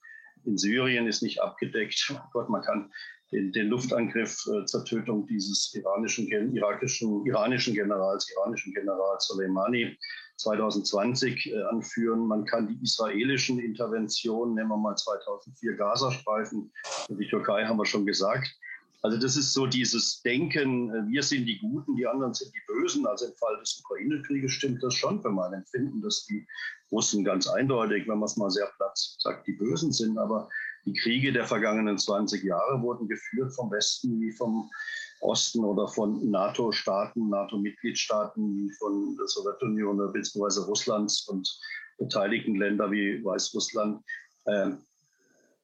in 0.45 0.57
Syrien 0.57 1.07
ist 1.07 1.23
nicht 1.23 1.41
abgedeckt. 1.41 2.13
Oh 2.15 2.29
Gott, 2.33 2.49
man 2.49 2.63
kann 2.63 2.91
den, 3.33 3.53
den 3.53 3.69
Luftangriff 3.69 4.45
äh, 4.47 4.65
zur 4.65 4.85
Tötung 4.85 5.27
dieses 5.27 5.73
iranischen, 5.75 6.27
irakischen, 6.29 7.25
iranischen 7.27 7.75
Generals, 7.75 8.29
iranischen 8.37 8.73
Generals 8.73 9.27
Soleimani 9.27 9.97
2020 10.39 11.53
äh, 11.53 11.63
anführen. 11.65 12.27
Man 12.27 12.45
kann 12.45 12.69
die 12.69 12.83
israelischen 12.83 13.59
Interventionen, 13.61 14.55
nehmen 14.55 14.71
wir 14.71 14.77
mal 14.77 14.97
2004 14.97 15.77
Gazastreifen, 15.77 16.73
die 17.09 17.29
Türkei 17.29 17.65
haben 17.65 17.79
wir 17.79 17.87
schon 17.87 18.07
gesagt, 18.07 18.49
also 19.03 19.17
das 19.17 19.37
ist 19.37 19.55
so 19.55 19.67
dieses 19.67 20.21
Denken, 20.23 20.91
äh, 20.91 21.09
wir 21.09 21.23
sind 21.23 21.47
die 21.47 21.59
Guten, 21.59 21.97
die 21.97 22.07
anderen 22.07 22.35
sind 22.35 22.53
die 22.55 22.61
Bösen. 22.67 23.07
Also 23.07 23.27
im 23.27 23.35
Fall 23.35 23.59
des 23.59 23.81
Ukraine-Krieges 23.83 24.53
stimmt 24.53 24.83
das 24.83 24.95
schon 24.95 25.23
für 25.23 25.31
mein 25.31 25.55
Empfinden, 25.55 26.03
dass 26.03 26.27
die 26.27 26.47
Russen 26.93 27.25
ganz 27.25 27.49
eindeutig, 27.49 28.07
wenn 28.09 28.19
man 28.19 28.27
es 28.27 28.37
mal 28.37 28.51
sehr 28.51 28.71
platt 28.77 28.99
sagt, 29.19 29.47
die 29.47 29.53
Bösen 29.53 29.93
sind. 29.93 30.19
Aber 30.19 30.49
die 30.85 30.93
Kriege 30.93 31.33
der 31.33 31.47
vergangenen 31.47 31.99
20 31.99 32.45
Jahre 32.45 32.83
wurden 32.83 33.09
geführt 33.09 33.55
vom 33.55 33.71
Westen 33.71 34.21
wie 34.21 34.33
vom 34.33 34.71
Osten 35.21 35.65
oder 35.65 35.89
von 35.89 36.31
NATO-Staaten, 36.31 37.29
NATO-Mitgliedstaaten 37.29 38.57
wie 38.57 38.71
von 38.79 39.17
der 39.17 39.27
Sowjetunion 39.29 40.13
bzw. 40.13 40.61
Russlands 40.67 41.27
und 41.29 41.49
beteiligten 41.99 42.57
Länder 42.57 42.91
wie 42.91 43.23
Weißrussland. 43.25 44.03
Äh, 44.45 44.73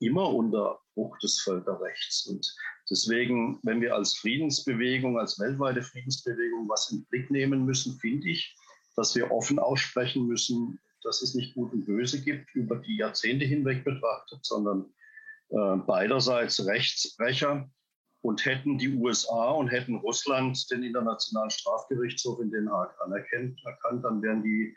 immer 0.01 0.29
unter 0.33 0.79
Bruch 0.95 1.19
des 1.19 1.41
Völkerrechts. 1.41 2.27
Und 2.27 2.55
deswegen, 2.91 3.59
wenn 3.63 3.81
wir 3.81 3.95
als 3.95 4.15
Friedensbewegung, 4.15 5.19
als 5.19 5.39
weltweite 5.39 5.83
Friedensbewegung 5.83 6.69
was 6.69 6.91
in 6.91 6.99
den 6.99 7.07
Blick 7.07 7.31
nehmen 7.31 7.65
müssen, 7.65 7.99
finde 7.99 8.29
ich, 8.29 8.55
dass 8.97 9.15
wir 9.15 9.31
offen 9.31 9.59
aussprechen 9.59 10.27
müssen, 10.27 10.79
dass 11.03 11.23
es 11.23 11.35
nicht 11.35 11.55
Gut 11.55 11.73
und 11.73 11.87
Böse 11.87 12.21
gibt, 12.21 12.55
über 12.55 12.77
die 12.77 12.97
Jahrzehnte 12.97 13.45
hinweg 13.45 13.85
betrachtet, 13.85 14.41
sondern 14.43 14.87
äh, 15.51 15.77
beiderseits 15.87 16.67
Rechtsbrecher. 16.67 17.69
Und 18.23 18.45
hätten 18.45 18.77
die 18.77 18.89
USA 18.89 19.51
und 19.51 19.69
hätten 19.69 19.95
Russland 19.97 20.69
den 20.73 20.83
Internationalen 20.83 21.51
Strafgerichtshof 21.51 22.41
in 22.41 22.51
Den 22.51 22.69
Haag 22.69 22.93
anerkannt, 23.01 23.63
dann 24.03 24.21
wären 24.21 24.43
die 24.43 24.75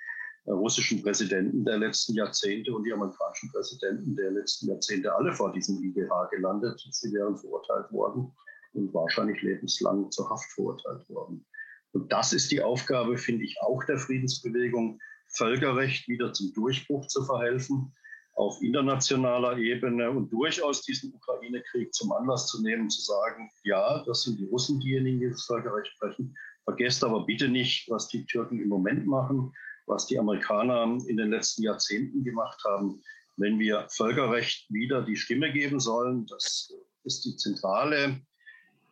russischen 0.56 1.02
Präsidenten 1.04 1.64
der 1.66 1.78
letzten 1.78 2.14
Jahrzehnte 2.14 2.74
und 2.74 2.84
die 2.84 2.93
amerikanischen 2.93 3.52
Präsidenten 3.52 4.16
der 4.16 4.32
letzten 4.32 4.68
Jahrzehnte 4.68 5.14
alle 5.14 5.34
vor 5.34 5.52
diesem 5.52 5.82
IGH 5.84 6.30
gelandet. 6.32 6.80
Sie 6.91 7.14
wären 7.14 7.38
verurteilt 7.38 7.91
worden 7.91 8.32
und 8.74 8.93
wahrscheinlich 8.93 9.41
lebenslang 9.41 10.10
zur 10.12 10.30
Haft 10.30 10.52
verurteilt 10.54 11.08
worden. 11.10 11.45
Und 11.91 12.12
das 12.12 12.34
ist 12.34 12.52
die 12.52 12.62
Aufgabe, 12.62 13.18
finde 13.18 13.45
ich, 13.45 13.58
auch 13.62 13.84
der 13.84 13.97
Friedensbewegung, 13.97 15.00
Völkerrecht 15.32 16.08
wieder 16.08 16.34
zum 16.34 16.52
Durchbruch 16.54 17.06
zu 17.08 17.24
verhelfen 17.24 17.93
auf 18.34 18.62
internationaler 18.62 19.58
Ebene 19.58 20.10
und 20.10 20.32
durchaus 20.32 20.82
diesen 20.82 21.14
Ukraine-Krieg 21.14 21.93
zum 21.93 22.12
Anlass 22.14 22.47
zu 22.47 22.62
nehmen, 22.64 22.89
zu 22.89 23.02
sagen, 23.02 23.52
ja, 23.64 24.04
das 24.06 24.24
sind 24.24 24.39
die 24.39 24.45
Russen 24.45 24.80
diejenigen, 24.80 25.20
die 25.20 25.30
das 25.30 25.43
Völkerrecht 25.43 25.89
sprechen. 25.89 26.36
Vergesst 26.64 27.04
aber 27.04 27.26
bitte 27.26 27.50
nicht, 27.50 27.89
was 27.89 28.08
die 28.08 28.26
Türken 28.26 28.60
im 28.62 28.70
Moment 28.70 29.06
machen 29.06 29.52
was 29.90 30.06
die 30.06 30.20
Amerikaner 30.20 30.84
in 31.08 31.18
den 31.18 31.32
letzten 31.32 31.64
Jahrzehnten 31.64 32.24
gemacht 32.24 32.64
haben. 32.64 33.02
Wenn 33.38 33.60
wir 33.60 33.88
Völkerrecht 33.90 34.72
wieder 34.72 35.02
die 35.02 35.16
Stimme 35.16 35.52
geben 35.52 35.80
sollen, 35.80 36.26
das 36.28 36.72
ist 37.04 37.26
die 37.26 37.36
zentrale 37.36 38.22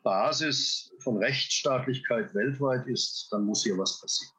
Basis 0.04 0.92
von 1.00 1.18
Rechtsstaatlichkeit 1.18 2.34
weltweit 2.34 2.88
ist, 2.88 3.28
dann 3.32 3.44
muss 3.44 3.64
hier 3.64 3.78
was 3.78 4.00
passieren. 4.00 4.34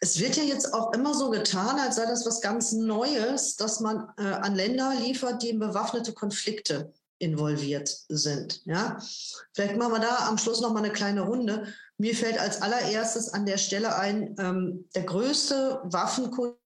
Es 0.00 0.20
wird 0.20 0.36
ja 0.36 0.42
jetzt 0.42 0.74
auch 0.74 0.92
immer 0.92 1.14
so 1.14 1.30
getan, 1.30 1.78
als 1.78 1.96
sei 1.96 2.04
das 2.04 2.26
was 2.26 2.40
ganz 2.40 2.72
Neues, 2.72 3.56
dass 3.56 3.80
man 3.80 4.12
äh, 4.18 4.22
an 4.22 4.54
Länder 4.54 4.92
liefert, 5.00 5.42
die 5.42 5.50
in 5.50 5.58
bewaffnete 5.58 6.12
Konflikte 6.12 6.92
involviert 7.18 7.88
sind. 8.08 8.62
Ja? 8.66 8.98
Vielleicht 9.52 9.76
machen 9.76 9.92
wir 9.92 10.00
da 10.00 10.28
am 10.28 10.38
Schluss 10.38 10.60
noch 10.60 10.72
mal 10.72 10.82
eine 10.82 10.92
kleine 10.92 11.22
Runde. 11.22 11.72
Mir 11.98 12.14
fällt 12.14 12.38
als 12.38 12.60
allererstes 12.62 13.28
an 13.32 13.46
der 13.46 13.58
Stelle 13.58 13.96
ein, 13.96 14.34
ähm, 14.38 14.88
der 14.94 15.04
größte 15.04 15.80
Waffenkunde 15.84 16.58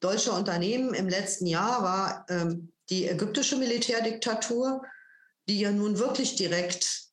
deutscher 0.00 0.36
Unternehmen 0.36 0.94
im 0.94 1.08
letzten 1.08 1.46
Jahr 1.46 1.82
war 1.82 2.26
ähm, 2.28 2.72
die 2.90 3.06
ägyptische 3.06 3.56
Militärdiktatur, 3.56 4.82
die 5.48 5.60
ja 5.60 5.70
nun 5.70 5.98
wirklich 5.98 6.36
direkt 6.36 7.08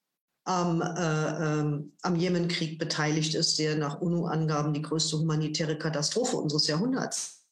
am, 0.46 0.82
äh, 0.82 1.60
ähm, 1.60 1.94
am 2.04 2.16
Jemenkrieg 2.16 2.78
beteiligt 2.78 3.34
ist, 3.34 3.58
der 3.58 3.76
nach 3.76 4.02
UNO-Angaben 4.02 4.74
die 4.74 4.84
größte 4.84 5.18
humanitäre 5.18 5.78
Katastrophe 5.78 6.38
unseres 6.38 6.68
Jahrhunderts. 6.68 7.44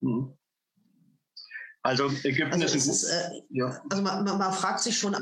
Mhm. 0.00 0.36
Also 1.82 2.10
Ägypten 2.24 2.62
also 2.62 2.76
ist, 2.76 2.86
ist 2.86 3.04
äh, 3.04 3.42
ja. 3.50 3.82
Also 3.88 4.02
man, 4.02 4.24
man, 4.24 4.52
fragt 4.52 4.80
sich 4.80 4.98
schon, 4.98 5.16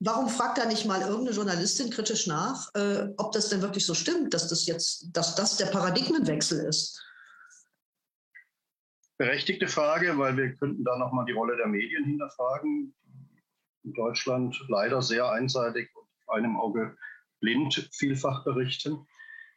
warum 0.00 0.28
fragt 0.28 0.58
da 0.58 0.66
nicht 0.66 0.84
mal 0.84 1.00
irgendeine 1.00 1.30
Journalistin 1.30 1.90
kritisch 1.90 2.26
nach, 2.26 2.68
äh, 2.74 3.08
ob 3.16 3.32
das 3.32 3.48
denn 3.48 3.62
wirklich 3.62 3.86
so 3.86 3.94
stimmt, 3.94 4.34
dass 4.34 4.48
das 4.48 4.66
jetzt, 4.66 5.08
dass 5.12 5.34
das 5.34 5.56
der 5.56 5.66
Paradigmenwechsel 5.66 6.66
ist? 6.66 7.02
Berechtigte 9.16 9.66
Frage, 9.66 10.16
weil 10.18 10.36
wir 10.36 10.54
könnten 10.54 10.84
da 10.84 10.96
nochmal 10.96 11.24
die 11.24 11.32
Rolle 11.32 11.56
der 11.56 11.66
Medien 11.66 12.04
hinterfragen. 12.04 12.94
In 13.84 13.92
Deutschland 13.94 14.56
leider 14.68 15.00
sehr 15.00 15.28
einseitig 15.30 15.88
und 15.96 16.06
einem 16.28 16.56
Auge 16.56 16.96
blind 17.40 17.88
vielfach 17.92 18.44
berichten. 18.44 19.06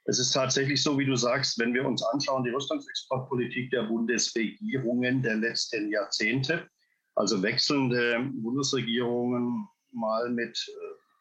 Es 0.06 0.20
ist 0.20 0.32
tatsächlich 0.32 0.82
so, 0.82 0.98
wie 0.98 1.06
du 1.06 1.16
sagst, 1.16 1.60
wenn 1.60 1.74
wir 1.74 1.86
uns 1.86 2.04
anschauen, 2.04 2.44
die 2.44 2.50
Rüstungsexportpolitik 2.50 3.70
der 3.70 3.84
Bundesregierungen 3.84 5.22
der 5.22 5.36
letzten 5.36 5.92
Jahrzehnte, 5.92 6.68
also 7.16 7.42
wechselnde 7.44 8.30
Bundesregierungen 8.34 9.68
mal 9.92 10.30
mit 10.30 10.58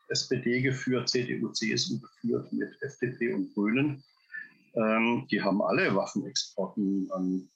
SPD 0.09 0.63
geführt, 0.63 1.09
CDU, 1.09 1.51
CSU 1.51 2.01
geführt 2.01 2.53
mit 2.53 2.71
FDP 2.83 3.35
und 3.35 3.53
Grünen. 3.55 4.03
Ähm, 4.75 5.27
die 5.31 5.43
haben 5.43 5.61
alle 5.63 5.95
Waffenexporten 5.95 7.11
an 7.13 7.49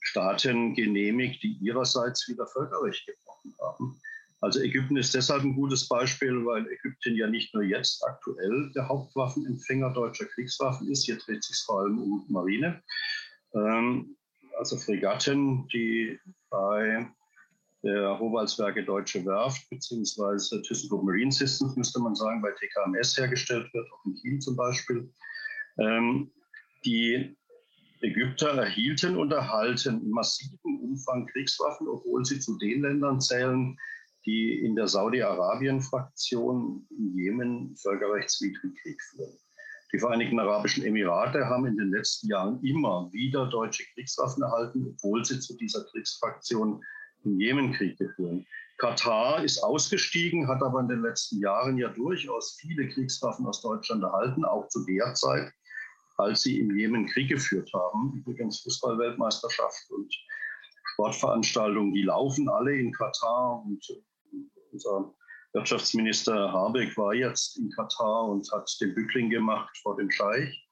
Staaten 0.00 0.74
genehmigt, 0.74 1.42
die 1.42 1.56
ihrerseits 1.60 2.28
wieder 2.28 2.46
Völkerrecht 2.46 3.06
gebrochen 3.06 3.54
haben. 3.60 4.00
Also 4.40 4.60
Ägypten 4.60 4.96
ist 4.96 5.14
deshalb 5.14 5.42
ein 5.42 5.54
gutes 5.54 5.88
Beispiel, 5.88 6.44
weil 6.46 6.66
Ägypten 6.68 7.16
ja 7.16 7.26
nicht 7.26 7.52
nur 7.54 7.64
jetzt 7.64 8.04
aktuell 8.06 8.70
der 8.74 8.88
Hauptwaffenempfänger 8.88 9.92
deutscher 9.92 10.26
Kriegswaffen 10.26 10.90
ist, 10.90 11.04
hier 11.04 11.18
dreht 11.18 11.42
sich 11.42 11.58
vor 11.66 11.80
allem 11.80 11.98
um 11.98 12.24
Marine, 12.28 12.80
ähm, 13.54 14.16
also 14.58 14.76
Fregatten, 14.76 15.66
die 15.68 16.18
bei 16.50 17.08
der 17.82 18.18
Howaldswerke 18.18 18.84
Deutsche 18.84 19.24
Werft 19.24 19.68
beziehungsweise 19.70 20.62
ThyssenKrupp 20.62 21.04
Marine 21.04 21.30
Systems, 21.30 21.76
müsste 21.76 22.00
man 22.00 22.14
sagen, 22.14 22.42
bei 22.42 22.50
TKMS 22.50 23.16
hergestellt 23.16 23.72
wird, 23.72 23.88
auch 23.92 24.04
in 24.04 24.14
Kiel 24.16 24.38
zum 24.40 24.56
Beispiel. 24.56 25.08
Ähm, 25.78 26.30
die 26.84 27.36
Ägypter 28.00 28.50
erhielten 28.50 29.16
und 29.16 29.32
erhalten 29.32 30.00
in 30.00 30.10
massivem 30.10 30.58
Umfang 30.80 31.26
Kriegswaffen, 31.26 31.88
obwohl 31.88 32.24
sie 32.24 32.38
zu 32.40 32.56
den 32.58 32.82
Ländern 32.82 33.20
zählen, 33.20 33.76
die 34.28 34.60
in 34.62 34.76
der 34.76 34.88
Saudi-Arabien-Fraktion 34.88 36.86
im 36.90 37.16
Jemen 37.16 37.74
völkerrechtswidrigen 37.76 38.74
Krieg 38.74 39.00
führen. 39.00 39.32
Die 39.90 39.98
Vereinigten 39.98 40.38
Arabischen 40.38 40.84
Emirate 40.84 41.46
haben 41.46 41.64
in 41.64 41.78
den 41.78 41.90
letzten 41.90 42.28
Jahren 42.28 42.62
immer 42.62 43.10
wieder 43.10 43.46
deutsche 43.46 43.84
Kriegswaffen 43.94 44.42
erhalten, 44.42 44.86
obwohl 44.86 45.24
sie 45.24 45.40
zu 45.40 45.56
dieser 45.56 45.82
Kriegsfraktion 45.84 46.84
im 47.24 47.40
Jemenkrieg 47.40 47.96
gehören. 47.96 48.46
Katar 48.76 49.42
ist 49.42 49.64
ausgestiegen, 49.64 50.46
hat 50.46 50.62
aber 50.62 50.80
in 50.80 50.88
den 50.88 51.00
letzten 51.00 51.40
Jahren 51.40 51.78
ja 51.78 51.88
durchaus 51.88 52.58
viele 52.60 52.86
Kriegswaffen 52.90 53.46
aus 53.46 53.62
Deutschland 53.62 54.02
erhalten, 54.02 54.44
auch 54.44 54.68
zu 54.68 54.84
der 54.84 55.14
Zeit, 55.14 55.50
als 56.18 56.42
sie 56.42 56.60
im 56.60 56.76
Jemen 56.76 57.06
Krieg 57.06 57.30
geführt 57.30 57.70
haben. 57.72 58.12
Übrigens 58.12 58.60
Fußballweltmeisterschaft 58.60 59.90
und 59.90 60.14
Sportveranstaltungen, 60.92 61.94
die 61.94 62.02
laufen 62.02 62.50
alle 62.50 62.76
in 62.76 62.92
Katar 62.92 63.64
und 63.64 63.82
unser 64.72 65.14
Wirtschaftsminister 65.52 66.52
Habeck 66.52 66.96
war 66.96 67.14
jetzt 67.14 67.58
in 67.58 67.70
Katar 67.70 68.24
und 68.24 68.50
hat 68.52 68.70
den 68.80 68.94
Bückling 68.94 69.30
gemacht 69.30 69.76
vor 69.82 69.96
dem 69.96 70.10
Scheich, 70.10 70.68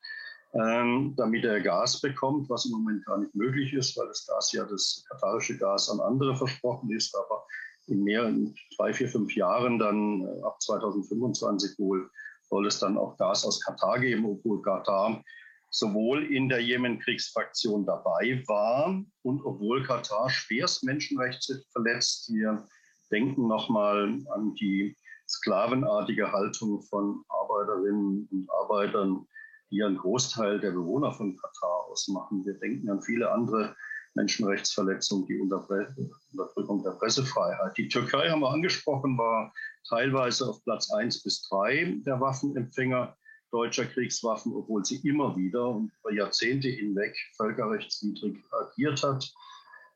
ähm, 0.55 1.15
damit 1.17 1.45
er 1.45 1.61
Gas 1.61 2.01
bekommt, 2.01 2.49
was 2.51 2.67
im 2.67 2.73
Moment 2.73 3.05
gar 3.07 3.19
nicht 3.19 3.35
möglich 3.35 3.73
ist, 3.73 3.97
weil 3.97 4.09
das 4.09 4.27
Gas 4.27 4.53
ja 4.53 4.65
das 4.65 5.05
katarische 5.09 5.57
Gas 5.57 5.89
an 5.91 6.01
andere 6.01 6.37
versprochen 6.37 6.91
ist, 6.91 7.17
aber 7.17 7.47
in 7.87 8.03
mehreren, 8.03 8.55
drei, 8.77 8.93
vier, 8.93 9.09
fünf 9.09 9.35
Jahren 9.35 9.79
dann 9.79 10.23
äh, 10.23 10.43
ab 10.43 10.61
2025 10.61 11.79
wohl 11.79 12.11
soll 12.49 12.67
es 12.67 12.79
dann 12.79 12.97
auch 12.97 13.17
Gas 13.17 13.45
aus 13.45 13.61
Katar 13.61 13.99
geben, 13.99 14.25
obwohl 14.25 14.63
Katar 14.63 15.23
sowohl 15.71 16.25
in 16.33 16.49
der 16.49 16.61
Jemen-Kriegsfraktion 16.61 17.85
dabei 17.85 18.43
war 18.47 19.03
und 19.23 19.45
obwohl 19.45 19.83
Katar 19.85 20.31
schwerst 20.31 20.85
Menschenrechte 20.85 21.63
verletzt. 21.73 22.33
Wir 22.33 22.67
denken 23.11 23.47
nochmal 23.47 24.19
an 24.35 24.55
die 24.55 24.97
sklavenartige 25.29 26.33
Haltung 26.33 26.83
von 26.83 27.25
Arbeiterinnen 27.29 28.29
und 28.31 28.49
Arbeitern, 28.51 29.27
die 29.71 29.83
einen 29.83 29.97
Großteil 29.97 30.61
der 30.61 30.71
Bewohner 30.71 31.13
von 31.13 31.37
Katar 31.37 31.87
ausmachen. 31.91 32.45
Wir 32.45 32.55
denken 32.55 32.89
an 32.91 33.03
viele 33.03 33.31
andere 33.31 33.75
Menschenrechtsverletzungen, 34.15 35.27
die 35.27 35.39
Unterdrückung 35.39 36.83
der 36.83 36.93
Pressefreiheit. 36.93 37.77
Die 37.77 37.89
Türkei 37.89 38.31
haben 38.31 38.41
wir 38.41 38.51
angesprochen, 38.51 39.19
war 39.19 39.53
teilweise 39.89 40.49
auf 40.49 40.63
Platz 40.65 40.91
1 40.93 41.23
bis 41.23 41.43
3 41.49 42.01
der 42.07 42.21
Waffenempfänger 42.21 43.17
deutscher 43.51 43.87
Kriegswaffen, 43.87 44.55
obwohl 44.55 44.85
sie 44.85 45.07
immer 45.09 45.37
wieder 45.37 45.69
und 45.69 45.93
über 46.01 46.15
Jahrzehnte 46.15 46.69
hinweg 46.69 47.17
völkerrechtswidrig 47.37 48.43
agiert 48.53 49.03
hat 49.03 49.33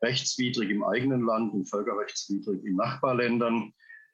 rechtswidrig 0.01 0.69
im 0.69 0.83
eigenen 0.83 1.25
Land 1.25 1.53
und 1.53 1.69
völkerrechtswidrig 1.69 2.63
in 2.63 2.75
Nachbarländern. 2.75 3.73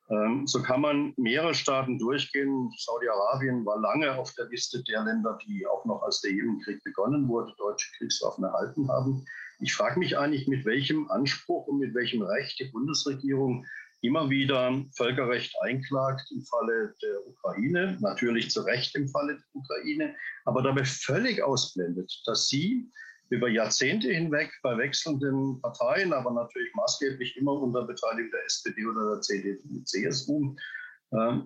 Ähm, 0.10 0.48
so 0.48 0.62
kann 0.62 0.82
man 0.82 1.14
mehrere 1.18 1.54
Staaten 1.54 2.00
durchgehen. 2.00 2.72
Saudi-Arabien 2.78 3.66
war 3.66 3.80
lange 3.80 4.16
auf 4.16 4.34
der 4.36 4.46
Liste 4.46 4.84
der 4.84 5.04
Länder, 5.04 5.38
die 5.46 5.66
auch 5.68 5.86
noch 5.86 6.02
als 6.04 6.22
der 6.22 6.32
Jemenkrieg 6.32 6.84
begonnen 6.84 7.28
wurde, 7.28 7.54
deutsche 7.58 7.92
Kriegswaffen 7.98 8.46
erhalten 8.46 8.88
haben. 8.90 9.26
Ich 9.60 9.74
frage 9.74 10.00
mich 10.00 10.18
eigentlich, 10.18 10.48
mit 10.48 10.66
welchem 10.66 11.10
Anspruch 11.10 11.68
und 11.68 11.80
mit 11.80 11.94
welchem 11.94 12.22
Recht 12.22 12.60
die 12.60 12.66
Bundesregierung 12.66 13.66
immer 14.02 14.30
wieder 14.30 14.86
Völkerrecht 14.96 15.56
einklagt 15.64 16.32
im 16.32 16.44
Falle 16.44 16.96
der 17.02 17.28
Ukraine, 17.28 17.98
natürlich 18.00 18.52
zu 18.52 18.62
Recht 18.62 18.96
im 18.96 19.10
Falle 19.10 19.36
der 19.36 19.46
Ukraine, 19.54 20.16
aber 20.46 20.62
dabei 20.62 20.86
völlig 20.86 21.42
ausblendet, 21.42 22.22
dass 22.26 22.48
sie 22.48 22.92
über 23.30 23.50
Jahrzehnte 23.50 24.12
hinweg 24.12 24.52
bei 24.64 24.78
wechselnden 24.78 25.62
Parteien, 25.62 26.14
aber 26.14 26.32
natürlich 26.32 26.74
maßgeblich 26.76 27.38
immer 27.38 27.54
unter 27.54 27.84
Beteiligung 27.84 28.32
der 28.32 28.46
SPD 28.46 28.86
oder 28.86 29.16
der 29.16 29.22
CDU 29.22 29.84
CSU, 29.84 30.56
äh, 31.12 31.40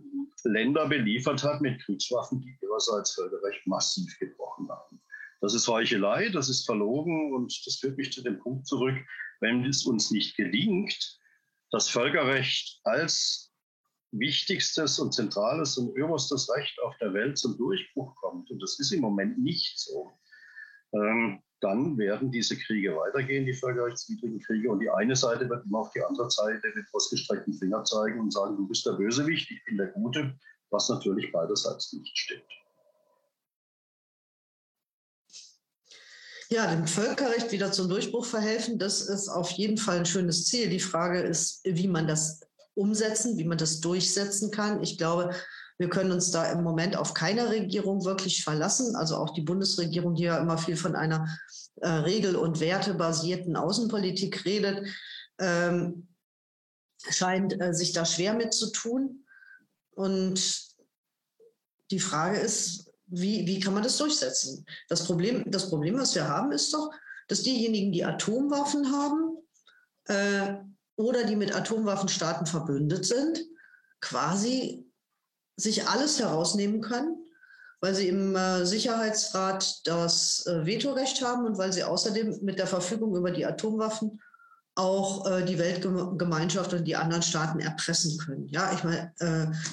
Länder 0.44 0.88
beliefert 0.88 1.44
hat 1.44 1.62
mit 1.62 1.82
Kriegswaffen, 1.82 2.42
die 2.42 2.58
ihrerseits 2.62 3.14
Völkerrecht 3.14 3.66
massiv 3.68 4.18
gebrochen 4.20 4.70
haben. 4.70 5.02
Das 5.40 5.54
ist 5.54 5.68
Heuchelei, 5.68 6.30
das 6.30 6.50
ist 6.50 6.66
verlogen 6.66 7.34
und 7.34 7.66
das 7.66 7.78
führt 7.78 7.98
mich 7.98 8.12
zu 8.12 8.22
dem 8.22 8.40
Punkt 8.40 8.68
zurück, 8.68 8.96
wenn 9.40 9.66
es 9.66 9.86
uns 9.86 10.12
nicht 10.12 10.36
gelingt, 10.36 11.20
das 11.72 11.90
Völkerrecht 11.90 12.80
als 12.84 13.52
wichtigstes 14.12 15.00
und 15.00 15.14
zentrales 15.14 15.78
und 15.78 15.90
oberstes 16.00 16.50
Recht 16.56 16.78
auf 16.82 16.96
der 16.98 17.14
Welt 17.14 17.38
zum 17.38 17.58
Durchbruch 17.58 18.16
kommt, 18.18 18.52
und 18.52 18.62
das 18.62 18.80
ist 18.80 18.92
im 18.92 19.02
Moment 19.02 19.40
nicht 19.40 19.80
so, 19.80 20.12
ähm, 20.94 21.42
dann 21.62 21.98
werden 21.98 22.32
diese 22.32 22.58
Kriege 22.58 22.96
weitergehen, 22.96 23.46
die 23.46 23.54
völkerrechtswidrigen 23.54 24.40
Kriege. 24.42 24.72
Und 24.72 24.80
die 24.80 24.90
eine 24.90 25.16
Seite 25.16 25.48
wird 25.48 25.66
immer 25.66 25.80
auf 25.80 25.92
die 25.92 26.04
andere 26.04 26.30
Seite 26.30 26.68
mit 26.76 26.86
ausgestreckten 26.92 27.54
Finger 27.54 27.84
zeigen 27.84 28.20
und 28.20 28.34
sagen, 28.34 28.58
du 28.58 28.68
bist 28.68 28.86
der 28.86 28.94
Bösewicht, 28.94 29.50
ich 29.52 29.64
bin 29.66 29.78
der 29.78 29.88
Gute, 29.88 30.36
was 30.72 30.90
natürlich 30.90 31.32
beiderseits 31.32 31.94
nicht 31.94 32.18
stimmt. 32.18 32.44
Ja, 36.50 36.70
dem 36.76 36.86
Völkerrecht 36.86 37.52
wieder 37.54 37.72
zum 37.72 37.88
Durchbruch 37.88 38.26
verhelfen, 38.26 38.78
das 38.78 39.02
ist 39.02 39.30
auf 39.30 39.52
jeden 39.52 39.78
Fall 39.78 40.00
ein 40.00 40.06
schönes 40.06 40.46
Ziel. 40.46 40.70
Die 40.70 40.82
Frage 40.82 41.22
ist, 41.22 41.62
wie 41.64 41.88
man 41.88 42.08
das 42.08 42.42
umsetzen, 42.74 43.38
wie 43.38 43.46
man 43.46 43.58
das 43.58 43.80
durchsetzen 43.80 44.52
kann. 44.52 44.84
Ich 44.84 44.98
glaube, 44.98 45.34
wir 45.82 45.90
können 45.90 46.12
uns 46.12 46.30
da 46.30 46.52
im 46.52 46.62
Moment 46.62 46.96
auf 46.96 47.16
keine 47.16 47.50
Regierung 47.50 48.06
wirklich 48.06 48.44
verlassen. 48.44 48.96
Also 48.96 49.18
auch 49.18 49.32
die 49.32 49.42
Bundesregierung, 49.42 50.14
die 50.14 50.26
ja 50.26 50.38
immer 50.38 50.60
viel 50.60 50.78
von 50.78 50.96
einer 50.96 51.28
äh, 51.78 51.90
regel- 51.90 52.36
und 52.36 52.60
wertebasierten 52.60 53.56
Außenpolitik 53.56 54.46
redet, 54.46 54.88
ähm, 55.40 56.08
scheint 57.10 57.60
äh, 57.60 57.74
sich 57.74 57.94
da 57.94 58.06
schwer 58.06 58.36
mit 58.36 58.54
zu 58.54 58.72
tun. 58.72 59.26
Und 59.96 60.68
die 61.90 62.00
Frage 62.00 62.38
ist, 62.38 62.92
wie, 63.08 63.48
wie 63.48 63.60
kann 63.60 63.74
man 63.74 63.82
das 63.82 63.98
durchsetzen? 63.98 64.64
Das 64.88 65.06
Problem, 65.06 65.50
das 65.50 65.68
Problem, 65.68 65.98
was 65.98 66.14
wir 66.14 66.28
haben, 66.28 66.52
ist 66.52 66.72
doch, 66.76 66.92
dass 67.28 67.42
diejenigen, 67.42 67.92
die 67.92 68.06
Atomwaffen 68.06 68.92
haben 68.92 69.38
äh, 70.06 70.64
oder 70.96 71.24
die 71.24 71.36
mit 71.36 71.56
Atomwaffenstaaten 71.56 72.46
verbündet 72.46 73.04
sind, 73.04 73.44
quasi 74.00 74.91
sich 75.62 75.88
alles 75.88 76.20
herausnehmen 76.20 76.82
können, 76.82 77.18
weil 77.82 77.96
sie 77.96 78.08
im 78.08 78.36
äh, 78.36 78.66
Sicherheitsrat 78.66 79.88
das 79.88 80.46
äh, 80.46 80.66
Vetorecht 80.66 81.24
haben 81.24 81.46
und 81.46 81.58
weil 81.58 81.74
sie 81.74 81.84
außerdem 81.84 82.40
mit 82.42 82.60
der 82.60 82.68
Verfügung 82.68 83.16
über 83.16 83.32
die 83.32 83.46
Atomwaffen 83.46 84.22
auch 84.76 85.30
äh, 85.30 85.44
die 85.44 85.58
Weltgemeinschaft 85.58 86.74
und 86.74 86.86
die 86.86 86.96
anderen 86.96 87.24
Staaten 87.24 87.60
erpressen 87.60 88.18
können. 88.20 88.48
Ja, 88.48 88.72
ich 88.74 88.84
meine, 88.84 89.14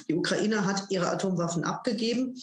die 0.09 0.15
Ukraine 0.15 0.65
hat 0.65 0.87
ihre 0.89 1.09
Atomwaffen 1.09 1.63
abgegeben. 1.63 2.35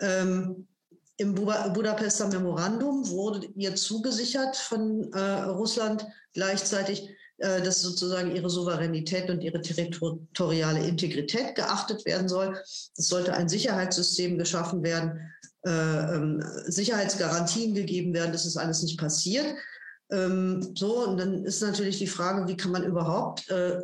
Ähm, 0.00 0.68
Im 1.16 1.34
Budapester 1.34 2.28
Memorandum 2.28 3.08
wurde 3.08 3.48
ihr 3.56 3.74
zugesichert 3.74 4.56
von 4.56 5.12
Russland 5.12 6.06
gleichzeitig, 6.32 7.10
dass 7.38 7.82
sozusagen 7.82 8.34
ihre 8.34 8.50
Souveränität 8.50 9.30
und 9.30 9.42
ihre 9.42 9.60
territoriale 9.60 10.84
Integrität 10.86 11.54
geachtet 11.54 12.04
werden 12.04 12.28
soll. 12.28 12.58
Es 12.64 13.08
sollte 13.08 13.32
ein 13.32 13.48
Sicherheitssystem 13.48 14.38
geschaffen 14.38 14.82
werden, 14.82 15.20
äh, 15.66 15.70
ähm, 15.70 16.44
Sicherheitsgarantien 16.66 17.74
gegeben 17.74 18.12
werden. 18.12 18.32
Das 18.32 18.44
ist 18.44 18.56
alles 18.56 18.82
nicht 18.82 18.98
passiert. 18.98 19.46
Ähm, 20.10 20.72
so, 20.74 21.06
und 21.06 21.18
dann 21.18 21.44
ist 21.44 21.62
natürlich 21.62 21.98
die 21.98 22.06
Frage, 22.06 22.48
wie 22.48 22.56
kann 22.56 22.72
man 22.72 22.84
überhaupt 22.84 23.48
äh, 23.50 23.82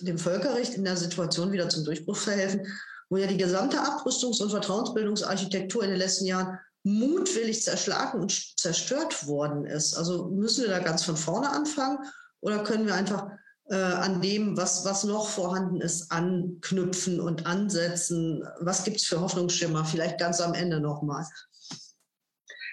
dem 0.00 0.18
Völkerrecht 0.18 0.74
in 0.74 0.84
der 0.84 0.96
Situation 0.96 1.52
wieder 1.52 1.68
zum 1.68 1.84
Durchbruch 1.84 2.16
verhelfen, 2.16 2.66
wo 3.08 3.16
ja 3.16 3.26
die 3.26 3.36
gesamte 3.36 3.78
Abrüstungs- 3.78 4.42
und 4.42 4.50
Vertrauensbildungsarchitektur 4.50 5.82
in 5.84 5.90
den 5.90 5.98
letzten 5.98 6.26
Jahren 6.26 6.58
mutwillig 6.82 7.62
zerschlagen 7.62 8.20
und 8.20 8.58
zerstört 8.58 9.26
worden 9.26 9.64
ist. 9.64 9.94
Also 9.94 10.28
müssen 10.28 10.62
wir 10.62 10.70
da 10.70 10.78
ganz 10.78 11.04
von 11.04 11.16
vorne 11.16 11.50
anfangen 11.50 11.98
oder 12.40 12.62
können 12.64 12.86
wir 12.86 12.94
einfach 12.94 13.30
äh, 13.70 13.74
an 13.74 14.20
dem, 14.20 14.56
was, 14.56 14.84
was 14.84 15.04
noch 15.04 15.28
vorhanden 15.28 15.80
ist, 15.80 16.10
anknüpfen 16.12 17.20
und 17.20 17.46
ansetzen? 17.46 18.46
Was 18.60 18.84
gibt 18.84 18.98
es 18.98 19.04
für 19.04 19.20
Hoffnungsschimmer? 19.20 19.84
Vielleicht 19.84 20.18
ganz 20.18 20.40
am 20.40 20.54
Ende 20.54 20.80
nochmal. 20.80 21.26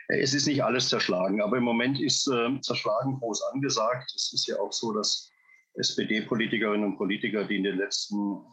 Es 0.10 0.34
ist 0.34 0.48
nicht 0.48 0.64
alles 0.64 0.90
zerschlagen, 0.90 1.42
aber 1.42 1.58
im 1.58 1.64
Moment 1.64 2.00
ist 2.00 2.28
äh, 2.28 2.60
zerschlagen 2.62 3.20
groß 3.20 3.42
angesagt. 3.54 4.12
Es 4.16 4.34
ist 4.34 4.48
ja 4.48 4.60
auch 4.60 4.74
so, 4.74 4.94
dass 4.94 5.30
SPD-Politikerinnen 5.76 6.86
und 6.86 6.98
Politiker, 6.98 7.46
die 7.46 7.58
in 7.58 7.64
den 7.64 7.78
letzten 7.78 8.44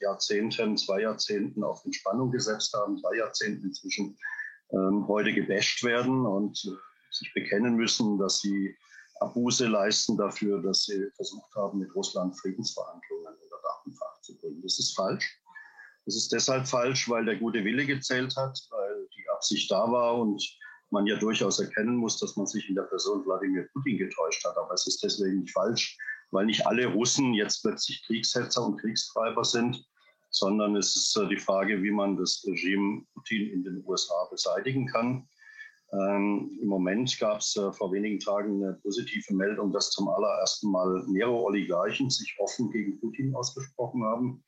Jahrzehnten, 0.00 0.76
zwei 0.76 1.02
Jahrzehnten 1.02 1.64
auf 1.64 1.84
Entspannung 1.84 2.30
gesetzt 2.30 2.74
haben, 2.74 3.00
drei 3.00 3.18
Jahrzehnten 3.18 3.68
inzwischen, 3.68 4.18
ähm, 4.72 5.06
heute 5.08 5.32
gebasht 5.32 5.82
werden 5.84 6.26
und 6.26 6.62
äh, 6.66 6.76
sich 7.10 7.32
bekennen 7.34 7.76
müssen, 7.76 8.18
dass 8.18 8.40
sie 8.40 8.76
Abuse 9.20 9.66
leisten 9.66 10.16
dafür, 10.16 10.62
dass 10.62 10.84
sie 10.84 11.10
versucht 11.16 11.54
haben, 11.54 11.78
mit 11.78 11.94
Russland 11.94 12.38
Friedensverhandlungen 12.38 13.34
unter 13.34 13.56
Dach 13.62 13.86
und 13.86 13.92
Fach 13.92 14.20
zu 14.20 14.36
bringen. 14.38 14.62
Das 14.62 14.78
ist 14.78 14.94
falsch. 14.94 15.40
Das 16.04 16.14
ist 16.14 16.32
deshalb 16.32 16.68
falsch, 16.68 17.08
weil 17.08 17.24
der 17.24 17.36
gute 17.36 17.64
Wille 17.64 17.84
gezählt 17.84 18.36
hat, 18.36 18.58
weil 18.70 19.08
die 19.16 19.28
Absicht 19.30 19.70
da 19.70 19.90
war 19.90 20.18
und 20.18 20.42
man 20.90 21.06
ja 21.06 21.16
durchaus 21.16 21.58
erkennen 21.58 21.96
muss, 21.96 22.18
dass 22.18 22.36
man 22.36 22.46
sich 22.46 22.68
in 22.68 22.76
der 22.76 22.82
Person 22.82 23.24
Wladimir 23.26 23.68
Putin 23.72 23.98
getäuscht 23.98 24.44
hat. 24.44 24.56
Aber 24.56 24.72
es 24.74 24.86
ist 24.86 25.02
deswegen 25.02 25.40
nicht 25.40 25.52
falsch, 25.52 25.98
weil 26.30 26.46
nicht 26.46 26.66
alle 26.66 26.86
Russen 26.86 27.34
jetzt 27.34 27.62
plötzlich 27.62 28.04
Kriegshetzer 28.06 28.64
und 28.64 28.80
Kriegstreiber 28.80 29.44
sind, 29.44 29.84
sondern 30.30 30.76
es 30.76 30.94
ist 30.94 31.16
äh, 31.16 31.28
die 31.28 31.38
Frage, 31.38 31.82
wie 31.82 31.90
man 31.90 32.16
das 32.16 32.44
Regime 32.46 33.04
Putin 33.14 33.50
in 33.50 33.64
den 33.64 33.82
USA 33.86 34.28
beseitigen 34.30 34.86
kann. 34.86 35.28
Ähm, 35.92 36.58
Im 36.60 36.68
Moment 36.68 37.16
gab 37.20 37.38
es 37.38 37.56
äh, 37.56 37.72
vor 37.72 37.92
wenigen 37.92 38.18
Tagen 38.18 38.62
eine 38.62 38.74
positive 38.82 39.34
Meldung, 39.34 39.72
dass 39.72 39.90
zum 39.90 40.08
allerersten 40.08 40.70
Mal 40.70 41.04
mehrere 41.06 41.42
Oligarchen 41.42 42.10
sich 42.10 42.34
offen 42.40 42.70
gegen 42.70 42.98
Putin 42.98 43.34
ausgesprochen 43.34 44.02
haben. 44.04 44.44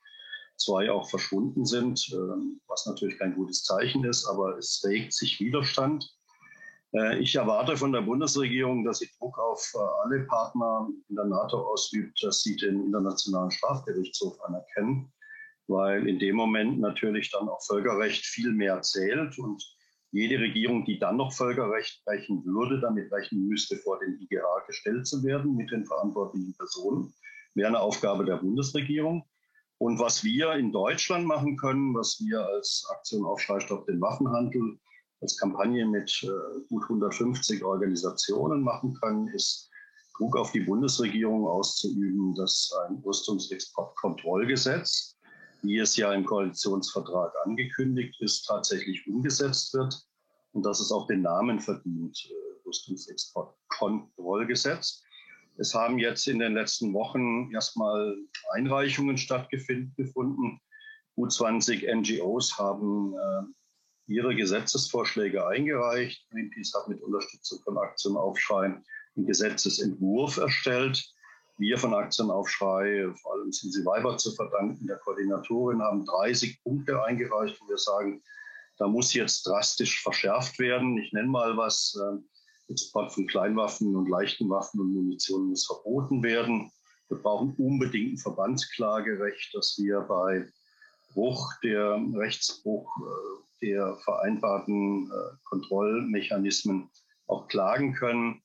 Zwei 0.56 0.90
auch 0.90 1.08
verschwunden 1.08 1.64
sind, 1.64 2.08
äh, 2.12 2.16
was 2.66 2.86
natürlich 2.86 3.18
kein 3.18 3.36
gutes 3.36 3.62
Zeichen 3.62 4.04
ist, 4.04 4.26
aber 4.26 4.58
es 4.58 4.82
regt 4.84 5.12
sich 5.12 5.38
Widerstand. 5.38 6.12
Äh, 6.92 7.18
ich 7.18 7.36
erwarte 7.36 7.76
von 7.76 7.92
der 7.92 8.02
Bundesregierung, 8.02 8.84
dass 8.84 8.98
sie 8.98 9.10
Druck 9.18 9.38
auf 9.38 9.72
äh, 9.74 9.78
alle 10.04 10.24
Partner 10.24 10.88
in 11.08 11.14
der 11.14 11.26
NATO 11.26 11.58
ausübt, 11.58 12.20
dass 12.22 12.42
sie 12.42 12.56
den 12.56 12.86
Internationalen 12.86 13.52
Strafgerichtshof 13.52 14.42
anerkennen, 14.42 15.12
weil 15.68 16.08
in 16.08 16.18
dem 16.18 16.34
Moment 16.34 16.80
natürlich 16.80 17.30
dann 17.30 17.48
auch 17.48 17.62
Völkerrecht 17.64 18.24
viel 18.24 18.52
mehr 18.52 18.82
zählt 18.82 19.38
und 19.38 19.77
jede 20.10 20.38
Regierung, 20.38 20.84
die 20.84 20.98
dann 20.98 21.16
noch 21.16 21.32
Völkerrecht 21.32 22.02
brechen 22.04 22.44
würde, 22.44 22.80
damit 22.80 23.12
rechnen 23.12 23.46
müsste, 23.46 23.76
vor 23.76 23.98
den 23.98 24.18
IGH 24.20 24.66
gestellt 24.66 25.06
zu 25.06 25.22
werden 25.22 25.56
mit 25.56 25.70
den 25.70 25.86
verantwortlichen 25.86 26.54
Personen, 26.56 27.12
wäre 27.54 27.68
eine 27.68 27.80
Aufgabe 27.80 28.24
der 28.24 28.36
Bundesregierung. 28.36 29.24
Und 29.78 30.00
was 30.00 30.24
wir 30.24 30.54
in 30.54 30.72
Deutschland 30.72 31.26
machen 31.26 31.56
können, 31.56 31.94
was 31.94 32.18
wir 32.20 32.40
als 32.40 32.84
Aktion 32.90 33.24
Aufschrei 33.24 33.60
Stopp 33.60 33.86
den 33.86 34.00
Waffenhandel 34.00 34.78
als 35.20 35.36
Kampagne 35.36 35.86
mit 35.86 36.24
äh, 36.24 36.28
gut 36.68 36.82
150 36.84 37.64
Organisationen 37.64 38.62
machen 38.62 38.94
können, 39.00 39.26
ist 39.28 39.70
Druck 40.16 40.36
auf 40.36 40.52
die 40.52 40.60
Bundesregierung 40.60 41.46
auszuüben, 41.46 42.34
dass 42.34 42.72
ein 42.86 43.02
Rüstungsexportkontrollgesetz, 43.04 45.17
wie 45.62 45.78
es 45.78 45.96
ja 45.96 46.12
im 46.12 46.24
Koalitionsvertrag 46.24 47.32
angekündigt 47.44 48.20
ist, 48.20 48.46
tatsächlich 48.46 49.04
umgesetzt 49.06 49.74
wird 49.74 49.94
und 50.52 50.64
dass 50.64 50.80
es 50.80 50.90
auch 50.92 51.06
den 51.06 51.22
Namen 51.22 51.60
verdient, 51.60 52.30
äh, 52.30 52.34
Rüstungsexportkontrollgesetz. 52.66 55.02
Es 55.56 55.74
haben 55.74 55.98
jetzt 55.98 56.28
in 56.28 56.38
den 56.38 56.54
letzten 56.54 56.92
Wochen 56.92 57.50
erstmal 57.52 58.16
Einreichungen 58.52 59.18
stattgefunden. 59.18 60.60
Gut 61.16 61.32
20 61.32 61.88
NGOs 61.92 62.56
haben 62.58 63.14
äh, 63.14 63.42
ihre 64.08 64.36
Gesetzesvorschläge 64.36 65.46
eingereicht. 65.46 66.26
Greenpeace 66.30 66.74
hat 66.74 66.88
mit 66.88 67.02
Unterstützung 67.02 67.60
von 67.64 67.78
Aktion 67.78 68.16
Aufschrei 68.16 68.80
einen 69.16 69.26
Gesetzesentwurf 69.26 70.36
erstellt. 70.36 71.12
Wir 71.58 71.76
von 71.76 71.94
Aktion 71.94 72.30
Aufschrei, 72.30 73.12
vor 73.20 73.34
allem 73.34 73.52
sind 73.52 73.72
sie 73.72 73.84
Weiber 73.84 74.16
zu 74.16 74.32
verdanken, 74.32 74.86
der 74.86 74.98
Koordinatorin, 74.98 75.82
haben 75.82 76.04
30 76.04 76.62
Punkte 76.62 77.02
eingereicht, 77.02 77.60
wo 77.60 77.68
wir 77.68 77.78
sagen, 77.78 78.22
da 78.78 78.86
muss 78.86 79.12
jetzt 79.12 79.46
drastisch 79.46 80.02
verschärft 80.02 80.58
werden. 80.58 80.96
Ich 80.98 81.12
nenne 81.12 81.28
mal 81.28 81.56
was. 81.56 81.98
Ähm, 82.00 82.24
Export 82.68 83.12
von 83.12 83.26
Kleinwaffen 83.26 83.96
und 83.96 84.08
leichten 84.08 84.48
Waffen 84.50 84.80
und 84.80 84.92
Munition 84.92 85.48
muss 85.48 85.66
verboten 85.66 86.22
werden. 86.22 86.70
Wir 87.08 87.18
brauchen 87.18 87.54
unbedingt 87.56 88.12
ein 88.12 88.18
Verbandsklagerecht, 88.18 89.54
dass 89.54 89.78
wir 89.78 90.00
bei 90.02 90.46
Bruch 91.14 91.50
der 91.62 91.98
Rechtsbruch 92.14 92.90
äh, 93.00 93.66
der 93.66 93.96
vereinbarten 94.04 95.10
äh, 95.10 95.36
Kontrollmechanismen 95.44 96.90
auch 97.26 97.48
klagen 97.48 97.94
können. 97.94 98.42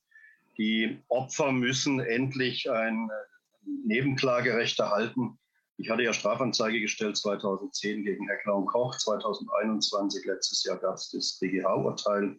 Die 0.58 1.02
Opfer 1.08 1.52
müssen 1.52 2.00
endlich 2.00 2.70
ein 2.70 3.10
äh, 3.10 3.70
Nebenklagerecht 3.86 4.78
erhalten. 4.78 5.38
Ich 5.76 5.90
hatte 5.90 6.02
ja 6.02 6.12
Strafanzeige 6.12 6.80
gestellt 6.80 7.16
2010 7.16 8.04
gegen 8.04 8.28
Heckler 8.28 8.56
und 8.56 8.66
Koch. 8.66 8.96
2021, 8.96 10.24
letztes 10.24 10.64
Jahr, 10.64 10.76
gab 10.76 10.94
es 10.94 11.10
das 11.10 11.38
BGH-Urteil. 11.40 12.36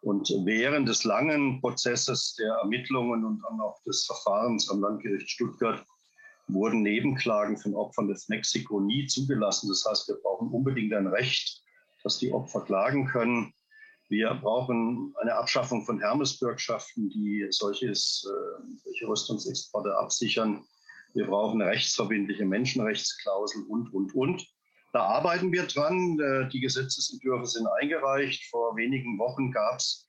Und 0.00 0.28
während 0.44 0.88
des 0.88 1.04
langen 1.04 1.60
Prozesses 1.60 2.34
der 2.34 2.54
Ermittlungen 2.54 3.24
und 3.24 3.42
dann 3.42 3.60
auch 3.60 3.82
des 3.84 4.04
Verfahrens 4.04 4.70
am 4.70 4.80
Landgericht 4.80 5.30
Stuttgart 5.30 5.84
wurden 6.46 6.82
Nebenklagen 6.82 7.56
von 7.56 7.74
Opfern 7.74 8.08
des 8.08 8.28
Mexiko 8.28 8.80
nie 8.80 9.06
zugelassen. 9.06 9.68
Das 9.68 9.84
heißt, 9.88 10.08
wir 10.08 10.16
brauchen 10.16 10.48
unbedingt 10.48 10.92
ein 10.92 11.06
Recht, 11.06 11.62
dass 12.02 12.18
die 12.18 12.32
Opfer 12.32 12.60
klagen 12.60 13.06
können. 13.06 13.53
Wir 14.08 14.34
brauchen 14.34 15.14
eine 15.20 15.34
Abschaffung 15.34 15.84
von 15.84 15.98
Hermesbürgschaften, 15.98 17.08
die 17.08 17.46
solches, 17.50 18.28
äh, 18.28 18.76
solche 18.84 19.08
Rüstungsexporte 19.08 19.96
absichern. 19.96 20.64
Wir 21.14 21.26
brauchen 21.26 21.62
eine 21.62 21.70
rechtsverbindliche 21.70 22.44
Menschenrechtsklausel 22.44 23.64
und, 23.64 23.92
und, 23.94 24.14
und. 24.14 24.46
Da 24.92 25.02
arbeiten 25.04 25.52
wir 25.52 25.64
dran. 25.64 26.18
Äh, 26.20 26.48
die 26.50 26.60
Gesetzesentwürfe 26.60 27.46
sind 27.46 27.66
eingereicht. 27.66 28.44
Vor 28.50 28.76
wenigen 28.76 29.18
Wochen 29.18 29.50
gab 29.50 29.76
es, 29.76 30.08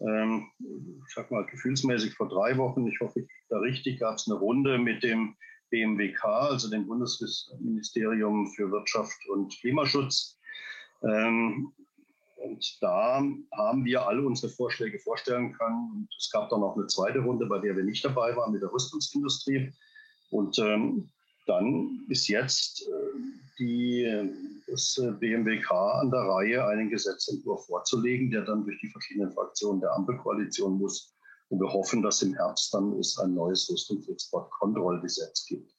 ähm, 0.00 0.50
ich 0.58 1.14
sag 1.14 1.30
mal 1.30 1.44
gefühlsmäßig 1.44 2.14
vor 2.14 2.28
drei 2.28 2.56
Wochen, 2.56 2.86
ich 2.86 2.98
hoffe, 3.00 3.20
ich 3.20 3.28
da 3.48 3.58
richtig, 3.58 4.00
gab 4.00 4.16
es 4.16 4.26
eine 4.26 4.38
Runde 4.38 4.78
mit 4.78 5.02
dem 5.02 5.36
BMWK, 5.70 6.24
also 6.24 6.70
dem 6.70 6.86
Bundesministerium 6.86 8.52
für 8.54 8.70
Wirtschaft 8.70 9.18
und 9.28 9.52
Klimaschutz. 9.60 10.38
Ähm, 11.02 11.72
und 12.44 12.82
da 12.82 13.22
haben 13.56 13.84
wir 13.84 14.06
alle 14.06 14.22
unsere 14.22 14.52
Vorschläge 14.52 14.98
vorstellen 14.98 15.52
können. 15.54 15.90
Und 15.94 16.08
es 16.18 16.30
gab 16.30 16.50
dann 16.50 16.60
noch 16.60 16.76
eine 16.76 16.86
zweite 16.86 17.20
Runde, 17.20 17.46
bei 17.46 17.58
der 17.58 17.76
wir 17.76 17.84
nicht 17.84 18.04
dabei 18.04 18.36
waren, 18.36 18.52
mit 18.52 18.62
der 18.62 18.72
Rüstungsindustrie. 18.72 19.72
Und 20.30 20.58
ähm, 20.58 21.10
dann 21.46 22.06
ist 22.08 22.28
jetzt 22.28 22.82
äh, 22.82 22.92
die, 23.58 24.62
das 24.66 25.00
BMWK 25.20 25.70
an 25.70 26.10
der 26.10 26.20
Reihe, 26.20 26.66
einen 26.66 26.90
Gesetzentwurf 26.90 27.66
vorzulegen, 27.66 28.30
der 28.30 28.42
dann 28.42 28.64
durch 28.64 28.78
die 28.80 28.90
verschiedenen 28.90 29.32
Fraktionen 29.32 29.80
der 29.80 29.92
Ampelkoalition 29.94 30.78
muss. 30.78 31.14
Und 31.48 31.60
wir 31.60 31.72
hoffen, 31.72 32.02
dass 32.02 32.22
im 32.22 32.34
Herbst 32.34 32.74
dann 32.74 32.92
es 32.98 33.18
ein 33.18 33.34
neues 33.34 33.70
Rüstungsexportkontrollgesetz 33.70 35.46
gibt. 35.46 35.72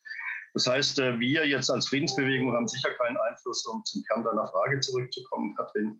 Das 0.55 0.67
heißt, 0.67 0.99
äh, 0.99 1.19
wir 1.19 1.45
jetzt 1.45 1.69
als 1.69 1.87
Friedensbewegung 1.89 2.53
haben 2.53 2.67
sicher 2.67 2.89
keinen 2.91 3.17
Einfluss, 3.17 3.65
um 3.65 3.83
zum 3.83 4.03
Kern 4.03 4.23
deiner 4.23 4.47
Frage 4.47 4.79
zurückzukommen, 4.79 5.53
Katrin, 5.55 5.99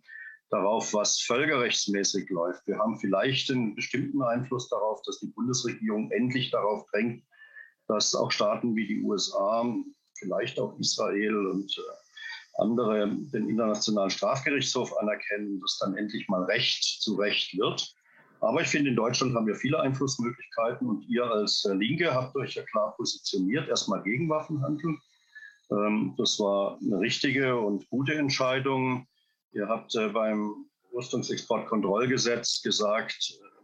darauf, 0.50 0.94
was 0.94 1.20
völkerrechtsmäßig 1.20 2.30
läuft. 2.30 2.66
Wir 2.66 2.78
haben 2.78 2.98
vielleicht 2.98 3.50
einen 3.50 3.74
bestimmten 3.74 4.22
Einfluss 4.22 4.68
darauf, 4.68 5.02
dass 5.02 5.20
die 5.20 5.28
Bundesregierung 5.28 6.10
endlich 6.10 6.50
darauf 6.50 6.86
drängt, 6.90 7.24
dass 7.88 8.14
auch 8.14 8.30
Staaten 8.30 8.74
wie 8.76 8.86
die 8.86 9.02
USA, 9.02 9.74
vielleicht 10.14 10.58
auch 10.58 10.78
Israel 10.78 11.46
und 11.46 11.76
äh, 11.76 12.62
andere 12.62 13.08
den 13.08 13.48
Internationalen 13.48 14.10
Strafgerichtshof 14.10 14.96
anerkennen, 14.98 15.60
dass 15.60 15.78
dann 15.78 15.96
endlich 15.96 16.28
mal 16.28 16.44
Recht 16.44 16.82
zu 17.02 17.16
Recht 17.16 17.56
wird. 17.58 17.94
Aber 18.40 18.60
ich 18.60 18.68
finde, 18.68 18.90
in 18.90 18.96
Deutschland 18.96 19.34
haben 19.34 19.46
wir 19.46 19.54
viele 19.54 19.80
Einflussmöglichkeiten 19.80 20.88
und 20.88 21.02
ihr 21.08 21.24
als 21.24 21.66
Linke 21.70 22.14
habt 22.14 22.36
euch 22.36 22.54
ja 22.54 22.62
klar 22.62 22.94
positioniert, 22.96 23.68
erstmal 23.68 24.02
gegen 24.02 24.28
Waffenhandel. 24.28 24.96
Ähm, 25.70 26.14
das 26.16 26.38
war 26.38 26.78
eine 26.82 27.00
richtige 27.00 27.58
und 27.58 27.88
gute 27.90 28.14
Entscheidung. 28.14 29.06
Ihr 29.52 29.68
habt 29.68 29.94
äh, 29.94 30.08
beim 30.08 30.66
Rüstungsexportkontrollgesetz 30.92 32.62
gesagt, 32.62 33.32
äh, 33.32 33.56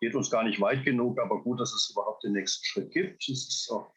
geht 0.00 0.14
uns 0.14 0.30
gar 0.30 0.44
nicht 0.44 0.60
weit 0.60 0.84
genug, 0.84 1.18
aber 1.18 1.42
gut, 1.42 1.60
dass 1.60 1.72
es 1.72 1.90
überhaupt 1.90 2.24
den 2.24 2.32
nächsten 2.32 2.64
Schritt 2.64 2.90
gibt. 2.92 3.28
Es 3.28 3.48
ist 3.48 3.70
auch 3.70 3.92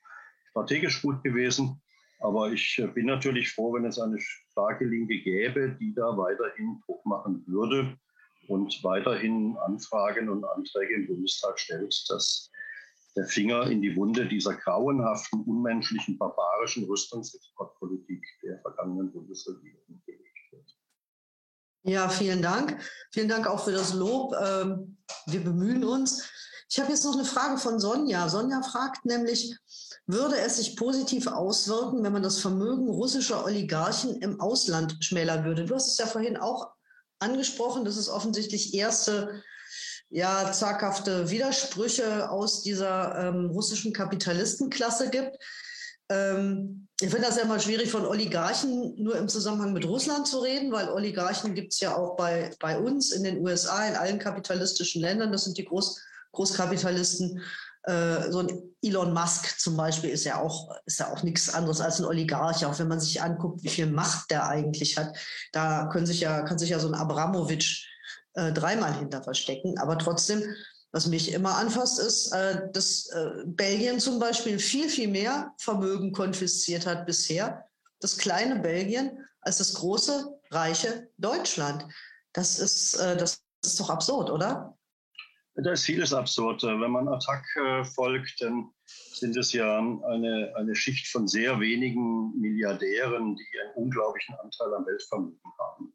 strategisch 0.49 1.01
gut 1.01 1.23
gewesen. 1.23 1.81
Aber 2.19 2.51
ich 2.51 2.81
bin 2.93 3.07
natürlich 3.07 3.51
froh, 3.51 3.73
wenn 3.73 3.85
es 3.85 3.99
eine 3.99 4.19
starke 4.19 4.85
Linke 4.85 5.19
gäbe, 5.19 5.75
die 5.79 5.93
da 5.95 6.15
weiterhin 6.15 6.79
Druck 6.85 7.03
machen 7.05 7.43
würde 7.47 7.97
und 8.47 8.83
weiterhin 8.83 9.57
Anfragen 9.57 10.29
und 10.29 10.43
Anträge 10.45 10.95
im 10.95 11.07
Bundestag 11.07 11.59
stellt, 11.59 11.93
dass 12.09 12.51
der 13.15 13.25
Finger 13.25 13.69
in 13.69 13.81
die 13.81 13.95
Wunde 13.95 14.27
dieser 14.27 14.53
grauenhaften, 14.53 15.41
unmenschlichen, 15.43 16.17
barbarischen 16.17 16.85
Rüstungsexportpolitik 16.85 18.23
der 18.43 18.59
vergangenen 18.59 19.11
Bundesregierung 19.11 20.01
wird. 20.05 20.30
Ja, 21.83 22.09
vielen 22.09 22.41
Dank. 22.41 22.79
Vielen 23.11 23.27
Dank 23.27 23.47
auch 23.47 23.63
für 23.63 23.71
das 23.71 23.93
Lob. 23.93 24.35
Ähm, 24.39 24.97
wir 25.25 25.43
bemühen 25.43 25.83
uns. 25.83 26.23
Ich 26.69 26.79
habe 26.79 26.91
jetzt 26.91 27.03
noch 27.03 27.15
eine 27.15 27.25
Frage 27.25 27.57
von 27.57 27.79
Sonja. 27.79 28.29
Sonja 28.29 28.61
fragt 28.61 29.03
nämlich, 29.05 29.57
würde 30.05 30.37
es 30.37 30.57
sich 30.57 30.77
positiv 30.77 31.27
auswirken, 31.27 32.03
wenn 32.03 32.13
man 32.13 32.23
das 32.23 32.39
Vermögen 32.39 32.89
russischer 32.89 33.43
Oligarchen 33.43 34.21
im 34.21 34.39
Ausland 34.39 35.03
schmälern 35.03 35.43
würde? 35.43 35.65
Du 35.65 35.75
hast 35.75 35.87
es 35.87 35.97
ja 35.97 36.05
vorhin 36.05 36.37
auch 36.37 36.71
angesprochen, 37.19 37.83
dass 37.83 37.97
es 37.97 38.09
offensichtlich 38.09 38.73
erste 38.73 39.43
ja, 40.09 40.51
zaghafte 40.51 41.29
Widersprüche 41.29 42.29
aus 42.29 42.61
dieser 42.61 43.17
ähm, 43.17 43.49
russischen 43.49 43.93
Kapitalistenklasse 43.93 45.09
gibt. 45.09 45.37
Ähm, 46.11 46.87
ich 46.99 47.09
finde 47.09 47.25
das 47.27 47.37
ja 47.37 47.43
immer 47.43 47.59
schwierig, 47.59 47.89
von 47.89 48.05
Oligarchen 48.05 48.93
nur 49.01 49.17
im 49.17 49.27
Zusammenhang 49.27 49.73
mit 49.73 49.85
Russland 49.85 50.27
zu 50.27 50.39
reden, 50.39 50.71
weil 50.71 50.89
Oligarchen 50.89 51.55
gibt 51.55 51.73
es 51.73 51.79
ja 51.79 51.95
auch 51.95 52.15
bei, 52.15 52.51
bei 52.59 52.77
uns 52.77 53.11
in 53.11 53.23
den 53.23 53.41
USA, 53.41 53.87
in 53.87 53.95
allen 53.95 54.19
kapitalistischen 54.19 55.01
Ländern. 55.01 55.31
Das 55.31 55.45
sind 55.45 55.57
die 55.57 55.65
Groß, 55.65 55.99
Großkapitalisten. 56.33 57.41
Äh, 57.83 58.31
so 58.31 58.39
ein 58.39 58.61
Elon 58.83 59.13
Musk 59.13 59.59
zum 59.59 59.75
Beispiel 59.75 60.11
ist 60.11 60.25
ja 60.25 60.39
auch, 60.39 60.69
ja 60.87 61.11
auch 61.11 61.23
nichts 61.23 61.51
anderes 61.51 61.81
als 61.81 61.99
ein 61.99 62.05
Oligarch, 62.05 62.63
auch 62.65 62.77
wenn 62.77 62.87
man 62.87 62.99
sich 62.99 63.19
anguckt, 63.21 63.63
wie 63.63 63.69
viel 63.69 63.87
Macht 63.87 64.29
der 64.29 64.47
eigentlich 64.47 64.97
hat. 64.97 65.17
Da 65.53 65.87
können 65.87 66.05
sich 66.05 66.19
ja, 66.19 66.43
kann 66.43 66.59
sich 66.59 66.69
ja 66.69 66.77
so 66.77 66.87
ein 66.87 66.93
Abramowitsch 66.93 67.87
äh, 68.35 68.51
dreimal 68.51 68.93
hinter 68.93 69.23
verstecken. 69.23 69.79
Aber 69.79 69.97
trotzdem, 69.97 70.43
was 70.91 71.07
mich 71.07 71.31
immer 71.31 71.57
anfasst, 71.57 71.99
ist, 71.99 72.31
äh, 72.33 72.69
dass 72.73 73.07
äh, 73.07 73.43
Belgien 73.45 73.99
zum 73.99 74.19
Beispiel 74.19 74.59
viel, 74.59 74.89
viel 74.89 75.07
mehr 75.07 75.53
Vermögen 75.57 76.11
konfisziert 76.11 76.85
hat 76.85 77.05
bisher, 77.05 77.65
das 77.99 78.17
kleine 78.17 78.59
Belgien, 78.59 79.25
als 79.41 79.59
das 79.59 79.73
große, 79.75 80.39
reiche 80.51 81.09
Deutschland. 81.17 81.85
Das 82.33 82.59
ist, 82.59 82.95
äh, 82.95 83.15
das 83.15 83.41
ist 83.63 83.79
doch 83.79 83.89
absurd, 83.89 84.29
oder? 84.29 84.77
Da 85.55 85.71
ist 85.71 85.85
vieles 85.85 86.13
absurd. 86.13 86.63
Wenn 86.63 86.91
man 86.91 87.07
Attack 87.07 87.45
äh, 87.57 87.83
folgt, 87.83 88.41
dann 88.41 88.71
sind 88.85 89.35
es 89.37 89.51
ja 89.51 89.79
eine, 89.79 90.53
eine 90.55 90.75
Schicht 90.75 91.07
von 91.07 91.27
sehr 91.27 91.59
wenigen 91.59 92.39
Milliardären, 92.39 93.35
die 93.35 93.59
einen 93.61 93.73
unglaublichen 93.75 94.35
Anteil 94.35 94.73
am 94.73 94.85
Weltvermögen 94.85 95.51
haben. 95.59 95.93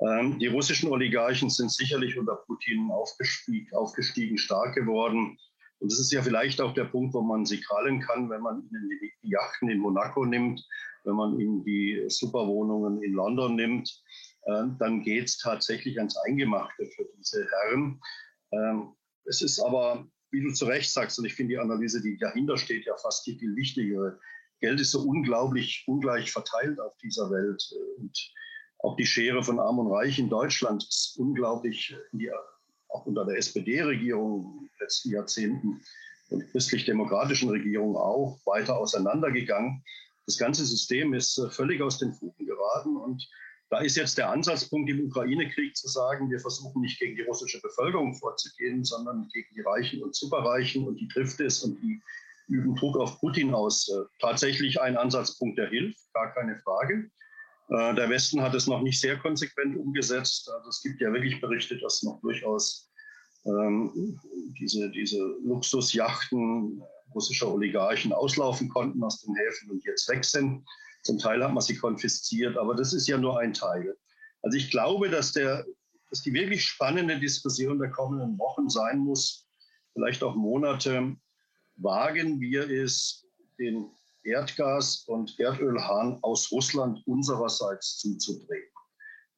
Ähm, 0.00 0.38
die 0.38 0.48
russischen 0.48 0.90
Oligarchen 0.90 1.48
sind 1.48 1.72
sicherlich 1.72 2.18
unter 2.18 2.36
Putin 2.46 2.90
aufgestiegen, 2.90 3.74
aufgestiegen, 3.74 4.38
stark 4.38 4.74
geworden. 4.74 5.38
Und 5.78 5.92
das 5.92 6.00
ist 6.00 6.12
ja 6.12 6.22
vielleicht 6.22 6.60
auch 6.60 6.74
der 6.74 6.84
Punkt, 6.84 7.14
wo 7.14 7.22
man 7.22 7.44
sie 7.44 7.60
krallen 7.60 8.00
kann, 8.00 8.30
wenn 8.30 8.42
man 8.42 8.62
ihnen 8.70 8.88
die, 8.88 9.12
die 9.22 9.30
Yachten 9.30 9.68
in 9.68 9.78
Monaco 9.78 10.24
nimmt, 10.24 10.66
wenn 11.04 11.14
man 11.14 11.38
ihnen 11.38 11.64
die 11.64 12.04
Superwohnungen 12.08 13.02
in 13.02 13.12
London 13.12 13.56
nimmt. 13.56 14.02
Äh, 14.42 14.64
dann 14.78 15.02
geht 15.02 15.26
es 15.26 15.38
tatsächlich 15.38 15.98
ans 15.98 16.16
Eingemachte 16.16 16.86
für 16.86 17.06
diese 17.16 17.46
Herren. 17.48 18.00
Ähm, 18.52 18.94
es 19.24 19.42
ist 19.42 19.60
aber, 19.60 20.06
wie 20.30 20.42
du 20.42 20.52
zu 20.52 20.66
Recht 20.66 20.90
sagst, 20.90 21.18
und 21.18 21.24
ich 21.24 21.34
finde 21.34 21.54
die 21.54 21.58
Analyse, 21.58 22.02
die 22.02 22.16
dahinter 22.18 22.56
steht, 22.56 22.86
ja 22.86 22.96
fast 22.96 23.26
die 23.26 23.38
viel 23.38 23.54
wichtigere. 23.56 24.18
Geld 24.60 24.80
ist 24.80 24.92
so 24.92 25.02
unglaublich 25.02 25.84
ungleich 25.86 26.32
verteilt 26.32 26.80
auf 26.80 26.96
dieser 26.98 27.30
Welt. 27.30 27.62
Und 27.98 28.32
auch 28.78 28.96
die 28.96 29.06
Schere 29.06 29.42
von 29.42 29.58
Arm 29.58 29.78
und 29.78 29.92
Reich 29.92 30.18
in 30.18 30.28
Deutschland 30.28 30.84
ist 30.84 31.16
unglaublich, 31.18 31.96
die, 32.12 32.30
auch 32.88 33.06
unter 33.06 33.24
der 33.24 33.38
SPD-Regierung 33.38 34.58
in 34.58 34.64
den 34.66 34.70
letzten 34.80 35.10
Jahrzehnten 35.10 35.80
und 36.30 36.50
christlich-demokratischen 36.50 37.50
Regierungen 37.50 37.96
auch 37.96 38.38
weiter 38.44 38.76
auseinandergegangen. 38.76 39.82
Das 40.26 40.38
ganze 40.38 40.64
System 40.64 41.14
ist 41.14 41.38
äh, 41.38 41.50
völlig 41.50 41.80
aus 41.82 41.98
den 41.98 42.12
Fugen 42.12 42.46
geraten 42.46 42.96
und 42.96 43.28
da 43.68 43.80
ist 43.80 43.96
jetzt 43.96 44.16
der 44.16 44.30
Ansatzpunkt 44.30 44.88
im 44.90 45.06
Ukraine-Krieg 45.06 45.76
zu 45.76 45.88
sagen, 45.88 46.30
wir 46.30 46.38
versuchen 46.38 46.82
nicht 46.82 47.00
gegen 47.00 47.16
die 47.16 47.22
russische 47.22 47.60
Bevölkerung 47.60 48.14
vorzugehen, 48.14 48.84
sondern 48.84 49.28
gegen 49.32 49.48
die 49.56 49.62
Reichen 49.62 50.04
und 50.04 50.14
Superreichen 50.14 50.86
und 50.86 51.00
die 51.00 51.08
trifft 51.08 51.40
es 51.40 51.64
und 51.64 51.80
die 51.82 52.00
üben 52.48 52.76
Druck 52.76 52.96
auf 52.96 53.18
Putin 53.18 53.54
aus. 53.54 53.88
Äh, 53.88 54.04
tatsächlich 54.20 54.80
ein 54.80 54.96
Ansatzpunkt, 54.96 55.58
der 55.58 55.68
hilft, 55.68 55.98
gar 56.12 56.32
keine 56.34 56.58
Frage. 56.60 57.10
Äh, 57.68 57.94
der 57.94 58.08
Westen 58.08 58.40
hat 58.42 58.54
es 58.54 58.66
noch 58.66 58.82
nicht 58.82 59.00
sehr 59.00 59.18
konsequent 59.18 59.76
umgesetzt. 59.76 60.50
Also 60.50 60.68
es 60.68 60.82
gibt 60.82 61.00
ja 61.00 61.12
wirklich 61.12 61.40
Berichte, 61.40 61.78
dass 61.78 62.02
noch 62.02 62.20
durchaus 62.20 62.90
ähm, 63.44 64.20
diese, 64.58 64.90
diese 64.90 65.18
Luxusjachten 65.42 66.82
russischer 67.14 67.52
Oligarchen 67.52 68.12
auslaufen 68.12 68.68
konnten 68.68 69.02
aus 69.02 69.22
den 69.22 69.34
Häfen 69.34 69.70
und 69.70 69.84
jetzt 69.84 70.08
weg 70.08 70.24
sind. 70.24 70.64
Zum 71.02 71.18
Teil 71.18 71.42
hat 71.42 71.52
man 71.52 71.62
sie 71.62 71.76
konfisziert, 71.76 72.56
aber 72.56 72.74
das 72.74 72.92
ist 72.92 73.06
ja 73.06 73.16
nur 73.16 73.38
ein 73.38 73.52
Teil. 73.52 73.96
Also 74.42 74.58
ich 74.58 74.70
glaube, 74.70 75.08
dass, 75.08 75.32
der, 75.32 75.64
dass 76.10 76.22
die 76.22 76.32
wirklich 76.32 76.64
spannende 76.64 77.18
Diskussion 77.18 77.78
der 77.78 77.90
kommenden 77.90 78.38
Wochen 78.38 78.68
sein 78.68 78.98
muss, 78.98 79.46
vielleicht 79.92 80.22
auch 80.22 80.34
Monate, 80.34 81.16
wagen 81.76 82.40
wir 82.40 82.68
es, 82.68 83.24
den 83.58 83.90
Erdgas- 84.26 85.06
und 85.06 85.38
Erdölhahn 85.38 86.18
aus 86.22 86.50
Russland 86.50 87.02
unsererseits 87.06 87.98
zuzudrehen. 87.98 88.68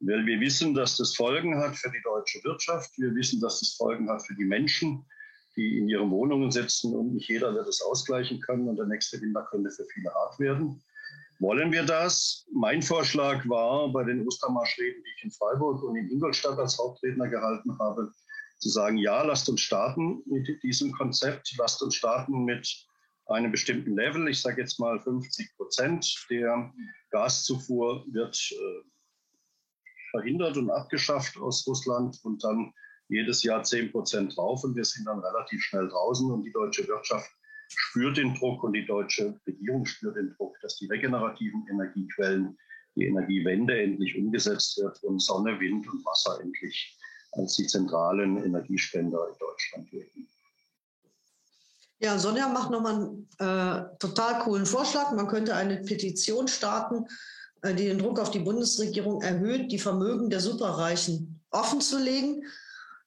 Weil 0.00 0.24
wir 0.26 0.40
wissen, 0.40 0.74
dass 0.74 0.96
das 0.96 1.14
Folgen 1.14 1.58
hat 1.58 1.76
für 1.76 1.90
die 1.90 2.02
deutsche 2.02 2.42
Wirtschaft. 2.44 2.90
Wir 2.98 3.14
wissen, 3.14 3.40
dass 3.40 3.60
das 3.60 3.74
Folgen 3.74 4.08
hat 4.08 4.24
für 4.26 4.34
die 4.34 4.44
Menschen, 4.44 5.04
die 5.56 5.78
in 5.78 5.88
ihren 5.88 6.10
Wohnungen 6.10 6.50
sitzen 6.50 6.94
und 6.94 7.14
nicht 7.14 7.28
jeder 7.28 7.52
wird 7.52 7.66
es 7.66 7.82
ausgleichen 7.82 8.40
können 8.40 8.68
und 8.68 8.76
der 8.76 8.86
nächste 8.86 9.20
Winter 9.20 9.44
könnte 9.50 9.70
für 9.70 9.84
viele 9.92 10.14
hart 10.14 10.38
werden. 10.38 10.80
Wollen 11.40 11.70
wir 11.72 11.84
das? 11.84 12.46
Mein 12.52 12.82
Vorschlag 12.82 13.48
war 13.48 13.92
bei 13.92 14.04
den 14.04 14.26
Ostermarschreden, 14.26 15.02
die 15.04 15.10
ich 15.16 15.24
in 15.24 15.30
Freiburg 15.30 15.82
und 15.82 15.96
in 15.96 16.10
Ingolstadt 16.10 16.58
als 16.58 16.78
Hauptredner 16.78 17.28
gehalten 17.28 17.76
habe, 17.78 18.12
zu 18.58 18.68
sagen, 18.68 18.98
ja, 18.98 19.22
lasst 19.22 19.48
uns 19.48 19.60
starten 19.60 20.22
mit 20.26 20.48
diesem 20.62 20.92
Konzept, 20.92 21.54
lasst 21.58 21.82
uns 21.82 21.94
starten 21.94 22.44
mit 22.44 22.68
einem 23.28 23.52
bestimmten 23.52 23.94
Level, 23.94 24.28
ich 24.28 24.40
sage 24.40 24.62
jetzt 24.62 24.80
mal 24.80 24.98
50 25.00 25.56
Prozent 25.56 26.26
der 26.30 26.72
Gaszufuhr 27.10 28.04
wird 28.10 28.36
äh, 28.52 28.88
verhindert 30.10 30.56
und 30.56 30.70
abgeschafft 30.70 31.36
aus 31.38 31.66
Russland 31.66 32.18
und 32.24 32.42
dann 32.42 32.72
jedes 33.08 33.42
Jahr 33.42 33.62
10 33.62 33.92
Prozent 33.92 34.36
drauf 34.36 34.64
und 34.64 34.76
wir 34.76 34.84
sind 34.84 35.06
dann 35.06 35.20
relativ 35.20 35.62
schnell 35.62 35.88
draußen 35.88 36.30
und 36.30 36.42
die 36.42 36.52
deutsche 36.52 36.86
Wirtschaft 36.88 37.30
spürt 37.68 38.16
den 38.16 38.34
Druck 38.34 38.64
und 38.64 38.72
die 38.72 38.86
deutsche 38.86 39.38
Regierung 39.46 39.84
spürt 39.84 40.16
den 40.16 40.34
Druck, 40.36 40.58
dass 40.60 40.76
die 40.76 40.86
regenerativen 40.86 41.66
Energiequellen, 41.70 42.56
die 42.96 43.06
Energiewende 43.06 43.80
endlich 43.80 44.16
umgesetzt 44.16 44.78
wird 44.78 45.02
und 45.04 45.20
Sonne, 45.20 45.60
Wind 45.60 45.86
und 45.88 46.04
Wasser 46.04 46.40
endlich 46.40 46.98
als 47.32 47.56
die 47.56 47.66
zentralen 47.66 48.42
Energiespender 48.42 49.28
in 49.28 49.38
Deutschland 49.38 49.92
wirken. 49.92 50.28
Ja, 52.00 52.18
Sonja 52.18 52.48
macht 52.48 52.70
nochmal 52.70 52.94
einen 52.94 53.28
äh, 53.38 53.98
total 53.98 54.38
coolen 54.40 54.66
Vorschlag. 54.66 55.10
Man 55.12 55.26
könnte 55.26 55.56
eine 55.56 55.78
Petition 55.78 56.46
starten, 56.46 57.06
äh, 57.62 57.74
die 57.74 57.86
den 57.86 57.98
Druck 57.98 58.20
auf 58.20 58.30
die 58.30 58.38
Bundesregierung 58.38 59.20
erhöht, 59.22 59.72
die 59.72 59.80
Vermögen 59.80 60.30
der 60.30 60.40
Superreichen 60.40 61.40
offenzulegen. 61.50 62.44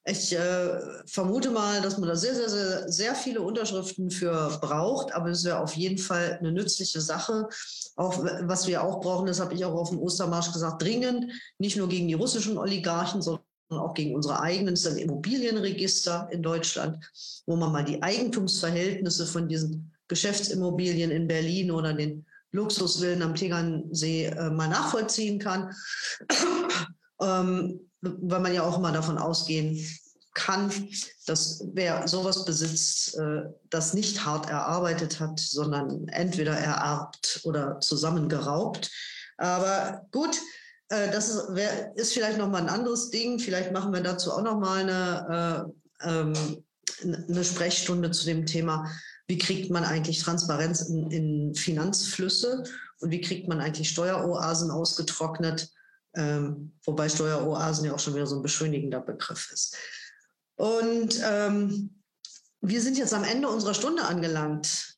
Ich 0.04 0.34
äh, 0.36 0.80
vermute 1.06 1.50
mal, 1.50 1.80
dass 1.80 1.96
man 1.96 2.08
da 2.08 2.16
sehr, 2.16 2.34
sehr, 2.34 2.48
sehr, 2.48 2.92
sehr 2.92 3.14
viele 3.14 3.40
Unterschriften 3.40 4.10
für 4.10 4.58
braucht, 4.60 5.14
aber 5.14 5.30
es 5.30 5.44
wäre 5.44 5.60
auf 5.60 5.74
jeden 5.74 5.98
Fall 5.98 6.38
eine 6.40 6.50
nützliche 6.50 7.00
Sache. 7.00 7.48
Auch 7.94 8.22
was 8.42 8.66
wir 8.66 8.82
auch 8.82 9.00
brauchen, 9.00 9.26
das 9.26 9.40
habe 9.40 9.54
ich 9.54 9.64
auch 9.64 9.74
auf 9.74 9.90
dem 9.90 10.00
Ostermarsch 10.00 10.52
gesagt, 10.52 10.82
dringend, 10.82 11.32
nicht 11.58 11.76
nur 11.76 11.88
gegen 11.88 12.08
die 12.08 12.14
russischen 12.14 12.58
Oligarchen, 12.58 13.22
sondern 13.22 13.44
auch 13.78 13.94
gegen 13.94 14.14
unsere 14.14 14.40
eigenen, 14.40 14.74
das 14.74 14.84
ist 14.84 14.92
ein 14.92 14.98
Immobilienregister 14.98 16.28
in 16.30 16.42
Deutschland, 16.42 16.98
wo 17.46 17.56
man 17.56 17.72
mal 17.72 17.84
die 17.84 18.02
Eigentumsverhältnisse 18.02 19.26
von 19.26 19.48
diesen 19.48 19.92
Geschäftsimmobilien 20.08 21.10
in 21.10 21.26
Berlin 21.26 21.70
oder 21.70 21.92
den 21.92 22.26
Luxusvillen 22.52 23.22
am 23.22 23.34
Tegernsee 23.34 24.26
äh, 24.26 24.50
mal 24.50 24.68
nachvollziehen 24.68 25.38
kann. 25.38 25.74
ähm, 27.20 27.80
weil 28.02 28.40
man 28.40 28.52
ja 28.52 28.62
auch 28.62 28.78
immer 28.78 28.92
davon 28.92 29.16
ausgehen 29.16 29.78
kann, 30.34 30.72
dass 31.26 31.62
wer 31.72 32.08
sowas 32.08 32.44
besitzt, 32.44 33.16
äh, 33.16 33.42
das 33.70 33.94
nicht 33.94 34.24
hart 34.24 34.48
erarbeitet 34.48 35.20
hat, 35.20 35.38
sondern 35.38 36.08
entweder 36.08 36.52
ererbt 36.52 37.40
oder 37.44 37.80
zusammengeraubt. 37.80 38.90
Aber 39.36 40.06
gut, 40.10 40.38
äh, 40.92 41.10
das 41.10 41.30
ist, 41.30 41.54
wär, 41.54 41.96
ist 41.96 42.12
vielleicht 42.12 42.38
noch 42.38 42.48
mal 42.48 42.60
ein 42.60 42.68
anderes 42.68 43.10
Ding. 43.10 43.38
Vielleicht 43.38 43.72
machen 43.72 43.92
wir 43.94 44.02
dazu 44.02 44.30
auch 44.32 44.42
noch 44.42 44.58
mal 44.58 44.82
eine, 44.82 45.72
äh, 46.04 46.08
ähm, 46.08 46.64
eine 47.02 47.44
Sprechstunde 47.44 48.10
zu 48.10 48.26
dem 48.26 48.44
Thema, 48.44 48.90
wie 49.26 49.38
kriegt 49.38 49.70
man 49.70 49.84
eigentlich 49.84 50.20
Transparenz 50.20 50.82
in, 50.82 51.10
in 51.10 51.54
Finanzflüsse 51.54 52.64
und 53.00 53.10
wie 53.10 53.22
kriegt 53.22 53.48
man 53.48 53.60
eigentlich 53.60 53.88
Steueroasen 53.88 54.70
ausgetrocknet, 54.70 55.70
ähm, 56.14 56.72
wobei 56.84 57.08
Steueroasen 57.08 57.86
ja 57.86 57.94
auch 57.94 57.98
schon 57.98 58.14
wieder 58.14 58.26
so 58.26 58.36
ein 58.36 58.42
beschönigender 58.42 59.00
Begriff 59.00 59.50
ist. 59.50 59.76
Und 60.56 61.20
ähm, 61.24 62.02
wir 62.60 62.82
sind 62.82 62.98
jetzt 62.98 63.14
am 63.14 63.24
Ende 63.24 63.48
unserer 63.48 63.74
Stunde 63.74 64.02
angelangt. 64.02 64.91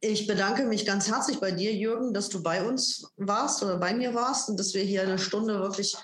Ich 0.00 0.26
bedanke 0.26 0.64
mich 0.64 0.86
ganz 0.86 1.08
herzlich 1.08 1.40
bei 1.40 1.50
dir, 1.50 1.74
Jürgen, 1.74 2.14
dass 2.14 2.28
du 2.28 2.42
bei 2.42 2.62
uns 2.62 3.10
warst 3.16 3.62
oder 3.62 3.78
bei 3.78 3.94
mir 3.94 4.14
warst 4.14 4.48
und 4.48 4.58
dass 4.58 4.74
wir 4.74 4.82
hier 4.82 5.02
eine 5.02 5.18
Stunde 5.18 5.60
wirklich 5.60 5.96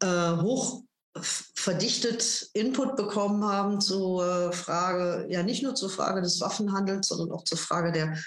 äh, 0.00 0.36
hoch 0.36 0.82
verdichtet 1.20 2.50
Input 2.54 2.96
bekommen 2.96 3.44
haben 3.44 3.80
zur 3.80 4.52
Frage, 4.52 5.26
ja 5.30 5.44
nicht 5.44 5.62
nur 5.62 5.76
zur 5.76 5.90
Frage 5.90 6.22
des 6.22 6.40
Waffenhandels, 6.40 7.08
sondern 7.08 7.30
auch 7.30 7.44
zur 7.44 7.58
Frage 7.58 7.92
der 7.92 8.18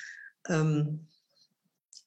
ähm, 0.47 1.07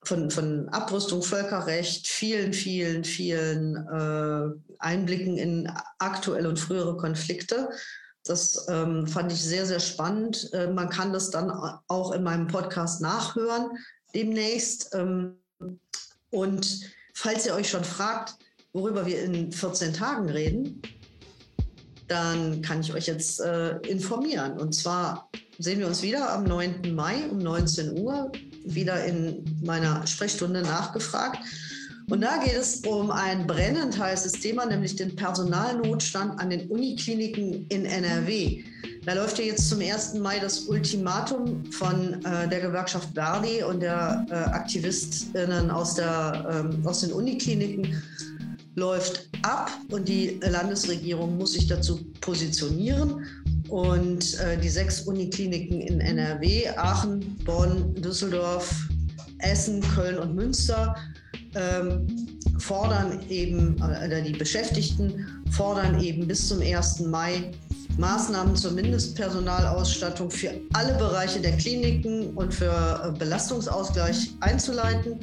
von, 0.03 0.31
von 0.31 0.69
Abrüstung, 0.71 1.23
Völkerrecht, 1.23 2.09
vielen, 2.09 2.55
vielen, 2.55 3.05
vielen 3.05 3.77
äh, 3.77 4.75
Einblicken 4.79 5.37
in 5.37 5.71
aktuelle 5.99 6.49
und 6.49 6.59
frühere 6.59 6.97
Konflikte. 6.97 7.69
Das 8.31 8.67
ähm, 8.69 9.09
fand 9.09 9.33
ich 9.33 9.43
sehr, 9.43 9.67
sehr 9.67 9.81
spannend. 9.81 10.51
Äh, 10.53 10.69
man 10.69 10.89
kann 10.89 11.13
das 11.13 11.31
dann 11.31 11.51
auch 11.89 12.13
in 12.13 12.23
meinem 12.23 12.47
Podcast 12.47 13.01
nachhören 13.01 13.71
demnächst. 14.15 14.95
Ähm, 14.95 15.35
und 16.31 16.81
falls 17.13 17.45
ihr 17.45 17.55
euch 17.55 17.69
schon 17.69 17.83
fragt, 17.83 18.37
worüber 18.73 19.05
wir 19.05 19.21
in 19.25 19.51
14 19.51 19.93
Tagen 19.93 20.31
reden, 20.31 20.81
dann 22.07 22.63
kann 22.63 22.83
ich 22.83 22.95
euch 22.95 23.07
jetzt 23.07 23.41
äh, 23.41 23.79
informieren. 23.79 24.61
Und 24.61 24.77
zwar 24.77 25.29
sehen 25.59 25.81
wir 25.81 25.89
uns 25.89 26.03
wieder 26.03 26.33
am 26.33 26.45
9. 26.45 26.95
Mai 26.95 27.29
um 27.29 27.39
19 27.39 27.99
Uhr, 27.99 28.31
wieder 28.65 29.05
in 29.05 29.45
meiner 29.65 30.07
Sprechstunde 30.07 30.63
nachgefragt. 30.63 31.39
Und 32.11 32.23
da 32.23 32.39
geht 32.39 32.57
es 32.57 32.81
um 32.81 33.13
ein 33.13 33.47
brennend 33.47 33.97
heißes 33.97 34.33
Thema, 34.33 34.67
nämlich 34.67 34.97
den 34.97 35.15
Personalnotstand 35.15 36.41
an 36.41 36.51
den 36.51 36.69
Unikliniken 36.69 37.67
in 37.69 37.85
NRW. 37.85 38.65
Da 39.07 39.15
läuft 39.15 39.39
ja 39.39 39.45
jetzt 39.45 39.69
zum 39.69 39.81
1. 39.81 40.15
Mai 40.15 40.41
das 40.41 40.61
Ultimatum 40.63 41.65
von 41.71 42.15
äh, 42.25 42.49
der 42.49 42.61
Gewerkschaft 42.61 43.11
Verdi 43.15 43.63
und 43.63 43.81
der 43.81 44.27
äh, 44.29 44.35
AktivistInnen 44.35 45.71
aus, 45.71 45.95
der, 45.95 46.65
ähm, 46.69 46.85
aus 46.85 47.03
den 47.03 47.13
Unikliniken 47.13 48.03
läuft 48.75 49.29
ab 49.43 49.71
und 49.91 50.09
die 50.09 50.41
Landesregierung 50.43 51.39
muss 51.39 51.53
sich 51.53 51.69
dazu 51.69 52.01
positionieren. 52.21 53.25
Und 53.69 54.37
äh, 54.41 54.59
die 54.59 54.69
sechs 54.69 55.03
Unikliniken 55.03 55.81
in 55.81 56.01
NRW, 56.01 56.69
Aachen, 56.77 57.37
Bonn, 57.45 57.95
Düsseldorf, 57.95 58.89
Essen, 59.39 59.81
Köln 59.95 60.19
und 60.19 60.35
Münster, 60.35 60.97
fordern 62.59 63.21
eben, 63.29 63.81
äh, 63.83 64.23
die 64.23 64.33
Beschäftigten 64.33 65.27
fordern 65.51 66.01
eben 66.01 66.27
bis 66.27 66.49
zum 66.49 66.61
1. 66.61 67.01
Mai 67.01 67.51
Maßnahmen 67.99 68.57
zur 68.57 68.73
Mindestpersonalausstattung 68.73 70.31
für 70.31 70.53
alle 70.73 70.95
Bereiche 70.95 71.41
der 71.41 71.57
Kliniken 71.57 72.35
und 72.35 72.55
für 72.55 73.03
äh, 73.05 73.19
Belastungsausgleich 73.19 74.31
einzuleiten. 74.41 75.19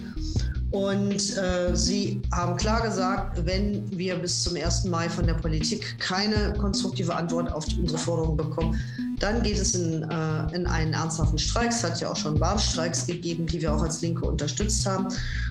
Und 0.72 1.38
äh, 1.38 1.74
sie 1.76 2.22
haben 2.32 2.58
klar 2.58 2.82
gesagt, 2.82 3.46
wenn 3.46 3.90
wir 3.98 4.16
bis 4.16 4.44
zum 4.44 4.58
1. 4.58 4.86
Mai 4.86 5.10
von 5.10 5.26
der 5.26 5.36
Politik 5.36 5.98
keine 6.00 6.54
konstruktive 6.58 7.16
Antwort 7.16 7.52
auf 7.54 7.66
die, 7.66 7.80
unsere 7.80 7.98
Forderungen 7.98 8.36
bekommen, 8.36 8.80
dann 9.20 9.42
geht 9.44 9.58
es 9.58 9.76
in, 9.76 10.04
äh, 10.04 10.56
in 10.56 10.68
einen 10.68 10.94
ernsthaften 10.94 11.38
Streik. 11.38 11.70
Es 11.70 11.84
hat 11.84 12.00
ja 12.02 12.12
auch 12.12 12.18
schon 12.18 12.40
Warnstreiks 12.40 13.08
gegeben, 13.08 13.48
die 13.48 13.62
wir 13.62 13.74
auch 13.74 13.82
als 13.82 14.02
Linke 14.02 14.26
unterstützt 14.26 14.86
haben. 14.86 15.08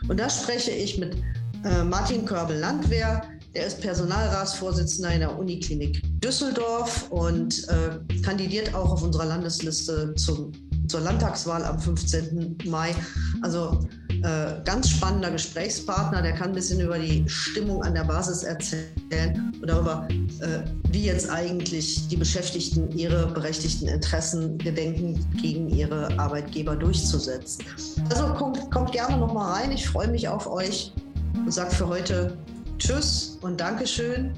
Und 0.07 0.21
da 0.21 0.29
spreche 0.29 0.71
ich 0.71 0.99
mit 0.99 1.17
äh, 1.65 1.83
Martin 1.83 2.27
Körbel-Landwehr. 2.27 3.23
Der 3.55 3.67
ist 3.67 3.81
Personalratsvorsitzender 3.81 5.13
in 5.13 5.21
der 5.21 5.39
Uniklinik 5.39 6.03
Düsseldorf 6.21 7.11
und 7.11 7.67
äh, 7.69 8.21
kandidiert 8.21 8.75
auch 8.75 8.93
auf 8.93 9.03
unserer 9.03 9.25
Landesliste 9.25 10.15
zum, 10.17 10.53
zur 10.89 11.01
Landtagswahl 11.01 11.65
am 11.65 11.81
15. 11.81 12.59
Mai. 12.67 12.95
Also 13.41 13.81
äh, 14.27 14.61
ganz 14.65 14.91
spannender 14.91 15.31
Gesprächspartner, 15.31 16.21
der 16.21 16.33
kann 16.33 16.49
ein 16.49 16.55
bisschen 16.55 16.81
über 16.81 16.99
die 16.99 17.25
Stimmung 17.29 17.85
an 17.85 17.95
der 17.95 18.03
Basis 18.03 18.43
erzählen 18.43 19.53
und 19.63 19.69
darüber, 19.69 20.09
äh, 20.11 20.69
wie 20.91 21.05
jetzt 21.05 21.31
eigentlich 21.31 22.09
die 22.09 22.17
Beschäftigten 22.17 22.91
ihre 22.91 23.29
berechtigten 23.29 23.87
Interessen 23.87 24.59
gedenken, 24.59 25.25
gegen 25.41 25.69
ihre 25.69 26.19
Arbeitgeber 26.19 26.75
durchzusetzen. 26.75 27.65
Also 28.11 28.27
kommt, 28.35 28.69
kommt 28.73 28.91
gerne 28.91 29.17
noch 29.17 29.33
mal 29.33 29.53
rein. 29.53 29.71
Ich 29.71 29.89
freue 29.89 30.09
mich 30.09 30.27
auf 30.27 30.49
euch 30.49 30.93
und 31.37 31.53
sage 31.53 31.71
für 31.71 31.87
heute 31.87 32.37
Tschüss 32.79 33.39
und 33.43 33.61
Dankeschön 33.61 34.33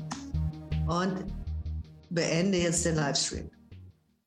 und 0.87 1.25
beende 2.11 2.59
jetzt 2.59 2.85
den 2.85 2.97
Livestream. 2.97 3.49